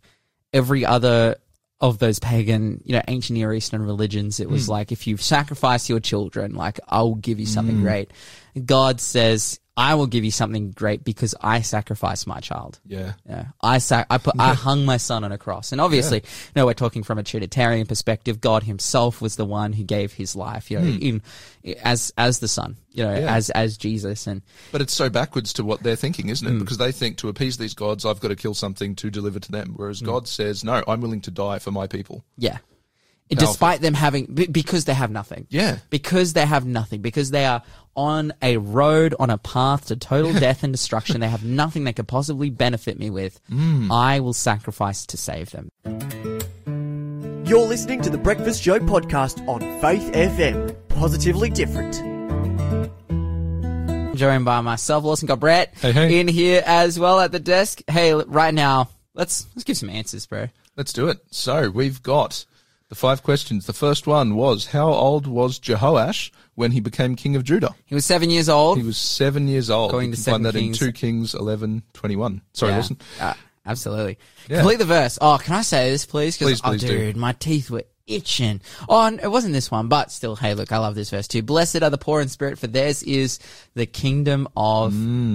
every 0.52 0.84
other 0.84 1.36
of 1.80 1.98
those 1.98 2.20
pagan, 2.20 2.80
you 2.84 2.92
know, 2.92 3.02
ancient 3.08 3.36
Near 3.36 3.52
Eastern 3.52 3.82
religions. 3.82 4.38
It 4.38 4.48
was 4.48 4.66
hmm. 4.66 4.72
like 4.72 4.92
if 4.92 5.06
you 5.06 5.16
sacrifice 5.16 5.88
your 5.88 5.98
children, 5.98 6.54
like 6.54 6.78
I'll 6.88 7.16
give 7.16 7.40
you 7.40 7.46
something 7.46 7.76
hmm. 7.76 7.82
great. 7.82 8.10
God 8.64 9.00
says, 9.00 9.58
I 9.74 9.94
will 9.94 10.06
give 10.06 10.22
you 10.22 10.30
something 10.30 10.70
great 10.72 11.02
because 11.02 11.34
I 11.40 11.62
sacrificed 11.62 12.26
my 12.26 12.40
child. 12.40 12.78
Yeah. 12.86 13.14
Yeah, 13.26 13.46
I 13.62 13.78
sac- 13.78 14.06
I 14.10 14.18
put 14.18 14.34
I 14.38 14.52
hung 14.52 14.84
my 14.84 14.98
son 14.98 15.24
on 15.24 15.32
a 15.32 15.38
cross, 15.38 15.72
and 15.72 15.80
obviously, 15.80 16.18
you 16.18 16.52
know, 16.54 16.66
we're 16.66 16.74
talking 16.74 17.02
from 17.02 17.16
a 17.18 17.22
Trinitarian 17.22 17.86
perspective. 17.86 18.40
God 18.40 18.64
Himself 18.64 19.22
was 19.22 19.36
the 19.36 19.46
one 19.46 19.72
who 19.72 19.82
gave 19.84 20.12
His 20.12 20.36
life, 20.36 20.70
you 20.70 20.78
know, 20.78 20.84
in 20.84 21.22
as 21.82 22.12
as 22.18 22.40
the 22.40 22.48
Son, 22.48 22.76
you 22.90 23.02
know, 23.02 23.14
Yeah. 23.18 23.34
as 23.34 23.48
as 23.50 23.78
Jesus, 23.78 24.26
and 24.26 24.42
But 24.72 24.82
it's 24.82 24.92
so 24.92 25.08
backwards 25.08 25.54
to 25.54 25.64
what 25.64 25.82
they're 25.82 25.96
thinking, 25.96 26.28
isn't 26.28 26.46
Hmm. 26.46 26.56
it? 26.56 26.58
Because 26.60 26.76
they 26.76 26.92
think 26.92 27.16
to 27.18 27.28
appease 27.30 27.56
these 27.56 27.72
gods, 27.72 28.04
I've 28.04 28.20
got 28.20 28.28
to 28.28 28.36
kill 28.36 28.54
something 28.54 28.94
to 28.96 29.10
deliver 29.10 29.40
to 29.40 29.50
them. 29.50 29.72
Whereas 29.76 30.00
Hmm. 30.00 30.06
God 30.06 30.28
says, 30.28 30.62
no, 30.62 30.84
I'm 30.86 31.00
willing 31.00 31.22
to 31.22 31.30
die 31.30 31.58
for 31.58 31.70
my 31.70 31.86
people. 31.86 32.24
yeah, 32.36 32.58
despite 33.30 33.80
them 33.80 33.94
having 33.94 34.26
because 34.26 34.84
they 34.84 34.92
have 34.92 35.10
nothing, 35.10 35.46
Yeah. 35.48 35.78
because 35.88 36.34
they 36.34 36.44
have 36.44 36.66
nothing, 36.66 37.00
because 37.00 37.30
they 37.30 37.46
are 37.46 37.62
on 37.96 38.32
a 38.42 38.56
road 38.56 39.14
on 39.18 39.30
a 39.30 39.38
path 39.38 39.86
to 39.86 39.96
total 39.96 40.32
death 40.40 40.62
and 40.64 40.72
destruction. 40.72 41.20
They 41.20 41.28
have 41.28 41.44
nothing 41.44 41.84
they 41.84 41.92
could 41.92 42.08
possibly 42.08 42.50
benefit 42.50 42.98
me 42.98 43.10
with. 43.10 43.40
Mm. 43.50 43.90
I 43.90 44.20
will 44.20 44.32
sacrifice 44.32 45.06
to 45.06 45.16
save 45.16 45.50
them. 45.50 45.70
You're 47.46 47.66
listening 47.66 48.00
to 48.02 48.10
the 48.10 48.18
Breakfast 48.18 48.62
Show 48.62 48.78
podcast 48.78 49.46
on 49.46 49.60
Faith 49.80 50.10
FM. 50.12 50.74
Positively 50.88 51.50
different. 51.50 51.94
joined 54.16 54.44
by 54.44 54.60
myself, 54.60 55.04
Lawson 55.04 55.26
got 55.26 55.40
Brett 55.40 55.74
Hey, 55.80 55.92
hey. 55.92 56.20
in 56.20 56.28
here 56.28 56.62
as 56.64 56.98
well 56.98 57.20
at 57.20 57.32
the 57.32 57.40
desk. 57.40 57.82
Hey, 57.90 58.14
right 58.14 58.54
now, 58.54 58.88
let's 59.14 59.46
let's 59.54 59.64
give 59.64 59.76
some 59.76 59.90
answers, 59.90 60.26
bro. 60.26 60.48
Let's 60.76 60.92
do 60.92 61.08
it. 61.08 61.18
So 61.30 61.68
we've 61.70 62.02
got 62.02 62.44
the 62.92 62.96
five 62.96 63.22
questions. 63.22 63.64
The 63.64 63.72
first 63.72 64.06
one 64.06 64.34
was, 64.34 64.66
how 64.66 64.90
old 64.92 65.26
was 65.26 65.58
Jehoash 65.58 66.30
when 66.56 66.72
he 66.72 66.80
became 66.80 67.16
king 67.16 67.36
of 67.36 67.42
Judah? 67.42 67.74
He 67.86 67.94
was 67.94 68.04
seven 68.04 68.28
years 68.28 68.50
old. 68.50 68.76
He 68.76 68.84
was 68.84 68.98
seven 68.98 69.48
years 69.48 69.70
old. 69.70 69.90
Going 69.90 70.10
you 70.10 70.16
to 70.16 70.22
can 70.22 70.32
find 70.32 70.44
that 70.44 70.52
Kings. 70.52 70.82
in 70.82 70.88
2 70.88 70.92
Kings 70.92 71.32
11, 71.34 71.84
21. 71.94 72.42
Sorry, 72.52 72.70
Yeah. 72.72 72.76
Wilson. 72.76 72.98
Uh, 73.18 73.32
absolutely. 73.64 74.18
Yeah. 74.46 74.58
Complete 74.58 74.76
the 74.76 74.84
verse. 74.84 75.16
Oh, 75.22 75.38
can 75.42 75.54
I 75.54 75.62
say 75.62 75.90
this, 75.90 76.04
please? 76.04 76.36
Please, 76.36 76.60
oh, 76.62 76.68
please 76.68 76.82
do. 76.82 77.14
my 77.14 77.32
teeth 77.32 77.70
were 77.70 77.84
itching. 78.06 78.60
Oh, 78.90 79.06
and 79.06 79.20
it 79.20 79.30
wasn't 79.30 79.54
this 79.54 79.70
one, 79.70 79.88
but 79.88 80.12
still, 80.12 80.36
hey, 80.36 80.52
look, 80.52 80.70
I 80.70 80.76
love 80.76 80.94
this 80.94 81.08
verse 81.08 81.26
too. 81.26 81.40
Blessed 81.40 81.82
are 81.82 81.88
the 81.88 81.96
poor 81.96 82.20
in 82.20 82.28
spirit, 82.28 82.58
for 82.58 82.66
theirs 82.66 83.02
is 83.02 83.38
the 83.72 83.86
kingdom 83.86 84.48
of 84.54 84.92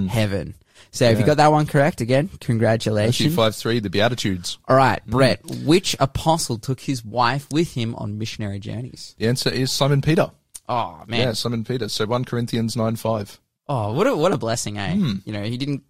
heaven. 0.08 0.54
So, 0.90 1.04
if 1.08 1.18
you 1.18 1.24
Mm. 1.24 1.26
Got 1.26 1.36
that 1.38 1.52
one 1.52 1.66
correct, 1.66 2.00
again, 2.00 2.26
Matthew 2.26 2.38
congratulations. 2.38 3.34
5 3.34 3.54
3, 3.54 3.80
the 3.80 3.90
Beatitudes. 3.90 4.58
All 4.68 4.76
right, 4.76 5.04
Brett, 5.06 5.44
which 5.64 5.94
apostle 6.00 6.58
took 6.58 6.80
his 6.80 7.04
wife 7.04 7.46
with 7.50 7.74
him 7.74 7.94
on 7.96 8.18
missionary 8.18 8.58
journeys? 8.58 9.14
The 9.18 9.28
answer 9.28 9.50
is 9.50 9.70
Simon 9.70 10.00
Peter. 10.00 10.30
Oh, 10.68 11.02
man. 11.06 11.20
Yeah, 11.20 11.32
Simon 11.32 11.64
Peter. 11.64 11.88
So 11.88 12.06
1 12.06 12.24
Corinthians 12.24 12.76
9 12.76 12.96
5. 12.96 13.40
Oh, 13.70 13.92
what 13.92 14.06
a 14.06 14.16
what 14.16 14.32
a 14.32 14.38
blessing, 14.38 14.78
eh? 14.78 14.94
Hmm. 14.94 15.12
You 15.26 15.32
know, 15.34 15.42
he 15.42 15.58
didn't 15.58 15.82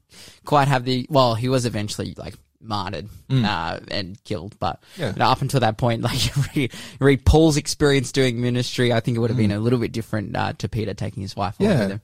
quite 0.45 0.67
have 0.67 0.85
the 0.85 1.07
well, 1.09 1.37
he 1.37 1.49
was 1.49 1.65
eventually 1.65 2.13
like 2.17 2.35
martyred 2.61 3.09
uh, 3.31 3.79
and 3.89 4.23
killed, 4.25 4.59
but. 4.59 4.83
Yeah. 4.97 5.13
you 5.13 5.19
know, 5.21 5.27
up 5.27 5.43
until 5.43 5.61
that 5.61 5.79
point, 5.79 6.03
like 6.11 6.21
read, 6.37 6.73
you 6.73 7.07
read 7.07 7.25
Paul's 7.25 7.57
experience 7.57 8.11
doing 8.11 8.41
ministry, 8.41 8.93
I 8.93 8.99
think 8.99 9.17
it 9.17 9.21
would 9.21 9.31
have 9.31 9.37
been 9.37 9.53
a 9.53 9.61
little 9.61 9.79
bit 9.79 9.93
different 9.93 10.37
uh, 10.37 10.55
to 10.55 10.69
Peter 10.69 10.93
taking 10.93 11.23
his 11.23 11.37
wife 11.37 11.61
along. 11.61 11.71
Yeah. 11.73 11.81
with 11.81 11.91
him. 11.93 12.01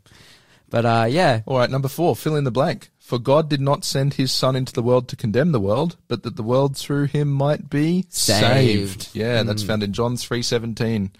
But 0.74 0.84
uh, 0.84 1.06
yeah, 1.08 1.42
All 1.46 1.56
right, 1.56 1.70
number 1.70 1.87
four, 1.87 2.16
fill 2.16 2.34
in 2.34 2.42
the 2.42 2.50
blank. 2.50 2.90
For 2.98 3.20
God 3.20 3.48
did 3.48 3.60
not 3.60 3.84
send 3.84 4.14
his 4.14 4.32
son 4.32 4.56
into 4.56 4.72
the 4.72 4.82
world 4.82 5.06
to 5.06 5.14
condemn 5.14 5.52
the 5.52 5.60
world, 5.60 5.98
but 6.08 6.24
that 6.24 6.34
the 6.34 6.42
world 6.42 6.76
through 6.76 7.04
him 7.04 7.30
might 7.30 7.70
be 7.70 8.06
Saved. 8.08 9.10
Yeah, 9.12 9.44
that's 9.44 9.62
hmm. 9.62 9.68
found 9.68 9.82
in 9.84 9.92
John 9.92 10.16
3:17. 10.16 11.12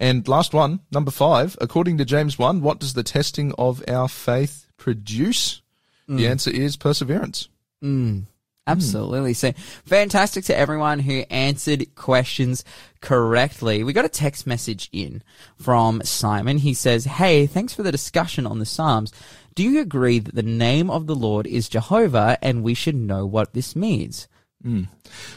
And 0.00 0.26
last 0.26 0.52
one, 0.52 0.80
number 0.90 1.12
5, 1.12 1.58
according 1.60 1.98
to 1.98 2.04
James 2.04 2.40
1, 2.40 2.60
what 2.60 2.80
does 2.80 2.94
the 2.94 3.04
testing 3.04 3.52
of 3.56 3.84
our 3.86 4.08
faith 4.08 4.66
produce? 4.76 5.62
The 6.08 6.24
hmm. 6.24 6.30
answer 6.32 6.50
is 6.50 6.76
perseverance. 6.76 7.48
Hmm. 7.80 8.22
Absolutely. 8.68 9.34
So 9.34 9.52
fantastic 9.84 10.44
to 10.44 10.56
everyone 10.56 10.98
who 11.00 11.24
answered 11.30 11.94
questions 11.94 12.64
correctly. 13.00 13.82
We 13.82 13.92
got 13.92 14.04
a 14.04 14.08
text 14.10 14.46
message 14.46 14.88
in 14.92 15.22
from 15.56 16.02
Simon. 16.04 16.58
He 16.58 16.74
says, 16.74 17.04
Hey, 17.04 17.46
thanks 17.46 17.72
for 17.74 17.82
the 17.82 17.92
discussion 17.92 18.46
on 18.46 18.58
the 18.58 18.66
Psalms. 18.66 19.12
Do 19.54 19.62
you 19.64 19.80
agree 19.80 20.18
that 20.20 20.34
the 20.34 20.42
name 20.42 20.90
of 20.90 21.06
the 21.06 21.16
Lord 21.16 21.46
is 21.46 21.68
Jehovah 21.68 22.38
and 22.42 22.62
we 22.62 22.74
should 22.74 22.94
know 22.94 23.26
what 23.26 23.54
this 23.54 23.74
means? 23.74 24.28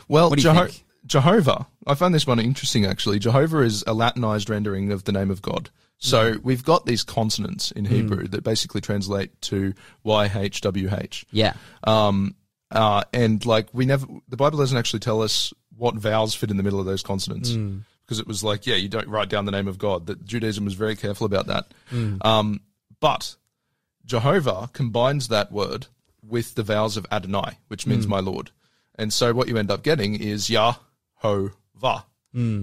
Well, 0.07 0.29
do 0.29 0.41
you 0.41 0.49
Jeho-? 0.49 0.83
Jehovah, 1.05 1.67
I 1.87 1.95
found 1.95 2.13
this 2.13 2.27
one 2.27 2.39
interesting 2.39 2.85
actually. 2.85 3.17
Jehovah 3.19 3.61
is 3.61 3.83
a 3.87 3.93
Latinized 3.93 4.49
rendering 4.49 4.91
of 4.91 5.05
the 5.05 5.11
name 5.11 5.31
of 5.31 5.41
God. 5.41 5.69
So 6.03 6.33
Mm. 6.33 6.43
we've 6.43 6.63
got 6.63 6.85
these 6.87 7.03
consonants 7.03 7.71
in 7.71 7.85
Hebrew 7.85 8.27
that 8.29 8.43
basically 8.43 8.81
translate 8.81 9.39
to 9.43 9.73
YHWH. 10.03 11.25
Yeah. 11.31 11.53
Um, 11.83 12.35
uh, 12.71 13.03
and 13.13 13.45
like 13.45 13.67
we 13.73 13.85
never, 13.85 14.05
the 14.29 14.37
Bible 14.37 14.57
doesn't 14.57 14.77
actually 14.77 14.99
tell 14.99 15.21
us 15.21 15.53
what 15.75 15.95
vowels 15.95 16.33
fit 16.35 16.51
in 16.51 16.57
the 16.57 16.63
middle 16.63 16.79
of 16.79 16.85
those 16.85 17.03
consonants 17.03 17.51
because 18.05 18.19
it 18.19 18.27
was 18.27 18.43
like, 18.43 18.65
yeah, 18.67 18.75
you 18.75 18.89
don't 18.89 19.07
write 19.07 19.29
down 19.29 19.45
the 19.45 19.51
name 19.51 19.67
of 19.67 19.77
God. 19.77 20.07
That 20.07 20.25
Judaism 20.25 20.65
was 20.65 20.73
very 20.73 20.95
careful 20.95 21.25
about 21.25 21.47
that. 21.47 21.73
Um, 22.21 22.61
but 22.99 23.35
Jehovah 24.05 24.69
combines 24.73 25.29
that 25.29 25.51
word 25.51 25.87
with 26.21 26.55
the 26.55 26.63
vowels 26.63 26.97
of 26.97 27.05
Adonai, 27.11 27.57
which 27.67 27.87
means 27.87 28.07
my 28.07 28.19
Lord. 28.19 28.51
And 28.95 29.11
so 29.11 29.33
what 29.33 29.47
you 29.47 29.57
end 29.57 29.71
up 29.71 29.83
getting 29.83 30.15
is 30.15 30.49
Yahovah 30.49 32.03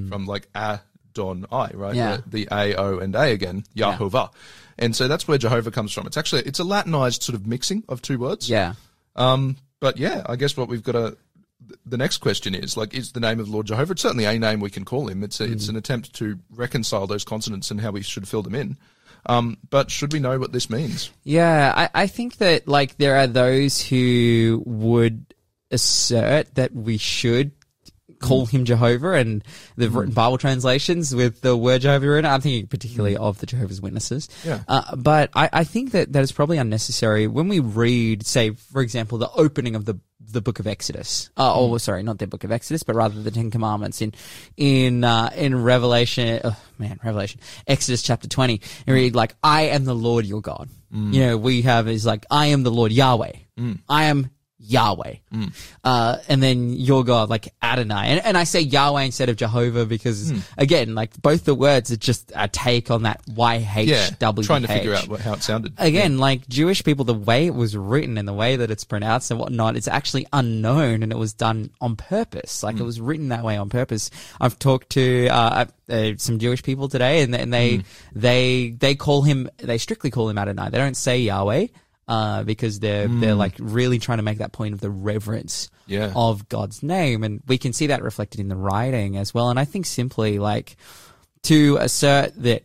from 0.08 0.26
like 0.26 0.48
Adonai, 0.54 1.70
right? 1.74 1.94
Yeah. 1.94 2.18
The, 2.26 2.46
the 2.46 2.48
A, 2.52 2.74
O, 2.76 2.98
and 2.98 3.14
A 3.14 3.32
again, 3.32 3.64
Yahovah. 3.74 4.30
And 4.78 4.94
so 4.94 5.08
that's 5.08 5.26
where 5.26 5.38
Jehovah 5.38 5.72
comes 5.72 5.92
from. 5.92 6.06
It's 6.06 6.16
actually, 6.16 6.42
it's 6.42 6.60
a 6.60 6.64
Latinized 6.64 7.22
sort 7.22 7.34
of 7.34 7.46
mixing 7.46 7.82
of 7.88 8.00
two 8.00 8.18
words. 8.18 8.48
Yeah. 8.48 8.74
Um, 9.16 9.56
but 9.80 9.98
yeah, 9.98 10.22
I 10.26 10.36
guess 10.36 10.56
what 10.56 10.68
we've 10.68 10.82
got 10.82 10.92
to. 10.92 11.16
The 11.84 11.96
next 11.96 12.18
question 12.18 12.54
is 12.54 12.76
like, 12.76 12.94
is 12.94 13.12
the 13.12 13.20
name 13.20 13.40
of 13.40 13.48
Lord 13.48 13.66
Jehovah? 13.66 13.92
It's 13.92 14.02
certainly 14.02 14.24
a 14.24 14.38
name 14.38 14.60
we 14.60 14.70
can 14.70 14.84
call 14.84 15.08
him. 15.08 15.22
It's 15.22 15.40
a, 15.40 15.44
it's 15.44 15.68
an 15.68 15.76
attempt 15.76 16.14
to 16.14 16.38
reconcile 16.50 17.06
those 17.06 17.24
consonants 17.24 17.70
and 17.70 17.80
how 17.80 17.90
we 17.90 18.02
should 18.02 18.28
fill 18.28 18.42
them 18.42 18.54
in. 18.54 18.78
Um, 19.26 19.58
but 19.68 19.90
should 19.90 20.12
we 20.12 20.20
know 20.20 20.38
what 20.38 20.52
this 20.52 20.70
means? 20.70 21.10
Yeah, 21.24 21.72
I, 21.76 22.02
I 22.02 22.06
think 22.06 22.36
that 22.36 22.68
like 22.68 22.96
there 22.96 23.16
are 23.16 23.26
those 23.26 23.82
who 23.82 24.62
would 24.64 25.34
assert 25.70 26.54
that 26.54 26.72
we 26.72 26.96
should 26.96 27.52
call 28.20 28.46
him 28.46 28.64
Jehovah 28.64 29.12
and 29.12 29.44
they've 29.76 29.94
written 29.94 30.14
Bible 30.14 30.38
translations 30.38 31.14
with 31.14 31.40
the 31.40 31.56
word 31.56 31.82
Jehovah 31.82 32.14
in 32.14 32.24
it. 32.24 32.28
I'm 32.28 32.40
thinking 32.40 32.66
particularly 32.66 33.16
of 33.16 33.38
the 33.38 33.46
Jehovah's 33.46 33.80
Witnesses. 33.80 34.28
Yeah. 34.44 34.62
Uh, 34.66 34.96
but 34.96 35.30
I, 35.34 35.48
I 35.52 35.64
think 35.64 35.92
that 35.92 36.12
that 36.12 36.22
is 36.22 36.32
probably 36.32 36.58
unnecessary 36.58 37.26
when 37.26 37.48
we 37.48 37.60
read, 37.60 38.26
say, 38.26 38.50
for 38.50 38.82
example, 38.82 39.18
the 39.18 39.30
opening 39.32 39.74
of 39.74 39.84
the 39.84 39.98
the 40.30 40.42
book 40.42 40.58
of 40.58 40.66
Exodus. 40.66 41.30
Uh, 41.38 41.54
Oh, 41.54 41.78
sorry, 41.78 42.02
not 42.02 42.18
the 42.18 42.26
book 42.26 42.44
of 42.44 42.52
Exodus, 42.52 42.82
but 42.82 42.94
rather 42.94 43.22
the 43.22 43.30
Ten 43.30 43.50
Commandments 43.50 44.02
in 44.02 44.12
in 44.58 45.02
uh, 45.02 45.30
in 45.34 45.62
Revelation. 45.62 46.40
Oh, 46.44 46.56
man, 46.78 47.00
Revelation, 47.02 47.40
Exodus 47.66 48.02
chapter 48.02 48.28
twenty. 48.28 48.60
And 48.86 48.94
read 48.94 49.14
like, 49.14 49.36
"I 49.42 49.62
am 49.68 49.84
the 49.84 49.94
Lord 49.94 50.26
your 50.26 50.42
God." 50.42 50.68
You 50.90 51.20
know, 51.20 51.36
we 51.38 51.62
have 51.62 51.88
is 51.88 52.04
like, 52.04 52.26
"I 52.30 52.46
am 52.46 52.62
the 52.62 52.70
Lord 52.70 52.92
Yahweh." 52.92 53.32
I 53.88 54.04
am 54.04 54.30
Yahweh. 54.60 55.14
Uh, 55.84 56.16
and 56.28 56.42
then 56.42 56.70
your 56.70 57.04
God, 57.04 57.30
like 57.30 57.54
Adonai. 57.62 58.08
And, 58.08 58.24
and 58.24 58.36
I 58.36 58.44
say 58.44 58.60
Yahweh 58.60 59.02
instead 59.02 59.28
of 59.28 59.36
Jehovah 59.36 59.86
because, 59.86 60.32
again, 60.58 60.94
like 60.94 61.20
both 61.22 61.44
the 61.44 61.54
words 61.54 61.92
are 61.92 61.96
just 61.96 62.32
a 62.34 62.48
take 62.48 62.90
on 62.90 63.02
that 63.04 63.24
YHWH. 63.26 63.86
Yeah, 63.86 64.08
trying 64.42 64.62
to 64.62 64.68
figure 64.68 64.94
out 64.94 65.08
what, 65.08 65.20
how 65.20 65.34
it 65.34 65.42
sounded. 65.42 65.74
Again, 65.78 66.18
like 66.18 66.48
Jewish 66.48 66.82
people, 66.82 67.04
the 67.04 67.14
way 67.14 67.46
it 67.46 67.54
was 67.54 67.76
written 67.76 68.18
and 68.18 68.26
the 68.26 68.32
way 68.32 68.56
that 68.56 68.70
it's 68.70 68.84
pronounced 68.84 69.30
and 69.30 69.38
whatnot, 69.38 69.76
it's 69.76 69.88
actually 69.88 70.26
unknown 70.32 71.02
and 71.02 71.12
it 71.12 71.18
was 71.18 71.32
done 71.32 71.70
on 71.80 71.96
purpose. 71.96 72.62
Like 72.62 72.78
it 72.80 72.84
was 72.84 73.00
written 73.00 73.28
that 73.28 73.44
way 73.44 73.56
on 73.56 73.68
purpose. 73.68 74.10
I've 74.40 74.58
talked 74.58 74.90
to 74.90 75.28
uh, 75.28 75.66
uh, 75.88 76.12
some 76.16 76.38
Jewish 76.38 76.62
people 76.62 76.88
today, 76.88 77.22
and, 77.22 77.34
and 77.34 77.52
they 77.52 77.82
they 78.14 78.70
they 78.70 78.94
call 78.94 79.22
him 79.22 79.48
they 79.58 79.78
strictly 79.78 80.10
call 80.10 80.28
him 80.28 80.36
Adonai. 80.38 80.70
They 80.70 80.78
don't 80.78 80.96
say 80.96 81.18
Yahweh. 81.20 81.68
Uh, 82.08 82.42
because 82.42 82.80
they're 82.80 83.06
they're 83.06 83.34
like 83.34 83.54
really 83.58 83.98
trying 83.98 84.16
to 84.16 84.22
make 84.24 84.38
that 84.38 84.50
point 84.50 84.72
of 84.72 84.80
the 84.80 84.88
reverence 84.88 85.68
Yeah. 85.86 86.10
of 86.16 86.48
God's 86.48 86.82
name, 86.82 87.22
and 87.22 87.42
we 87.46 87.58
can 87.58 87.74
see 87.74 87.88
that 87.88 88.02
reflected 88.02 88.40
in 88.40 88.48
the 88.48 88.56
writing 88.56 89.18
as 89.18 89.34
well. 89.34 89.50
And 89.50 89.60
I 89.60 89.66
think 89.66 89.84
simply 89.84 90.38
like 90.38 90.76
to 91.42 91.76
assert 91.76 92.32
that 92.42 92.62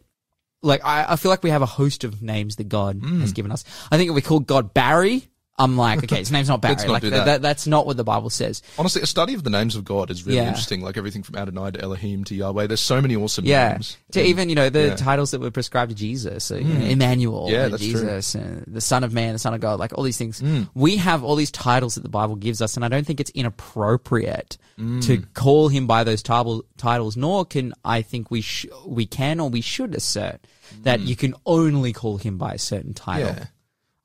like 0.61 0.83
I, 0.85 1.05
I 1.09 1.15
feel 1.17 1.29
like 1.29 1.43
we 1.43 1.49
have 1.49 1.61
a 1.61 1.65
host 1.67 2.05
of 2.05 2.21
names 2.21 2.55
that 2.55 2.69
God 2.69 2.99
Hmm. 3.03 3.19
has 3.19 3.33
given 3.33 3.51
us. 3.51 3.65
I 3.91 3.97
think 3.97 4.09
if 4.09 4.15
we 4.15 4.21
call 4.21 4.39
God 4.39 4.73
Barry, 4.73 5.27
I'm 5.59 5.77
like, 5.77 6.03
okay, 6.03 6.17
his 6.17 6.31
name's 6.31 6.49
not 6.49 6.61
Barry. 6.61 6.73
Let's 6.73 6.85
not 6.85 6.93
like 6.93 7.03
do 7.03 7.09
that. 7.11 7.25
that. 7.25 7.41
that's 7.43 7.67
not 7.67 7.85
what 7.85 7.95
the 7.95 8.03
Bible 8.03 8.31
says. 8.31 8.63
Honestly, 8.79 9.03
a 9.03 9.05
study 9.05 9.35
of 9.35 9.43
the 9.43 9.51
names 9.51 9.75
of 9.75 9.85
God 9.85 10.09
is 10.09 10.25
really 10.25 10.37
Yeah. 10.39 10.47
interesting. 10.47 10.81
Like 10.81 10.97
everything 10.97 11.21
from 11.21 11.35
Adonai 11.35 11.71
to 11.71 11.81
Elohim 11.81 12.23
to 12.23 12.35
Yahweh. 12.35 12.65
There's 12.65 12.79
so 12.79 12.99
many 13.01 13.15
awesome 13.15 13.45
Yeah, 13.45 13.73
names. 13.73 13.97
to 14.13 14.23
even 14.23 14.49
you 14.49 14.55
know 14.55 14.69
the 14.71 14.81
yeah. 14.81 14.89
Hmm. 14.91 14.95
titles 14.95 15.29
that 15.29 15.41
were 15.41 15.51
prescribed 15.51 15.91
to 15.91 15.95
Jesus, 15.95 16.43
so, 16.45 16.55
you 16.55 16.63
know, 16.73 16.85
Emmanuel, 16.85 17.49
Yeah, 17.51 17.65
and 17.65 17.73
that's 17.73 17.83
true. 17.83 17.91
Jesus, 17.91 18.33
and 18.33 18.63
the 18.65 18.81
Son 18.81 19.03
of 19.03 19.13
Man, 19.13 19.33
the 19.33 19.39
Son 19.39 19.53
of 19.53 19.61
God, 19.61 19.79
like 19.79 19.93
all 19.95 20.03
these 20.03 20.17
things. 20.17 20.39
Hmm. 20.39 20.63
We 20.73 20.97
have 20.97 21.23
all 21.23 21.35
these 21.35 21.51
titles 21.51 21.93
that 21.95 22.01
the 22.01 22.09
Bible 22.09 22.35
gives 22.35 22.59
us, 22.59 22.75
and 22.75 22.83
I 22.83 22.87
don't 22.87 23.05
think 23.05 23.19
it's 23.19 23.31
inappropriate 23.31 24.57
Hmm. 24.77 25.01
to 25.01 25.19
call 25.35 25.67
him 25.67 25.85
by 25.85 26.03
those 26.03 26.23
title, 26.23 26.63
titles. 26.77 27.15
Nor 27.15 27.45
can 27.45 27.73
I 27.85 28.01
think 28.01 28.31
we 28.31 28.41
sh- 28.41 28.65
we 28.87 29.05
can 29.05 29.39
or 29.39 29.49
we 29.51 29.61
should 29.61 29.93
assert 29.93 30.39
that 30.81 31.01
you 31.01 31.15
can 31.15 31.35
only 31.45 31.93
call 31.93 32.17
him 32.17 32.39
by 32.39 32.53
a 32.53 32.57
certain 32.57 32.95
title. 32.95 33.33
Hmm. 33.33 33.37
Yeah. 33.37 33.45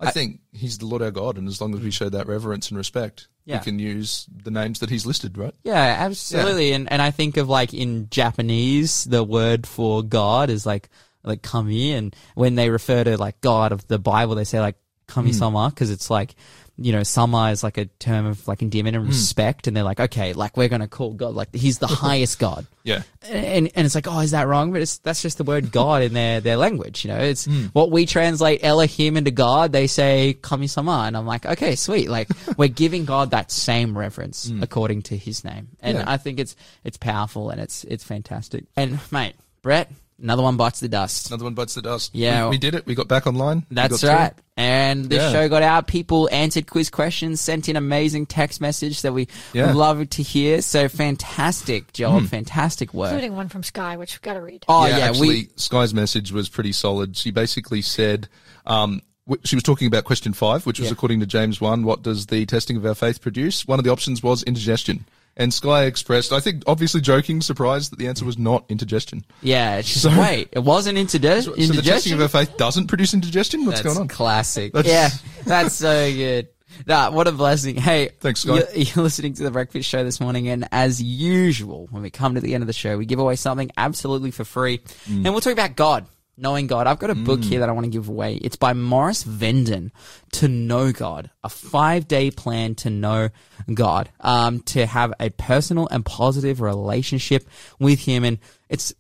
I 0.01 0.11
think 0.11 0.41
he's 0.53 0.79
the 0.79 0.87
Lord 0.87 1.03
our 1.03 1.11
God, 1.11 1.39
and 1.39 1.49
as 1.49 1.61
long 1.61 1.75
as 1.75 1.81
we 1.81 1.91
show 1.91 2.09
that 2.09 2.29
reverence 2.29 2.69
and 2.69 2.79
respect, 2.79 3.29
Yeah. 3.45 3.59
we 3.59 3.65
can 3.65 3.79
use 3.79 4.27
the 4.33 4.51
names 4.51 4.79
that 4.79 4.91
he's 4.91 5.05
listed, 5.05 5.37
right? 5.37 5.55
Yeah, 5.65 5.97
absolutely. 5.99 6.73
And 6.73 6.91
and 6.91 7.03
I 7.03 7.11
think 7.11 7.37
of 7.37 7.49
like 7.49 7.75
in 7.75 8.09
Japanese, 8.11 9.05
the 9.05 9.25
word 9.25 9.67
for 9.67 10.03
God 10.03 10.51
is 10.51 10.65
like 10.65 10.89
like 11.25 11.43
kami, 11.43 11.93
and 11.93 12.15
when 12.35 12.55
they 12.55 12.71
refer 12.71 13.03
to 13.05 13.17
like 13.17 13.41
God 13.41 13.73
of 13.73 13.87
the 13.89 13.99
Bible, 13.99 14.37
they 14.37 14.45
say 14.45 14.61
like 14.61 14.77
kami 15.09 15.31
hmm. 15.31 15.37
sama 15.37 15.71
because 15.71 15.91
it's 15.91 16.11
like 16.11 16.37
you 16.79 16.93
know 16.93 17.03
sama 17.03 17.51
is 17.51 17.63
like 17.63 17.77
a 17.77 17.87
term 17.87 18.27
of 18.27 18.47
like 18.49 18.63
endearment 18.63 18.97
and 18.97 19.05
hmm. 19.05 19.11
respect, 19.11 19.67
and 19.67 19.77
they're 19.77 19.85
like 19.85 20.01
okay, 20.01 20.33
like 20.33 20.57
we're 20.57 20.69
gonna 20.69 20.89
call 20.89 21.13
God 21.13 21.35
like 21.35 21.55
he's 21.55 21.79
the 21.79 21.87
highest 21.89 22.39
God. 22.39 22.67
Yeah. 22.89 23.03
And, 23.31 23.71
and 23.75 23.85
it's 23.85 23.95
like, 23.95 24.07
oh, 24.09 24.21
is 24.21 24.31
that 24.31 24.47
wrong? 24.47 24.73
But 24.73 24.81
it's, 24.81 24.97
that's 24.99 25.21
just 25.21 25.37
the 25.37 25.45
word 25.45 25.71
God 25.71 26.03
in 26.03 26.15
their, 26.15 26.41
their 26.41 26.57
language. 26.57 27.05
You 27.05 27.11
know, 27.11 27.19
it's 27.19 27.45
hmm. 27.45 27.67
what 27.75 27.91
we 27.91 28.07
translate 28.07 28.65
Elohim 28.65 29.19
into 29.19 29.31
God. 29.31 29.73
They 29.73 29.87
say 29.87 30.33
kami-sama. 30.41 31.05
And 31.07 31.15
I'm 31.15 31.27
like, 31.27 31.45
okay, 31.45 31.77
sweet. 31.77 32.09
Like 32.09 32.29
we're 32.57 32.69
giving 32.69 33.05
God 33.05 33.33
that 33.33 33.51
same 33.51 33.97
reverence 33.97 34.49
hmm. 34.49 34.63
according 34.63 35.03
to 35.03 35.17
his 35.19 35.45
name. 35.45 35.69
And 35.81 35.99
Yeah. 35.99 36.05
I 36.07 36.17
think 36.17 36.41
it's, 36.41 36.57
it's 36.83 36.97
powerful 36.97 37.51
and 37.51 37.61
it's, 37.61 37.85
it's 37.85 38.05
fantastic. 38.05 38.65
And 38.75 38.99
mate, 39.13 39.35
Brett, 39.61 39.93
another 40.21 40.43
one 40.43 40.57
bites 40.57 40.81
the 40.81 40.89
dust. 40.89 41.29
Another 41.29 41.45
one 41.45 41.55
bites 41.55 41.75
the 41.75 41.83
dust. 41.83 42.15
Yeah. 42.15 42.45
We, 42.45 42.51
we 42.51 42.59
did 42.59 42.75
it. 42.75 42.87
We 42.87 42.95
got 42.95 43.09
back 43.09 43.27
online. 43.27 43.65
That's 43.71 43.91
That's 43.91 44.01
through. 44.03 44.11
right. 44.11 44.35
And 44.57 45.05
the 45.09 45.17
Yeah. 45.17 45.33
show 45.33 45.49
got 45.49 45.63
out. 45.63 45.87
People 45.87 46.29
answered 46.33 46.67
quiz 46.67 46.91
questions, 46.91 47.41
sent 47.41 47.69
in 47.69 47.77
amazing 47.77 48.27
text 48.27 48.61
message 48.61 49.03
that 49.03 49.13
we 49.13 49.29
Yeah. 49.53 49.73
love 49.73 50.09
to 50.11 50.23
hear. 50.23 50.63
So 50.63 50.89
fantastic 50.89 51.93
job. 51.93 52.27
Fantastic 52.27 52.93
work. 52.93 53.13
Including 53.13 53.37
one 53.37 53.49
from 53.49 53.63
Sky, 53.63 53.97
which 53.97 54.15
we've 54.15 54.23
got 54.23 54.35
to 54.35 54.41
read. 54.41 54.65
Oh 54.69 54.87
yeah, 54.87 54.99
yeah, 54.99 55.05
actually, 55.11 55.29
we, 55.29 55.49
Sky's 55.57 55.95
message 55.95 56.33
was 56.33 56.49
pretty 56.49 56.73
solid. 56.73 57.17
She 57.17 57.31
basically 57.31 57.83
said, 57.83 58.29
um, 58.67 59.03
she 59.45 59.55
was 59.57 59.63
talking 59.63 59.87
about 59.87 60.05
question 60.05 60.33
five, 60.33 60.65
which 60.67 60.79
was 60.81 60.89
Yeah. 60.89 60.93
according 60.95 61.21
to 61.21 61.27
James 61.27 61.61
1, 61.61 61.85
what 61.85 62.03
does 62.03 62.27
the 62.27 62.47
testing 62.47 62.77
of 62.77 62.85
our 62.87 62.95
faith 62.95 63.21
produce? 63.21 63.67
One 63.69 63.79
of 63.79 63.85
the 63.85 63.93
options 63.93 64.23
was 64.23 64.43
indigestion. 64.43 65.05
And 65.39 65.55
Sky 65.55 65.85
expressed, 65.85 66.33
I 66.33 66.41
think, 66.41 66.65
obviously 66.67 67.01
joking, 67.01 67.41
surprised 67.41 67.93
that 67.93 67.99
the 68.01 68.09
answer 68.09 68.25
was 68.25 68.37
not 68.37 68.65
indigestion. 68.69 69.25
Yeah, 69.41 69.81
she's 69.83 70.03
So- 70.03 70.11
wait, 70.21 70.49
it 70.51 70.59
wasn't 70.65 70.99
interdi- 70.99 71.43
So, 71.43 71.43
so 71.43 71.51
the 71.53 71.57
testing 71.57 71.69
indigestion. 71.77 72.13
of 72.15 72.19
her 72.21 72.29
faith 72.29 72.57
doesn't 72.57 72.89
produce 72.89 73.15
indigestion? 73.15 73.65
What's 73.65 73.83
that's 73.83 73.95
going 73.95 74.03
on? 74.03 74.09
classic. 74.09 74.73
That's- 74.73 74.93
yeah, 74.93 75.11
that's 75.45 75.77
so 75.77 76.13
good. 76.13 76.49
Nah, 76.87 77.11
what 77.11 77.27
a 77.29 77.33
blessing. 77.33 77.77
Hey, 77.77 78.11
Thanks, 78.21 78.41
Scott. 78.41 78.69
You're, 78.75 78.83
you're 78.85 79.03
listening 79.05 79.35
to 79.35 79.43
the 79.45 79.51
Breakfast 79.51 79.89
Show 79.89 80.05
this 80.05 80.21
morning, 80.21 80.49
and 80.49 80.69
as 80.73 81.01
usual, 81.03 81.89
when 81.91 82.03
we 82.03 82.11
come 82.11 82.35
to 82.35 82.41
the 82.41 82.55
end 82.55 82.63
of 82.63 82.67
the 82.67 82.73
show, 82.73 82.97
we 82.99 83.07
give 83.07 83.19
away 83.19 83.37
something 83.37 83.71
absolutely 83.77 84.31
for 84.33 84.45
free, 84.45 84.79
Mm. 85.09 85.25
and 85.25 85.25
we'll 85.27 85.41
talk 85.41 85.53
about 85.53 85.77
God. 85.77 86.07
Knowing 86.41 86.69
God. 86.69 86.87
I've 86.87 87.01
got 87.01 87.11
a 87.11 87.17
book 87.17 87.43
here 87.43 87.59
mm. 87.59 87.63
that 87.63 87.69
I 87.69 87.73
want 87.73 87.85
to 87.85 87.91
give 87.91 88.09
away. 88.09 88.37
It's 88.37 88.55
by 88.55 88.73
Morris 88.73 89.25
Venden, 89.25 89.91
To 90.33 90.47
Know 90.47 90.93
God, 90.93 91.31
a 91.43 91.49
five 91.49 92.07
day 92.07 92.31
plan 92.31 92.77
to 92.77 92.91
know 92.91 93.31
God, 93.75 94.09
um, 94.21 94.61
to 94.61 94.87
have 94.87 95.13
a 95.19 95.31
personal 95.31 95.89
and 95.91 96.05
positive 96.05 96.61
relationship 96.61 97.49
with 97.81 97.99
Him. 97.99 98.23
And 98.23 98.39
it's 98.69 98.95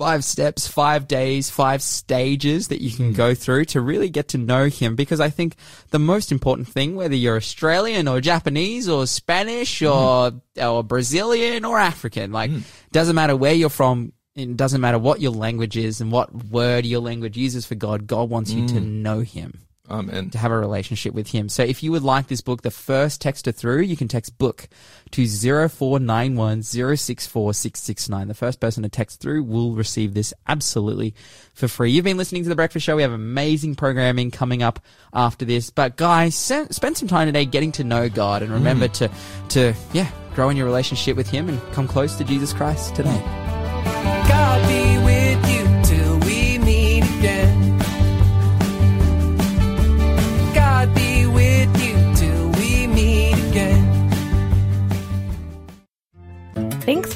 five 0.00 0.24
steps, 0.24 0.66
five 0.66 1.06
days, 1.06 1.50
five 1.50 1.82
stages 1.82 2.68
that 2.68 2.80
you 2.80 2.90
can 2.90 3.12
mm. 3.12 3.16
go 3.16 3.34
through 3.34 3.66
to 3.66 3.80
really 3.82 4.08
get 4.08 4.28
to 4.28 4.38
know 4.38 4.64
him. 4.64 4.96
Because 4.96 5.20
I 5.20 5.28
think 5.28 5.56
the 5.90 5.98
most 5.98 6.32
important 6.32 6.68
thing, 6.68 6.94
whether 6.96 7.14
you're 7.14 7.36
Australian 7.36 8.08
or 8.08 8.22
Japanese 8.22 8.88
or 8.88 9.06
Spanish 9.06 9.80
mm-hmm. 9.80 10.62
or, 10.62 10.66
or 10.66 10.82
Brazilian 10.82 11.66
or 11.66 11.78
African, 11.78 12.32
like, 12.32 12.50
mm. 12.50 12.62
doesn't 12.92 13.14
matter 13.14 13.36
where 13.36 13.52
you're 13.52 13.68
from. 13.68 14.12
It 14.40 14.56
doesn't 14.56 14.80
matter 14.80 14.98
what 14.98 15.20
your 15.20 15.32
language 15.32 15.76
is 15.76 16.00
and 16.00 16.10
what 16.10 16.32
word 16.46 16.86
your 16.86 17.00
language 17.00 17.36
uses 17.36 17.66
for 17.66 17.74
God. 17.74 18.06
God 18.06 18.30
wants 18.30 18.50
you 18.50 18.66
to 18.68 18.74
mm. 18.74 18.86
know 19.02 19.20
him 19.20 19.60
Amen. 19.90 20.30
to 20.30 20.38
have 20.38 20.52
a 20.52 20.58
relationship 20.58 21.14
with 21.14 21.28
him. 21.28 21.48
So 21.48 21.62
if 21.62 21.82
you 21.82 21.90
would 21.92 22.02
like 22.02 22.28
this 22.28 22.40
book, 22.40 22.62
the 22.62 22.70
first 22.70 23.22
texter 23.22 23.54
through, 23.54 23.82
you 23.82 23.96
can 23.96 24.08
text 24.08 24.38
book 24.38 24.68
to 25.10 25.26
0491 25.26 26.62
064 26.62 27.52
The 27.52 28.34
first 28.34 28.60
person 28.60 28.82
to 28.84 28.88
text 28.88 29.20
through 29.20 29.42
will 29.42 29.72
receive 29.72 30.14
this 30.14 30.32
absolutely 30.46 31.14
for 31.54 31.68
free. 31.68 31.90
You've 31.90 32.04
been 32.04 32.16
listening 32.16 32.44
to 32.44 32.48
The 32.48 32.54
Breakfast 32.54 32.86
Show. 32.86 32.96
We 32.96 33.02
have 33.02 33.12
amazing 33.12 33.74
programming 33.74 34.30
coming 34.30 34.62
up 34.62 34.80
after 35.12 35.44
this. 35.44 35.70
But 35.70 35.96
guys, 35.96 36.36
spend 36.36 36.96
some 36.96 37.08
time 37.08 37.26
today 37.26 37.44
getting 37.44 37.72
to 37.72 37.84
know 37.84 38.08
God 38.08 38.42
and 38.42 38.52
remember 38.52 38.88
mm. 38.88 38.92
to, 38.94 39.10
to, 39.50 39.74
yeah, 39.92 40.10
grow 40.34 40.48
in 40.48 40.56
your 40.56 40.66
relationship 40.66 41.16
with 41.16 41.28
him 41.28 41.48
and 41.48 41.60
come 41.72 41.88
close 41.88 42.16
to 42.16 42.24
Jesus 42.24 42.52
Christ 42.52 42.94
today. 42.94 43.39